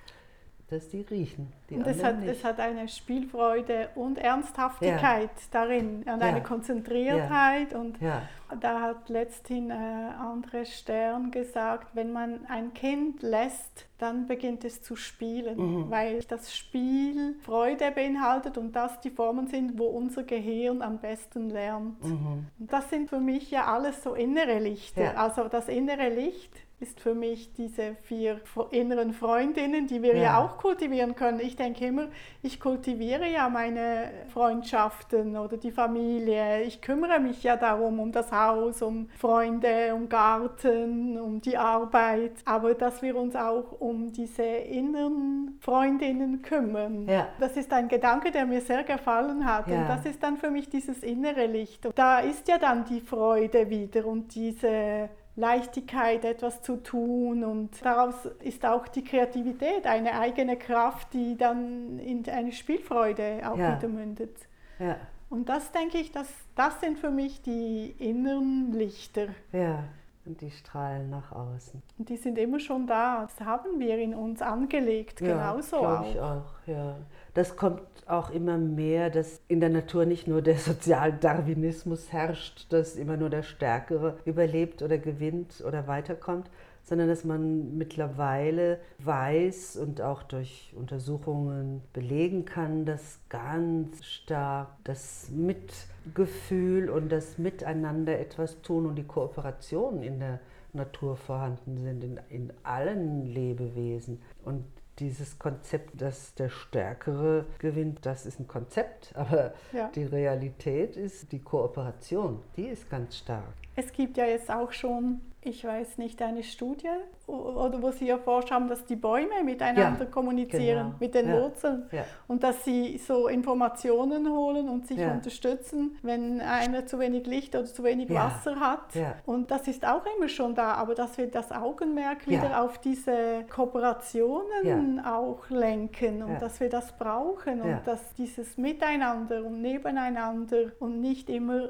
dass 0.71 0.87
die 0.87 1.01
riechen. 1.01 1.51
Die 1.69 1.75
und 1.75 1.85
es 1.85 2.01
hat, 2.01 2.23
es 2.23 2.43
hat 2.45 2.59
eine 2.59 2.87
Spielfreude 2.87 3.89
und 3.95 4.17
Ernsthaftigkeit 4.17 5.29
ja. 5.29 5.47
darin 5.51 5.97
und 5.97 6.07
ja. 6.07 6.15
eine 6.15 6.41
Konzentriertheit. 6.41 7.73
Ja. 7.99 8.21
Und 8.49 8.63
da 8.63 8.81
hat 8.81 9.09
letzthin 9.09 9.69
äh, 9.69 9.73
André 9.73 10.65
Stern 10.65 11.31
gesagt, 11.31 11.89
wenn 11.93 12.13
man 12.13 12.45
ein 12.47 12.73
Kind 12.73 13.21
lässt, 13.21 13.85
dann 13.97 14.27
beginnt 14.27 14.63
es 14.63 14.81
zu 14.81 14.95
spielen, 14.95 15.57
mhm. 15.57 15.91
weil 15.91 16.23
das 16.23 16.55
Spiel 16.55 17.35
Freude 17.41 17.91
beinhaltet 17.91 18.57
und 18.57 18.73
das 18.73 18.99
die 19.01 19.11
Formen 19.11 19.47
sind, 19.47 19.77
wo 19.77 19.85
unser 19.85 20.23
Gehirn 20.23 20.81
am 20.81 20.99
besten 20.99 21.49
lernt. 21.49 22.03
Mhm. 22.03 22.47
Und 22.59 22.73
das 22.73 22.89
sind 22.89 23.09
für 23.09 23.19
mich 23.19 23.51
ja 23.51 23.65
alles 23.65 24.03
so 24.03 24.13
innere 24.13 24.59
Lichter. 24.59 25.17
Also 25.17 25.49
das 25.49 25.67
innere 25.67 26.09
Licht 26.09 26.51
ist 26.81 26.99
für 26.99 27.13
mich 27.13 27.53
diese 27.53 27.95
vier 28.01 28.41
inneren 28.71 29.13
Freundinnen, 29.13 29.85
die 29.85 30.01
wir 30.01 30.15
ja. 30.15 30.23
ja. 30.23 30.43
auch 30.43 30.57
kultivieren 30.57 31.15
können. 31.15 31.39
Ich 31.39 31.55
denke 31.55 31.85
immer, 31.85 32.07
ich 32.41 32.59
kultiviere 32.59 33.27
ja 33.29 33.49
meine 33.49 34.11
Freundschaften 34.33 35.37
oder 35.37 35.57
die 35.57 35.71
Familie. 35.71 36.63
Ich 36.63 36.81
kümmere 36.81 37.19
mich 37.19 37.43
ja 37.43 37.55
darum, 37.55 37.99
um 37.99 38.11
das 38.11 38.31
Haus, 38.31 38.81
um 38.81 39.09
Freunde, 39.17 39.93
um 39.93 40.09
Garten, 40.09 41.19
um 41.19 41.39
die 41.39 41.57
Arbeit. 41.57 42.33
Aber 42.45 42.73
dass 42.73 43.01
wir 43.01 43.15
uns 43.15 43.35
auch 43.35 43.79
um 43.79 44.11
diese 44.11 44.43
inneren 44.43 45.59
Freundinnen 45.61 46.41
kümmern. 46.41 47.07
Ja. 47.07 47.27
Das 47.39 47.57
ist 47.57 47.71
ein 47.71 47.87
Gedanke, 47.89 48.31
der 48.31 48.45
mir 48.45 48.61
sehr 48.61 48.83
gefallen 48.83 49.45
hat. 49.45 49.67
Ja. 49.67 49.81
Und 49.81 49.87
das 49.87 50.05
ist 50.05 50.23
dann 50.23 50.37
für 50.37 50.49
mich 50.49 50.69
dieses 50.69 51.03
innere 51.03 51.45
Licht. 51.45 51.85
Und 51.85 51.97
da 51.97 52.19
ist 52.19 52.47
ja 52.47 52.57
dann 52.57 52.85
die 52.85 53.01
Freude 53.01 53.69
wieder 53.69 54.05
und 54.07 54.33
diese 54.33 55.09
Leichtigkeit, 55.35 56.25
etwas 56.25 56.61
zu 56.61 56.77
tun 56.77 57.43
und 57.43 57.83
daraus 57.83 58.25
ist 58.43 58.65
auch 58.65 58.87
die 58.87 59.03
Kreativität, 59.03 59.87
eine 59.87 60.19
eigene 60.19 60.57
Kraft, 60.57 61.13
die 61.13 61.37
dann 61.37 61.99
in 61.99 62.27
eine 62.29 62.51
Spielfreude 62.51 63.41
auch 63.49 63.57
ja. 63.57 63.77
wieder 63.77 63.87
mündet. 63.87 64.35
Ja. 64.79 64.97
Und 65.29 65.47
das 65.47 65.71
denke 65.71 65.97
ich, 65.97 66.11
das, 66.11 66.27
das 66.55 66.79
sind 66.81 66.99
für 66.99 67.11
mich 67.11 67.41
die 67.41 67.95
inneren 67.99 68.73
Lichter. 68.73 69.27
Ja, 69.53 69.85
und 70.25 70.41
die 70.41 70.51
strahlen 70.51 71.09
nach 71.09 71.31
außen. 71.31 71.81
Und 71.97 72.09
die 72.09 72.17
sind 72.17 72.37
immer 72.37 72.59
schon 72.59 72.85
da. 72.85 73.21
Das 73.21 73.39
haben 73.45 73.79
wir 73.79 73.97
in 73.97 74.13
uns 74.13 74.41
angelegt, 74.41 75.19
genauso 75.19 75.81
ja, 75.81 75.99
auch. 75.99 76.05
Ich 76.05 76.19
auch. 76.19 76.67
Ja 76.67 76.95
das 77.33 77.55
kommt 77.55 77.81
auch 78.11 78.29
immer 78.29 78.57
mehr, 78.57 79.09
dass 79.09 79.41
in 79.47 79.59
der 79.59 79.69
Natur 79.69 80.05
nicht 80.05 80.27
nur 80.27 80.41
der 80.41 80.57
Sozialdarwinismus 80.57 82.11
herrscht, 82.11 82.71
dass 82.71 82.95
immer 82.95 83.17
nur 83.17 83.29
der 83.29 83.43
Stärkere 83.43 84.17
überlebt 84.25 84.81
oder 84.81 84.97
gewinnt 84.97 85.63
oder 85.65 85.87
weiterkommt, 85.87 86.49
sondern 86.83 87.07
dass 87.07 87.23
man 87.23 87.77
mittlerweile 87.77 88.79
weiß 88.99 89.77
und 89.77 90.01
auch 90.01 90.23
durch 90.23 90.73
Untersuchungen 90.75 91.81
belegen 91.93 92.45
kann, 92.45 92.85
dass 92.85 93.19
ganz 93.29 94.03
stark 94.03 94.69
das 94.83 95.29
Mitgefühl 95.29 96.89
und 96.89 97.09
das 97.09 97.37
Miteinander 97.37 98.19
etwas 98.19 98.61
tun 98.61 98.87
und 98.87 98.95
die 98.95 99.03
Kooperation 99.03 100.01
in 100.01 100.19
der 100.19 100.39
Natur 100.73 101.15
vorhanden 101.15 101.77
sind, 101.77 102.03
in, 102.03 102.19
in 102.29 102.53
allen 102.63 103.25
Lebewesen. 103.25 104.21
Und 104.43 104.63
dieses 104.99 105.39
Konzept, 105.39 106.01
dass 106.01 106.35
der 106.35 106.49
Stärkere 106.49 107.45
gewinnt, 107.59 108.05
das 108.05 108.25
ist 108.25 108.39
ein 108.39 108.47
Konzept, 108.47 109.13
aber 109.15 109.53
ja. 109.73 109.89
die 109.95 110.03
Realität 110.03 110.95
ist 110.95 111.31
die 111.31 111.39
Kooperation, 111.39 112.41
die 112.57 112.65
ist 112.65 112.89
ganz 112.89 113.17
stark. 113.17 113.53
Es 113.75 113.91
gibt 113.91 114.17
ja 114.17 114.25
jetzt 114.25 114.51
auch 114.51 114.71
schon 114.71 115.21
ich 115.43 115.65
weiß 115.65 115.97
nicht, 115.97 116.21
eine 116.21 116.43
Studie, 116.43 116.87
oder 117.25 117.81
wo 117.81 117.91
Sie 117.91 118.07
erforscht 118.07 118.51
haben, 118.51 118.67
dass 118.67 118.85
die 118.85 118.95
Bäume 118.95 119.43
miteinander 119.43 120.05
ja, 120.05 120.11
kommunizieren, 120.11 120.87
genau. 120.87 120.95
mit 120.99 121.15
den 121.15 121.29
ja, 121.29 121.41
Wurzeln. 121.41 121.89
Ja. 121.91 122.05
Und 122.27 122.43
dass 122.43 122.63
sie 122.63 122.97
so 122.99 123.27
Informationen 123.27 124.29
holen 124.29 124.69
und 124.69 124.87
sich 124.87 124.99
unterstützen, 124.99 125.97
wenn 126.03 126.41
einer 126.41 126.85
zu 126.85 126.99
wenig 126.99 127.25
Licht 127.25 127.55
oder 127.55 127.65
zu 127.65 127.83
wenig 127.83 128.09
Wasser 128.09 128.59
hat. 128.59 128.93
Und 129.25 129.49
das 129.49 129.67
ist 129.67 129.85
auch 129.85 130.03
immer 130.15 130.27
schon 130.27 130.53
da, 130.53 130.73
aber 130.73 130.93
dass 130.93 131.17
wir 131.17 131.27
das 131.27 131.51
Augenmerk 131.51 132.27
wieder 132.27 132.61
auf 132.61 132.77
diese 132.77 133.45
Kooperationen 133.49 134.99
auch 135.03 135.49
lenken 135.49 136.23
und 136.23 136.41
dass 136.41 136.59
wir 136.59 136.69
das 136.69 136.95
brauchen 136.97 137.61
und 137.61 137.79
dass 137.85 138.13
dieses 138.13 138.57
Miteinander 138.57 139.43
und 139.43 139.61
Nebeneinander 139.61 140.71
und 140.79 141.01
nicht 141.01 141.29
immer 141.29 141.69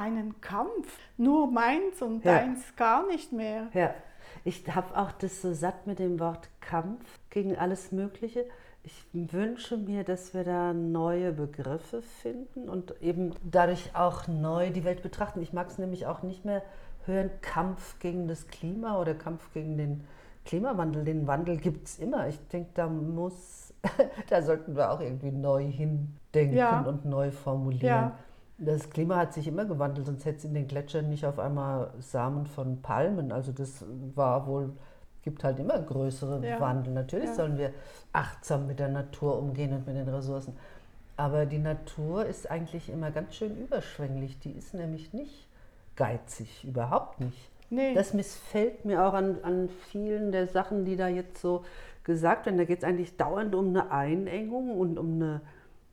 einen 0.00 0.40
Kampf, 0.40 0.98
nur 1.16 1.50
meins 1.50 2.00
und 2.00 2.24
ja. 2.24 2.38
deins 2.38 2.74
gar 2.76 3.06
nicht 3.06 3.32
mehr. 3.32 3.68
Ja, 3.74 3.94
ich 4.44 4.64
habe 4.74 4.96
auch 4.96 5.12
das 5.12 5.42
so 5.42 5.52
satt 5.52 5.86
mit 5.86 5.98
dem 5.98 6.18
Wort 6.18 6.48
Kampf 6.60 7.04
gegen 7.28 7.56
alles 7.56 7.92
Mögliche. 7.92 8.46
Ich 8.82 9.04
wünsche 9.12 9.76
mir, 9.76 10.04
dass 10.04 10.32
wir 10.32 10.42
da 10.42 10.72
neue 10.72 11.32
Begriffe 11.32 12.00
finden 12.00 12.70
und 12.70 12.94
eben 13.02 13.34
dadurch 13.44 13.94
auch 13.94 14.26
neu 14.26 14.70
die 14.70 14.84
Welt 14.84 15.02
betrachten. 15.02 15.42
Ich 15.42 15.52
mag 15.52 15.68
es 15.68 15.76
nämlich 15.76 16.06
auch 16.06 16.22
nicht 16.22 16.46
mehr 16.46 16.62
hören, 17.04 17.30
Kampf 17.42 17.98
gegen 17.98 18.26
das 18.26 18.48
Klima 18.48 18.98
oder 18.98 19.14
Kampf 19.14 19.52
gegen 19.52 19.76
den 19.76 20.04
Klimawandel. 20.46 21.04
Den 21.04 21.26
Wandel 21.26 21.58
gibt 21.58 21.88
es 21.88 21.98
immer. 21.98 22.26
Ich 22.28 22.38
denke, 22.48 22.70
da 22.72 22.86
muss, 22.86 23.74
da 24.30 24.40
sollten 24.40 24.74
wir 24.74 24.90
auch 24.90 25.00
irgendwie 25.00 25.30
neu 25.30 25.62
hindenken 25.62 26.56
ja. 26.56 26.80
und 26.80 27.04
neu 27.04 27.30
formulieren. 27.30 27.86
Ja. 27.86 28.18
Das 28.62 28.90
Klima 28.90 29.16
hat 29.16 29.32
sich 29.32 29.48
immer 29.48 29.64
gewandelt, 29.64 30.06
sonst 30.06 30.26
hätte 30.26 30.38
es 30.38 30.44
in 30.44 30.52
den 30.52 30.68
Gletschern 30.68 31.08
nicht 31.08 31.24
auf 31.24 31.38
einmal 31.38 31.92
Samen 31.98 32.46
von 32.46 32.82
Palmen. 32.82 33.32
Also 33.32 33.52
das 33.52 33.82
war 34.14 34.46
wohl, 34.46 34.70
gibt 35.22 35.42
halt 35.44 35.58
immer 35.58 35.78
größere 35.78 36.46
ja. 36.46 36.60
Wandel. 36.60 36.92
Natürlich 36.92 37.30
ja. 37.30 37.34
sollen 37.34 37.56
wir 37.56 37.72
achtsam 38.12 38.66
mit 38.66 38.78
der 38.78 38.88
Natur 38.88 39.38
umgehen 39.38 39.72
und 39.72 39.86
mit 39.86 39.96
den 39.96 40.08
Ressourcen. 40.08 40.54
Aber 41.16 41.46
die 41.46 41.58
Natur 41.58 42.26
ist 42.26 42.50
eigentlich 42.50 42.90
immer 42.90 43.10
ganz 43.10 43.34
schön 43.34 43.56
überschwänglich. 43.56 44.38
Die 44.40 44.52
ist 44.52 44.74
nämlich 44.74 45.14
nicht 45.14 45.48
geizig, 45.96 46.64
überhaupt 46.64 47.20
nicht. 47.20 47.50
Nee. 47.70 47.94
Das 47.94 48.12
missfällt 48.12 48.84
mir 48.84 49.06
auch 49.06 49.14
an, 49.14 49.38
an 49.42 49.70
vielen 49.90 50.32
der 50.32 50.46
Sachen, 50.48 50.84
die 50.84 50.96
da 50.96 51.08
jetzt 51.08 51.40
so 51.40 51.64
gesagt 52.04 52.44
werden. 52.44 52.58
Da 52.58 52.64
geht 52.64 52.78
es 52.78 52.84
eigentlich 52.84 53.16
dauernd 53.16 53.54
um 53.54 53.68
eine 53.68 53.90
Einengung 53.90 54.76
und 54.78 54.98
um 54.98 55.14
eine 55.14 55.40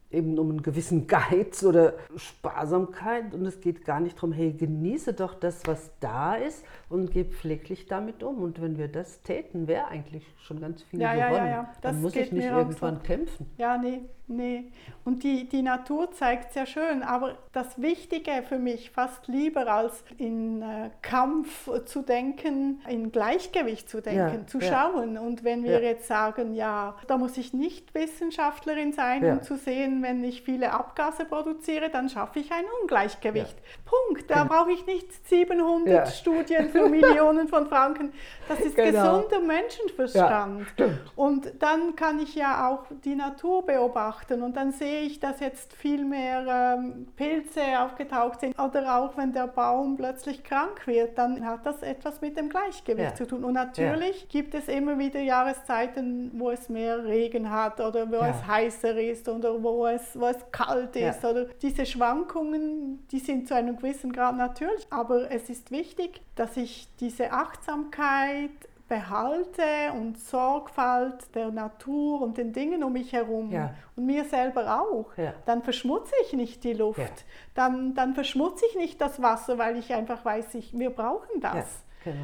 eben 0.09 0.39
um 0.39 0.49
einen 0.49 0.61
gewissen 0.61 1.07
Geiz 1.07 1.63
oder 1.63 1.95
Sparsamkeit 2.15 3.33
und 3.33 3.45
es 3.45 3.59
geht 3.59 3.83
gar 3.83 3.99
nicht 3.99 4.15
darum, 4.15 4.31
hey, 4.31 4.53
genieße 4.53 5.13
doch 5.13 5.33
das, 5.33 5.61
was 5.65 5.91
da 5.99 6.35
ist 6.35 6.63
und 6.89 7.11
geh 7.11 7.25
pfleglich 7.25 7.87
damit 7.87 8.23
um. 8.23 8.41
Und 8.41 8.61
wenn 8.61 8.77
wir 8.77 8.87
das 8.87 9.21
täten, 9.23 9.67
wäre 9.67 9.87
eigentlich 9.87 10.25
schon 10.41 10.61
ganz 10.61 10.81
viel 10.83 11.01
ja, 11.01 11.13
gewonnen. 11.13 11.35
Ja, 11.35 11.45
ja, 11.45 11.51
ja. 11.51 11.73
Dann 11.81 12.01
muss 12.01 12.15
ich 12.15 12.31
nicht 12.31 12.45
irgendwann 12.45 12.95
so. 12.95 13.01
kämpfen. 13.01 13.47
Ja, 13.57 13.77
nee, 13.77 14.03
nee. 14.27 14.71
Und 15.03 15.23
die, 15.23 15.49
die 15.49 15.61
Natur 15.61 16.11
zeigt 16.11 16.49
es 16.49 16.55
ja 16.55 16.65
schön, 16.65 17.03
aber 17.03 17.37
das 17.51 17.81
Wichtige 17.81 18.43
für 18.47 18.59
mich, 18.59 18.91
fast 18.91 19.27
lieber 19.27 19.67
als 19.67 20.05
in 20.17 20.61
äh, 20.61 20.89
Kampf 21.01 21.69
zu 21.85 22.01
denken, 22.01 22.81
in 22.87 23.11
Gleichgewicht 23.11 23.89
zu 23.89 24.01
denken, 24.01 24.39
ja, 24.41 24.47
zu 24.47 24.61
schauen. 24.61 25.17
Und 25.17 25.43
wenn 25.43 25.65
wir 25.65 25.81
jetzt 25.81 26.07
sagen, 26.07 26.55
ja, 26.55 26.95
da 27.07 27.17
muss 27.17 27.37
ich 27.37 27.53
nicht 27.53 27.93
Wissenschaftlerin 27.93 28.93
sein, 28.93 29.25
um 29.25 29.43
zu 29.43 29.57
sehen, 29.57 29.96
wenn 30.03 30.23
ich 30.23 30.41
viele 30.41 30.71
Abgase 30.71 31.25
produziere, 31.25 31.89
dann 31.89 32.09
schaffe 32.09 32.39
ich 32.39 32.51
ein 32.51 32.65
Ungleichgewicht. 32.81 33.55
Ja. 33.55 33.81
Punkt. 33.85 34.29
Da 34.29 34.43
genau. 34.43 34.53
brauche 34.53 34.71
ich 34.71 34.85
nicht 34.85 35.27
700 35.27 35.87
ja. 35.87 36.05
Studien 36.05 36.69
für 36.69 36.87
Millionen 36.89 37.47
von 37.47 37.67
Franken. 37.67 38.13
Das 38.47 38.59
ist 38.59 38.75
genau. 38.75 39.21
gesunder 39.21 39.39
Menschenverstand. 39.39 40.67
Ja, 40.77 40.89
und 41.15 41.51
dann 41.59 41.95
kann 41.95 42.19
ich 42.19 42.35
ja 42.35 42.69
auch 42.69 42.85
die 43.03 43.15
Natur 43.15 43.65
beobachten 43.65 44.41
und 44.41 44.55
dann 44.55 44.71
sehe 44.71 45.01
ich, 45.01 45.19
dass 45.19 45.39
jetzt 45.39 45.73
viel 45.73 46.05
mehr 46.05 46.77
ähm, 46.77 47.07
Pilze 47.15 47.61
aufgetaucht 47.79 48.41
sind 48.41 48.57
oder 48.59 48.97
auch 48.97 49.17
wenn 49.17 49.33
der 49.33 49.47
Baum 49.47 49.97
plötzlich 49.97 50.43
krank 50.43 50.85
wird, 50.85 51.17
dann 51.17 51.45
hat 51.45 51.65
das 51.65 51.81
etwas 51.81 52.21
mit 52.21 52.37
dem 52.37 52.49
Gleichgewicht 52.49 53.17
zu 53.17 53.27
tun. 53.27 53.43
Und 53.43 53.53
natürlich 53.53 54.27
gibt 54.29 54.53
es 54.53 54.67
immer 54.67 54.97
wieder 54.99 55.19
Jahreszeiten, 55.19 56.31
wo 56.35 56.51
es 56.51 56.69
mehr 56.69 57.03
Regen 57.05 57.49
hat 57.49 57.79
oder 57.79 58.09
wo 58.09 58.17
es 58.17 58.45
heißer 58.47 58.97
ist 58.97 59.27
oder 59.29 59.61
wo 59.61 59.86
es, 59.87 60.19
wo 60.19 60.27
es 60.27 60.37
kalt 60.51 60.95
ist. 60.95 61.23
Ja. 61.23 61.29
Oder 61.29 61.45
diese 61.61 61.85
Schwankungen, 61.85 63.07
die 63.11 63.19
sind 63.19 63.47
zu 63.47 63.55
einem 63.55 63.77
gewissen 63.77 64.11
Grad 64.11 64.35
natürlich, 64.37 64.87
aber 64.89 65.31
es 65.31 65.49
ist 65.49 65.71
wichtig, 65.71 66.21
dass 66.35 66.57
ich 66.57 66.87
diese 66.99 67.31
Achtsamkeit 67.31 68.51
behalte 68.87 69.91
und 69.93 70.17
Sorgfalt 70.17 71.35
der 71.35 71.51
Natur 71.51 72.21
und 72.21 72.37
den 72.37 72.53
Dingen 72.53 72.83
um 72.83 72.93
mich 72.93 73.11
herum 73.11 73.51
ja. 73.51 73.73
und 73.95 74.05
mir 74.05 74.23
selber 74.25 74.81
auch, 74.81 75.17
ja. 75.17 75.33
dann 75.45 75.61
verschmutze 75.61 76.13
ich 76.23 76.33
nicht 76.33 76.63
die 76.63 76.73
Luft, 76.73 76.99
ja. 76.99 77.07
dann, 77.53 77.95
dann 77.95 78.13
verschmutze 78.13 78.65
ich 78.69 78.77
nicht 78.77 79.01
das 79.01 79.21
Wasser, 79.21 79.57
weil 79.57 79.77
ich 79.77 79.93
einfach 79.93 80.23
weiß, 80.23 80.55
ich, 80.55 80.77
wir 80.77 80.89
brauchen 80.89 81.41
das. 81.41 81.83
genau. 82.03 82.15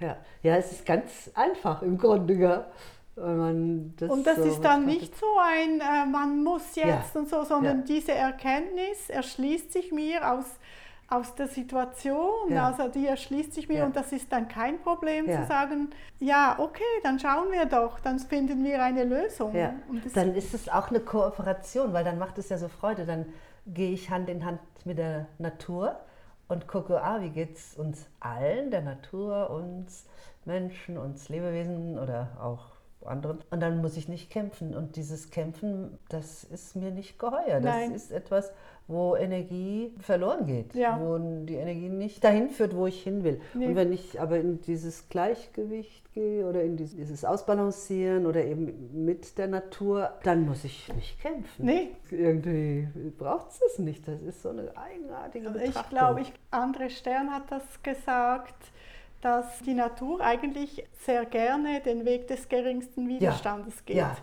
Ja. 0.00 0.16
ja, 0.42 0.56
es 0.56 0.72
ist 0.72 0.84
ganz 0.84 1.30
einfach 1.34 1.80
im 1.82 1.96
Grunde. 1.96 2.34
Ja. 2.34 2.66
Das 3.14 4.10
und 4.10 4.26
das 4.26 4.36
so 4.36 4.44
ist 4.44 4.60
dann 4.62 4.86
nicht 4.86 5.14
so 5.16 5.26
ein, 5.38 5.80
äh, 5.80 6.06
man 6.10 6.42
muss 6.42 6.74
jetzt 6.76 7.14
ja. 7.14 7.20
und 7.20 7.28
so, 7.28 7.44
sondern 7.44 7.80
ja. 7.80 7.84
diese 7.84 8.12
Erkenntnis 8.12 9.10
erschließt 9.10 9.70
sich 9.70 9.92
mir 9.92 10.32
aus, 10.32 10.46
aus 11.08 11.34
der 11.34 11.46
Situation, 11.46 12.50
ja. 12.50 12.68
also 12.68 12.88
die 12.88 13.06
erschließt 13.06 13.52
sich 13.52 13.68
mir 13.68 13.84
und 13.84 13.96
das 13.96 14.12
ist 14.12 14.32
dann 14.32 14.48
kein 14.48 14.80
Problem 14.80 15.26
zu 15.26 15.44
sagen, 15.46 15.90
ja, 16.20 16.56
okay, 16.58 16.82
dann 17.02 17.18
schauen 17.18 17.52
wir 17.52 17.66
doch, 17.66 18.00
dann 18.00 18.18
finden 18.18 18.64
wir 18.64 18.82
eine 18.82 19.04
Lösung. 19.04 19.54
dann 20.14 20.34
ist 20.34 20.54
es 20.54 20.70
auch 20.70 20.88
eine 20.88 21.00
Kooperation, 21.00 21.92
weil 21.92 22.04
dann 22.04 22.18
macht 22.18 22.38
es 22.38 22.48
ja 22.48 22.56
so 22.56 22.68
Freude, 22.68 23.04
dann 23.04 23.26
gehe 23.66 23.92
ich 23.92 24.08
Hand 24.08 24.30
in 24.30 24.44
Hand 24.44 24.60
mit 24.86 24.96
der 24.96 25.26
Natur 25.38 26.00
und 26.48 26.66
gucke, 26.66 27.02
ah, 27.02 27.20
wie 27.20 27.30
geht 27.30 27.56
es 27.56 27.74
uns 27.76 28.06
allen, 28.20 28.70
der 28.70 28.80
Natur, 28.82 29.50
uns 29.50 30.06
Menschen, 30.44 30.96
uns 30.96 31.28
Lebewesen 31.28 31.98
oder 31.98 32.38
auch 32.40 32.71
anderen. 33.06 33.38
Und 33.50 33.60
dann 33.60 33.80
muss 33.80 33.96
ich 33.96 34.08
nicht 34.08 34.30
kämpfen. 34.30 34.74
Und 34.74 34.96
dieses 34.96 35.30
Kämpfen, 35.30 35.98
das 36.08 36.44
ist 36.44 36.76
mir 36.76 36.90
nicht 36.90 37.18
geheuer. 37.18 37.60
Das 37.60 37.64
Nein. 37.64 37.92
ist 37.92 38.12
etwas, 38.12 38.52
wo 38.88 39.16
Energie 39.16 39.94
verloren 40.00 40.46
geht, 40.46 40.74
ja. 40.74 41.00
wo 41.00 41.18
die 41.44 41.54
Energie 41.54 41.88
nicht 41.88 42.22
dahin 42.22 42.50
führt, 42.50 42.74
wo 42.76 42.86
ich 42.86 43.02
hin 43.02 43.24
will. 43.24 43.40
Nee. 43.54 43.68
Und 43.68 43.76
wenn 43.76 43.92
ich 43.92 44.20
aber 44.20 44.38
in 44.38 44.60
dieses 44.60 45.08
Gleichgewicht 45.08 46.12
gehe 46.14 46.46
oder 46.46 46.62
in 46.62 46.76
dieses 46.76 47.24
Ausbalancieren 47.24 48.26
oder 48.26 48.44
eben 48.44 49.04
mit 49.04 49.38
der 49.38 49.48
Natur, 49.48 50.12
dann 50.24 50.46
muss 50.46 50.64
ich 50.64 50.92
nicht 50.94 51.20
kämpfen. 51.20 51.64
Nee. 51.64 51.90
Irgendwie 52.10 52.88
braucht 53.18 53.50
es 53.50 53.60
das 53.60 53.78
nicht. 53.78 54.06
Das 54.06 54.20
ist 54.20 54.42
so 54.42 54.50
eine 54.50 54.72
eigenartige 54.76 55.50
Betrachtung. 55.50 55.82
Ich 55.82 55.88
glaube, 55.88 56.20
ich, 56.20 56.32
André 56.50 56.90
Stern 56.90 57.30
hat 57.32 57.50
das 57.50 57.82
gesagt 57.82 58.54
dass 59.22 59.60
die 59.60 59.72
Natur 59.72 60.20
eigentlich 60.20 60.84
sehr 61.06 61.24
gerne 61.24 61.80
den 61.80 62.04
Weg 62.04 62.26
des 62.26 62.48
geringsten 62.48 63.08
Widerstandes 63.08 63.76
ja. 63.76 63.82
geht. 63.86 63.96
Ja. 63.96 64.16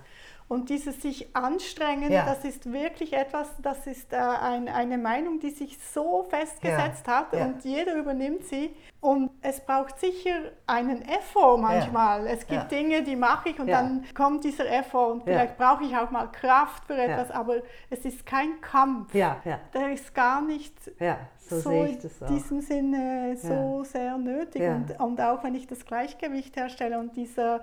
Und 0.49 0.69
dieses 0.69 0.99
sich 1.03 1.35
anstrengen, 1.35 2.11
ja. 2.11 2.25
das 2.25 2.43
ist 2.43 2.73
wirklich 2.73 3.13
etwas, 3.13 3.49
das 3.61 3.85
ist 3.85 4.11
äh, 4.11 4.17
ein, 4.17 4.67
eine 4.67 4.97
Meinung, 4.97 5.39
die 5.39 5.51
sich 5.51 5.77
so 5.77 6.23
festgesetzt 6.23 7.05
ja. 7.05 7.19
hat 7.19 7.33
ja. 7.33 7.45
und 7.45 7.63
jeder 7.63 7.95
übernimmt 7.95 8.45
sie. 8.45 8.75
Und 8.99 9.29
es 9.43 9.61
braucht 9.61 9.99
sicher 9.99 10.51
einen 10.65 11.03
Effort 11.03 11.59
manchmal. 11.59 12.25
Es 12.25 12.47
gibt 12.47 12.71
Dinge, 12.71 13.03
die 13.03 13.15
mache 13.15 13.49
ich 13.49 13.59
und 13.59 13.67
dann 13.67 14.03
kommt 14.15 14.43
dieser 14.43 14.67
Effort 14.67 15.11
und 15.11 15.23
vielleicht 15.23 15.55
brauche 15.55 15.83
ich 15.83 15.95
auch 15.95 16.09
mal 16.09 16.25
Kraft 16.31 16.85
für 16.85 16.97
etwas, 16.97 17.29
aber 17.29 17.57
es 17.91 18.03
ist 18.03 18.25
kein 18.25 18.59
Kampf. 18.59 19.13
Der 19.75 19.93
ist 19.93 20.15
gar 20.15 20.41
nicht 20.41 20.73
so, 21.37 21.59
so 21.59 21.83
in 21.83 21.99
diesem 22.27 22.61
Sinne 22.61 23.37
so 23.37 23.83
sehr 23.83 24.17
nötig. 24.17 24.63
Und, 24.63 24.99
und 24.99 25.21
auch 25.21 25.43
wenn 25.43 25.53
ich 25.53 25.67
das 25.67 25.85
Gleichgewicht 25.85 26.55
herstelle 26.55 26.99
und 26.99 27.15
dieser 27.15 27.61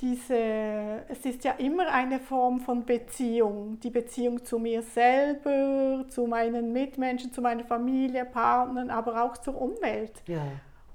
diese, 0.00 1.02
es 1.08 1.24
ist 1.24 1.44
ja 1.44 1.52
immer 1.52 1.92
eine 1.92 2.20
Form 2.20 2.60
von 2.60 2.84
Beziehung, 2.84 3.78
die 3.80 3.90
Beziehung 3.90 4.44
zu 4.44 4.58
mir 4.58 4.82
selber, 4.82 6.04
zu 6.08 6.26
meinen 6.26 6.72
Mitmenschen, 6.72 7.32
zu 7.32 7.42
meiner 7.42 7.64
Familie, 7.64 8.24
Partnern, 8.24 8.90
aber 8.90 9.22
auch 9.22 9.36
zur 9.36 9.60
Umwelt. 9.60 10.22
Ja. 10.26 10.42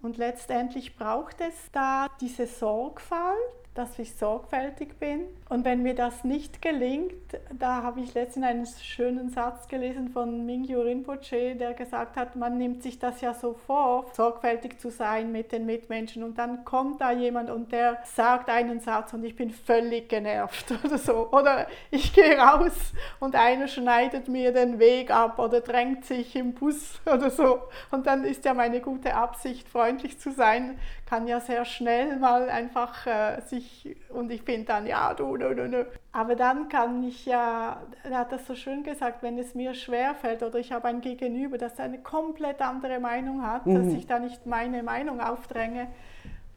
Und 0.02 0.18
letztendlich 0.18 0.96
braucht 0.96 1.42
es 1.42 1.72
da 1.72 2.08
diese 2.20 2.48
Sorgfalt, 2.48 3.65
dass 3.76 4.00
ich 4.00 4.16
sorgfältig 4.16 4.98
bin. 5.00 5.22
Und 5.50 5.64
wenn 5.64 5.84
mir 5.84 5.94
das 5.94 6.24
nicht 6.24 6.62
gelingt, 6.62 7.14
da 7.52 7.84
habe 7.84 8.00
ich 8.00 8.14
letztens 8.14 8.46
einen 8.46 8.66
schönen 8.66 9.30
Satz 9.30 9.68
gelesen 9.68 10.10
von 10.10 10.46
Mingyu 10.46 10.82
Rinpoche, 10.82 11.56
der 11.56 11.74
gesagt 11.74 12.16
hat, 12.16 12.36
man 12.36 12.58
nimmt 12.58 12.82
sich 12.82 12.98
das 12.98 13.22
ja 13.22 13.34
so 13.34 13.54
vor, 13.54 14.06
sorgfältig 14.14 14.80
zu 14.80 14.90
sein 14.90 15.32
mit 15.32 15.52
den 15.52 15.66
Mitmenschen. 15.66 16.24
Und 16.24 16.38
dann 16.38 16.66
kommt 16.66 17.02
da 17.02 17.12
jemand 17.12 17.52
und 17.52 17.72
der 17.72 18.00
sagt 18.06 18.50
einen 18.50 18.80
Satz 18.80 19.14
und 19.14 19.24
ich 19.24 19.36
bin 19.36 19.52
völlig 19.52 20.10
genervt 20.10 20.74
oder 20.84 20.98
so. 20.98 21.30
Oder 21.32 21.68
ich 21.92 22.14
gehe 22.14 22.38
raus 22.38 22.94
und 23.20 23.36
einer 23.36 23.68
schneidet 23.68 24.30
mir 24.30 24.54
den 24.54 24.80
Weg 24.80 25.12
ab 25.12 25.38
oder 25.38 25.62
drängt 25.62 26.06
sich 26.06 26.36
im 26.36 26.54
Bus 26.54 27.00
oder 27.06 27.30
so. 27.30 27.60
Und 27.92 28.08
dann 28.08 28.24
ist 28.24 28.46
ja 28.46 28.54
meine 28.54 28.80
gute 28.80 29.14
Absicht, 29.16 29.68
freundlich 29.68 30.18
zu 30.18 30.32
sein, 30.32 30.80
kann 31.06 31.28
ja 31.28 31.40
sehr 31.40 31.66
schnell 31.66 32.18
mal 32.18 32.50
einfach 32.50 33.06
äh, 33.06 33.42
sich, 33.42 33.65
und 34.10 34.32
ich 34.32 34.44
bin 34.44 34.66
dann, 34.66 34.88
ja, 34.88 35.14
du, 35.14 35.38
du, 35.38 35.56
du, 35.56 35.70
du. 35.70 35.88
Aber 36.12 36.36
dann 36.36 36.70
kann 36.70 37.04
ich 37.04 37.26
ja, 37.26 37.82
er 38.04 38.18
hat 38.18 38.32
das 38.32 38.46
so 38.48 38.56
schön 38.56 38.84
gesagt, 38.84 39.24
wenn 39.24 39.38
es 39.38 39.56
mir 39.56 39.74
schwerfällt 39.74 40.44
oder 40.44 40.60
ich 40.60 40.72
habe 40.72 40.88
ein 40.88 41.02
Gegenüber, 41.02 41.58
das 41.58 41.80
eine 41.80 42.00
komplett 42.00 42.62
andere 42.62 43.00
Meinung 43.00 43.42
hat, 43.42 43.66
mhm. 43.66 43.76
dass 43.76 43.94
ich 43.94 44.08
da 44.08 44.20
nicht 44.20 44.46
meine 44.46 44.84
Meinung 44.84 45.20
aufdränge, 45.20 45.88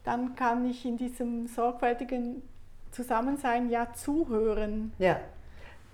dann 0.05 0.35
kann 0.35 0.69
ich 0.69 0.85
in 0.87 0.97
diesem 0.97 1.47
sorgfältigen 1.47 2.43
Zusammensein 2.91 3.69
ja 3.69 3.93
zuhören. 3.93 4.93
Ja. 4.99 5.21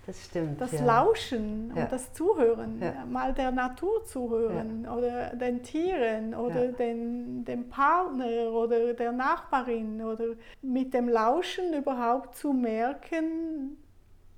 Das 0.07 0.25
stimmt. 0.25 0.61
Das 0.61 0.73
ja. 0.73 0.85
Lauschen 0.85 1.73
ja. 1.75 1.83
und 1.83 1.93
das 1.93 2.13
Zuhören, 2.13 2.81
ja. 2.81 3.05
mal 3.07 3.33
der 3.33 3.51
Natur 3.51 4.05
zuhören 4.05 4.87
oder 4.87 5.35
den 5.35 5.63
Tieren 5.63 6.35
oder 6.35 6.69
den, 6.69 7.45
dem 7.45 7.69
Partner 7.69 8.53
oder 8.53 8.93
der 8.95 9.13
Nachbarin 9.13 10.03
oder 10.03 10.35
mit 10.61 10.93
dem 10.93 11.09
Lauschen 11.09 11.73
überhaupt 11.73 12.37
zu 12.37 12.53
merken, 12.53 13.79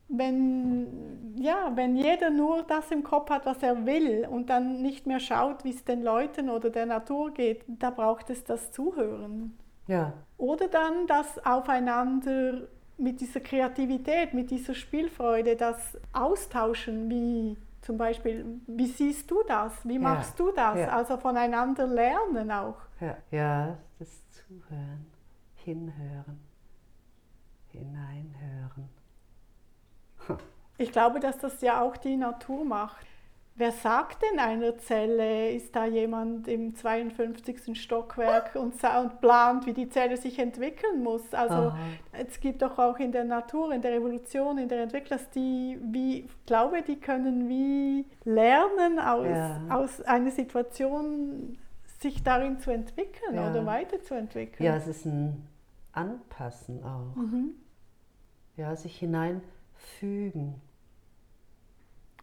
wenn, 0.08 1.34
ja, 1.36 1.72
wenn 1.74 1.96
jeder 1.96 2.30
nur 2.30 2.62
das 2.62 2.90
im 2.92 3.02
Kopf 3.02 3.30
hat, 3.30 3.44
was 3.44 3.62
er 3.62 3.86
will 3.86 4.26
und 4.30 4.50
dann 4.50 4.80
nicht 4.82 5.06
mehr 5.06 5.18
schaut, 5.18 5.64
wie 5.64 5.70
es 5.70 5.84
den 5.84 6.02
Leuten 6.02 6.48
oder 6.48 6.70
der 6.70 6.86
Natur 6.86 7.32
geht, 7.32 7.64
da 7.66 7.90
braucht 7.90 8.30
es 8.30 8.44
das 8.44 8.70
Zuhören. 8.70 9.58
Ja. 9.88 10.12
Oder 10.36 10.68
dann 10.68 11.06
das 11.06 11.44
Aufeinander 11.44 12.68
mit 12.98 13.20
dieser 13.20 13.40
Kreativität, 13.40 14.34
mit 14.34 14.50
dieser 14.50 14.74
Spielfreude, 14.74 15.56
das 15.56 15.98
Austauschen, 16.12 17.10
wie 17.10 17.56
zum 17.82 17.98
Beispiel, 17.98 18.60
wie 18.66 18.86
siehst 18.86 19.30
du 19.30 19.42
das, 19.46 19.86
wie 19.86 19.98
machst 19.98 20.38
ja, 20.38 20.44
du 20.44 20.52
das, 20.52 20.78
ja. 20.78 20.88
also 20.88 21.16
voneinander 21.16 21.86
lernen 21.86 22.50
auch. 22.50 22.78
Ja, 23.00 23.16
ja, 23.30 23.78
das 23.98 24.08
Zuhören, 24.30 25.06
Hinhören, 25.54 26.40
Hineinhören. 27.68 28.88
Ich 30.78 30.92
glaube, 30.92 31.20
dass 31.20 31.38
das 31.38 31.60
ja 31.60 31.80
auch 31.80 31.96
die 31.96 32.16
Natur 32.16 32.64
macht. 32.64 33.06
Wer 33.58 33.72
sagt 33.72 34.22
denn 34.22 34.38
einer 34.38 34.76
Zelle, 34.76 35.50
ist 35.50 35.74
da 35.74 35.86
jemand 35.86 36.46
im 36.46 36.74
52. 36.74 37.80
Stockwerk 37.80 38.54
und, 38.54 38.74
und 38.84 39.20
plant, 39.22 39.64
wie 39.64 39.72
die 39.72 39.88
Zelle 39.88 40.18
sich 40.18 40.38
entwickeln 40.38 41.02
muss? 41.02 41.32
Also 41.32 41.54
Aha. 41.54 41.78
es 42.12 42.38
gibt 42.38 42.60
doch 42.60 42.78
auch 42.78 42.98
in 42.98 43.12
der 43.12 43.24
Natur, 43.24 43.72
in 43.72 43.80
der 43.80 43.94
Evolution, 43.94 44.58
in 44.58 44.68
der 44.68 44.82
Entwicklung, 44.82 45.18
dass 45.18 45.30
die, 45.30 45.78
wie, 45.80 46.20
ich 46.20 46.44
glaube, 46.44 46.82
die 46.82 46.96
können 46.96 47.48
wie 47.48 48.04
lernen 48.24 48.98
aus, 48.98 49.26
ja. 49.26 49.60
aus 49.70 50.02
einer 50.02 50.30
Situation, 50.30 51.56
sich 51.98 52.22
darin 52.22 52.60
zu 52.60 52.70
entwickeln 52.70 53.36
ja. 53.36 53.50
oder 53.50 53.64
weiterzuentwickeln. 53.64 54.66
Ja, 54.66 54.76
es 54.76 54.86
ist 54.86 55.06
ein 55.06 55.46
Anpassen 55.92 56.84
auch. 56.84 57.16
Mhm. 57.16 57.54
Ja, 58.58 58.76
sich 58.76 58.98
hineinfügen 58.98 60.60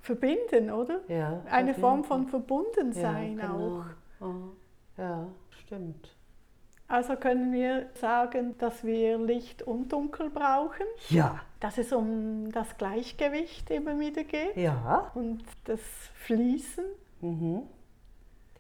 verbinden, 0.04 0.70
oder? 0.70 1.00
Ja. 1.08 1.42
Eine 1.50 1.74
Form 1.74 2.04
von 2.04 2.28
Verbundensein 2.28 3.40
ja, 3.40 3.48
genau. 3.48 3.84
auch. 4.20 4.36
Ja, 4.98 5.28
stimmt. 5.50 6.16
Also 6.90 7.16
können 7.16 7.54
wir 7.54 7.88
sagen, 7.96 8.56
dass 8.58 8.84
wir 8.84 9.18
Licht 9.18 9.64
und 9.64 9.92
Dunkel 9.92 10.30
brauchen. 10.30 10.86
Ja. 11.10 11.40
Dass 11.62 11.78
es 11.78 11.94
um 11.94 12.52
das 12.52 12.78
Gleichgewicht 12.78 13.72
immer 13.72 13.98
wieder 13.98 14.26
geht. 14.26 14.58
Ja. 14.58 15.10
Und 15.16 15.42
das 15.64 15.80
Fließen. 16.16 16.84
Mhm. 17.22 17.64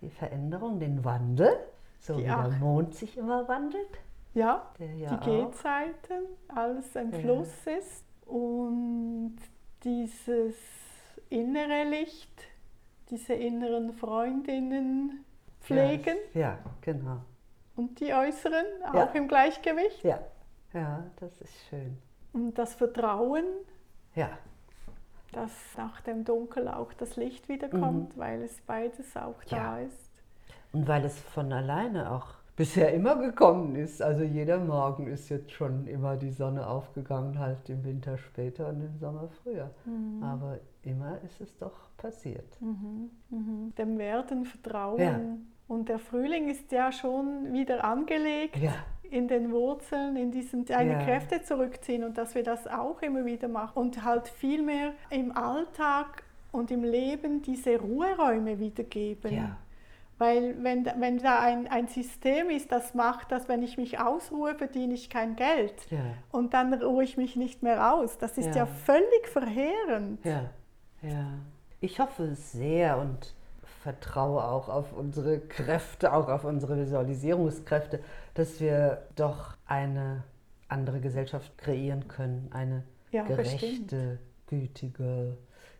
Die 0.01 0.09
Veränderung, 0.09 0.79
den 0.79 1.03
Wandel, 1.03 1.57
so 1.99 2.15
die 2.15 2.23
wie 2.23 2.27
der 2.27 2.55
Mond 2.59 2.95
sich 2.95 3.17
immer 3.17 3.47
wandelt. 3.49 3.99
Ja, 4.33 4.71
ja 4.97 5.17
die 5.17 5.29
Gehzeiten, 5.29 6.23
alles 6.47 6.95
ein 6.95 7.11
ja. 7.11 7.19
Fluss 7.19 7.67
ist. 7.67 8.05
Und 8.25 9.35
dieses 9.83 10.55
innere 11.33 11.83
Licht, 11.83 12.47
diese 13.09 13.33
inneren 13.33 13.93
Freundinnen 13.93 15.25
pflegen. 15.61 16.17
Ja, 16.33 16.41
ja 16.41 16.59
genau. 16.81 17.21
Und 17.75 17.99
die 17.99 18.13
äußeren 18.13 18.65
auch 18.87 18.93
ja. 18.93 19.03
im 19.13 19.27
Gleichgewicht. 19.27 20.03
Ja. 20.03 20.19
ja, 20.73 21.03
das 21.19 21.41
ist 21.41 21.53
schön. 21.69 21.97
Und 22.33 22.57
das 22.57 22.75
Vertrauen. 22.75 23.45
Ja. 24.15 24.29
Dass 25.31 25.51
nach 25.75 26.01
dem 26.01 26.23
Dunkel 26.23 26.67
auch 26.67 26.93
das 26.93 27.15
Licht 27.15 27.49
wiederkommt, 27.49 28.15
mhm. 28.15 28.19
weil 28.19 28.43
es 28.43 28.61
beides 28.61 29.17
auch 29.17 29.41
ja. 29.47 29.57
da 29.57 29.79
ist. 29.79 30.11
Und 30.71 30.87
weil 30.87 31.03
es 31.03 31.19
von 31.19 31.51
alleine 31.51 32.11
auch 32.11 32.27
bisher 32.55 32.93
immer 32.93 33.15
gekommen 33.15 33.75
ist. 33.75 34.01
Also 34.01 34.23
jeder 34.23 34.59
Morgen 34.59 35.07
ist 35.07 35.29
jetzt 35.29 35.51
schon 35.51 35.87
immer 35.87 36.17
die 36.17 36.31
Sonne 36.31 36.67
aufgegangen, 36.67 37.39
halt 37.39 37.69
im 37.69 37.83
Winter 37.83 38.17
später 38.17 38.69
und 38.69 38.81
im 38.81 38.97
Sommer 38.97 39.29
früher. 39.41 39.71
Mhm. 39.85 40.23
Aber 40.23 40.59
immer 40.83 41.19
ist 41.23 41.41
es 41.41 41.55
doch 41.57 41.73
passiert. 41.97 42.59
Mhm. 42.61 43.09
Mhm. 43.29 43.73
Dem 43.77 43.97
Werden 43.97 44.45
vertrauen. 44.45 44.99
Ja. 44.99 45.19
Und 45.67 45.89
der 45.89 45.99
Frühling 45.99 46.49
ist 46.49 46.71
ja 46.71 46.91
schon 46.91 47.53
wieder 47.53 47.83
angelegt. 47.83 48.57
Ja. 48.57 48.73
In 49.09 49.27
den 49.27 49.51
Wurzeln, 49.51 50.15
in 50.15 50.31
diesen 50.31 50.65
seine 50.65 50.93
ja. 50.93 51.03
Kräfte 51.03 51.43
zurückziehen 51.43 52.03
und 52.03 52.17
dass 52.17 52.33
wir 52.33 52.43
das 52.43 52.65
auch 52.67 53.01
immer 53.01 53.25
wieder 53.25 53.47
machen 53.47 53.77
und 53.77 54.03
halt 54.03 54.27
viel 54.27 54.63
mehr 54.63 54.93
im 55.11 55.35
Alltag 55.37 56.23
und 56.51 56.71
im 56.71 56.83
Leben 56.83 57.41
diese 57.41 57.79
Ruheräume 57.79 58.59
wiedergeben. 58.59 59.33
Ja. 59.33 59.57
Weil 60.23 60.55
wenn, 60.63 60.85
wenn 60.85 61.17
da 61.17 61.41
ein, 61.41 61.67
ein 61.67 61.89
System 61.89 62.49
ist, 62.49 62.71
das 62.71 62.93
macht, 62.93 63.33
dass 63.33 63.49
wenn 63.49 63.61
ich 63.61 63.77
mich 63.77 63.99
ausruhe, 63.99 64.55
verdiene 64.55 64.93
ich 64.93 65.09
kein 65.09 65.35
Geld. 65.35 65.73
Ja. 65.89 65.99
Und 66.31 66.53
dann 66.53 66.73
ruhe 66.73 67.03
ich 67.03 67.17
mich 67.17 67.35
nicht 67.35 67.61
mehr 67.61 67.93
aus. 67.93 68.17
Das 68.19 68.37
ist 68.37 68.55
ja, 68.55 68.55
ja 68.55 68.65
völlig 68.65 69.27
verheerend. 69.27 70.23
Ja, 70.23 70.49
ja. 71.01 71.25
Ich 71.81 71.99
hoffe 71.99 72.35
sehr 72.35 72.99
und 72.99 73.35
vertraue 73.81 74.45
auch 74.45 74.69
auf 74.69 74.93
unsere 74.93 75.41
Kräfte, 75.41 76.13
auch 76.13 76.29
auf 76.29 76.45
unsere 76.45 76.79
Visualisierungskräfte, 76.79 77.99
dass 78.33 78.61
wir 78.61 79.01
doch 79.17 79.57
eine 79.65 80.23
andere 80.69 81.01
Gesellschaft 81.01 81.57
kreieren 81.57 82.07
können. 82.07 82.49
Eine 82.53 82.85
ja, 83.11 83.23
gerechte, 83.23 83.57
bestimmt. 83.57 84.19
gütige, 84.47 85.37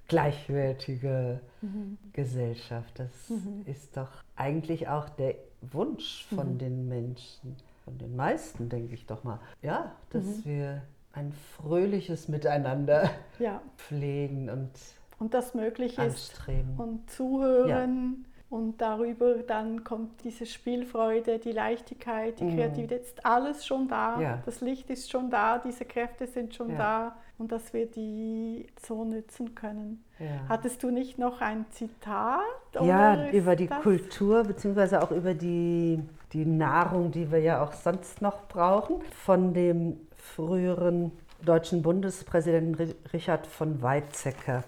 gleichwertige 0.07 1.39
mhm. 1.61 1.97
Gesellschaft. 2.11 2.99
Das 2.99 3.29
mhm. 3.29 3.63
ist 3.65 3.95
doch 3.97 4.09
eigentlich 4.35 4.87
auch 4.87 5.09
der 5.09 5.35
Wunsch 5.61 6.25
von 6.29 6.53
mhm. 6.53 6.57
den 6.57 6.87
Menschen, 6.87 7.55
von 7.85 7.97
den 7.97 8.15
meisten, 8.15 8.69
denke 8.69 8.93
ich 8.93 9.05
doch 9.05 9.23
mal. 9.23 9.39
Ja, 9.61 9.95
dass 10.09 10.23
mhm. 10.23 10.45
wir 10.45 10.81
ein 11.13 11.31
fröhliches 11.31 12.27
Miteinander 12.27 13.09
ja. 13.39 13.61
pflegen 13.77 14.49
und 14.49 14.71
und 15.19 15.33
das 15.33 15.53
möglich 15.53 15.99
anstreben. 15.99 16.73
ist 16.73 16.79
und 16.79 17.09
zuhören 17.09 18.25
ja. 18.25 18.57
und 18.57 18.81
darüber 18.81 19.35
dann 19.35 19.85
kommt 19.85 20.23
diese 20.23 20.45
Spielfreude, 20.45 21.39
die 21.39 21.51
Leichtigkeit, 21.51 22.39
die 22.39 22.45
mhm. 22.45 22.55
Kreativität, 22.55 23.03
ist 23.03 23.25
alles 23.25 23.65
schon 23.65 23.87
da. 23.87 24.19
Ja. 24.19 24.43
Das 24.45 24.59
Licht 24.59 24.89
ist 24.89 25.09
schon 25.09 25.29
da, 25.29 25.59
diese 25.59 25.85
Kräfte 25.85 26.27
sind 26.27 26.53
schon 26.53 26.75
da 26.75 27.15
und 27.38 27.51
dass 27.51 27.73
wir 27.73 27.88
die 27.88 28.67
so 28.86 29.03
nützen 29.03 29.55
können. 29.55 30.03
Ja. 30.19 30.27
Hattest 30.49 30.84
du 30.84 30.91
nicht 30.91 31.17
noch 31.17 31.41
ein 31.41 31.65
Zitat? 31.71 32.41
Ja, 32.79 33.29
über 33.31 33.55
die 33.55 33.67
Kultur 33.67 34.43
beziehungsweise 34.43 35.01
auch 35.01 35.11
über 35.11 35.34
die, 35.34 36.01
die 36.31 36.45
Nahrung, 36.45 37.11
die 37.11 37.31
wir 37.31 37.39
ja 37.39 37.63
auch 37.63 37.73
sonst 37.73 38.21
noch 38.21 38.47
brauchen, 38.47 39.01
von 39.25 39.53
dem 39.53 39.99
früheren 40.15 41.11
deutschen 41.43 41.81
Bundespräsidenten 41.81 42.93
Richard 43.11 43.47
von 43.47 43.81
Weizsäcker. 43.81 44.63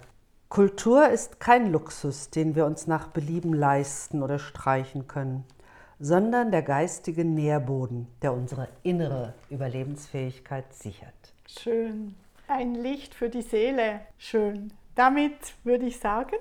Kultur 0.49 1.09
ist 1.09 1.39
kein 1.39 1.72
Luxus, 1.72 2.30
den 2.30 2.55
wir 2.55 2.66
uns 2.66 2.88
nach 2.88 3.07
Belieben 3.07 3.53
leisten 3.53 4.22
oder 4.22 4.39
streichen 4.39 5.07
können, 5.07 5.43
sondern 5.99 6.51
der 6.51 6.61
geistige 6.61 7.26
Nährboden, 7.26 8.07
der 8.22 8.34
unsere 8.34 8.68
innere 8.84 9.34
Überlebensfähigkeit 9.49 10.74
sichert. 10.74 11.13
Schön. 11.47 12.16
Ein 12.48 12.76
Licht 12.76 13.16
für 13.16 13.30
die 13.30 13.41
Seele. 13.41 14.02
Schön. 14.18 14.72
Damit 14.93 15.34
würde 15.64 15.86
ich 15.88 16.00
sagen, 16.00 16.38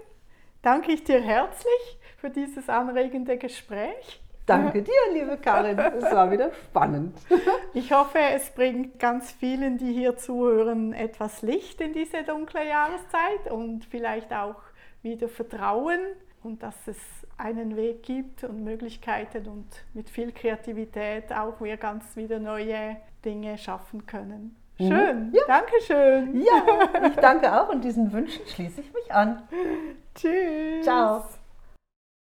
danke 0.61 0.93
ich 0.93 1.03
dir 1.03 1.21
herzlich 1.21 1.99
für 2.19 2.29
dieses 2.29 2.69
anregende 2.69 3.39
Gespräch. 3.39 4.21
Danke 4.45 4.83
dir, 4.83 4.93
liebe 5.15 5.39
Karin. 5.39 5.79
Es 5.79 6.05
war 6.05 6.31
wieder 6.31 6.53
spannend. 6.53 7.17
Ich 7.73 7.93
hoffe, 7.93 8.19
es 8.19 8.51
bringt 8.51 9.01
ganz 9.01 9.33
vielen, 9.33 9.79
die 9.79 9.93
hier 9.93 10.17
zuhören, 10.17 10.93
etwas 10.93 11.43
Licht 11.43 11.81
in 11.81 11.93
diese 11.93 12.23
dunkle 12.23 12.65
Jahreszeit 12.69 13.51
und 13.51 13.85
vielleicht 13.87 14.33
auch 14.33 14.61
wieder 15.03 15.29
Vertrauen 15.29 15.99
und 16.45 16.63
dass 16.63 16.77
es 16.87 16.99
einen 17.37 17.77
Weg 17.77 18.05
gibt 18.05 18.45
und 18.45 18.63
Möglichkeiten 18.63 19.49
und 19.49 19.67
mit 19.93 20.09
viel 20.09 20.31
Kreativität 20.31 21.33
auch 21.33 21.61
wir 21.61 21.79
ganz 21.79 22.15
wieder 22.15 22.39
neue 22.39 22.97
Dinge 23.25 23.59
schaffen 23.59 24.07
können. 24.07 24.55
Mhm. 24.79 24.89
Schön, 24.89 25.33
ja. 25.33 25.43
danke 25.47 25.73
schön. 25.87 26.43
Ja, 26.43 27.07
ich 27.07 27.17
danke 27.17 27.53
auch 27.53 27.69
und 27.69 27.83
diesen 27.85 28.13
Wünschen 28.13 28.45
schließe 28.47 28.81
ich 28.81 28.93
mich 28.93 29.13
an. 29.13 29.43
Tschüss. 30.15 30.85
Ciao. 30.85 31.25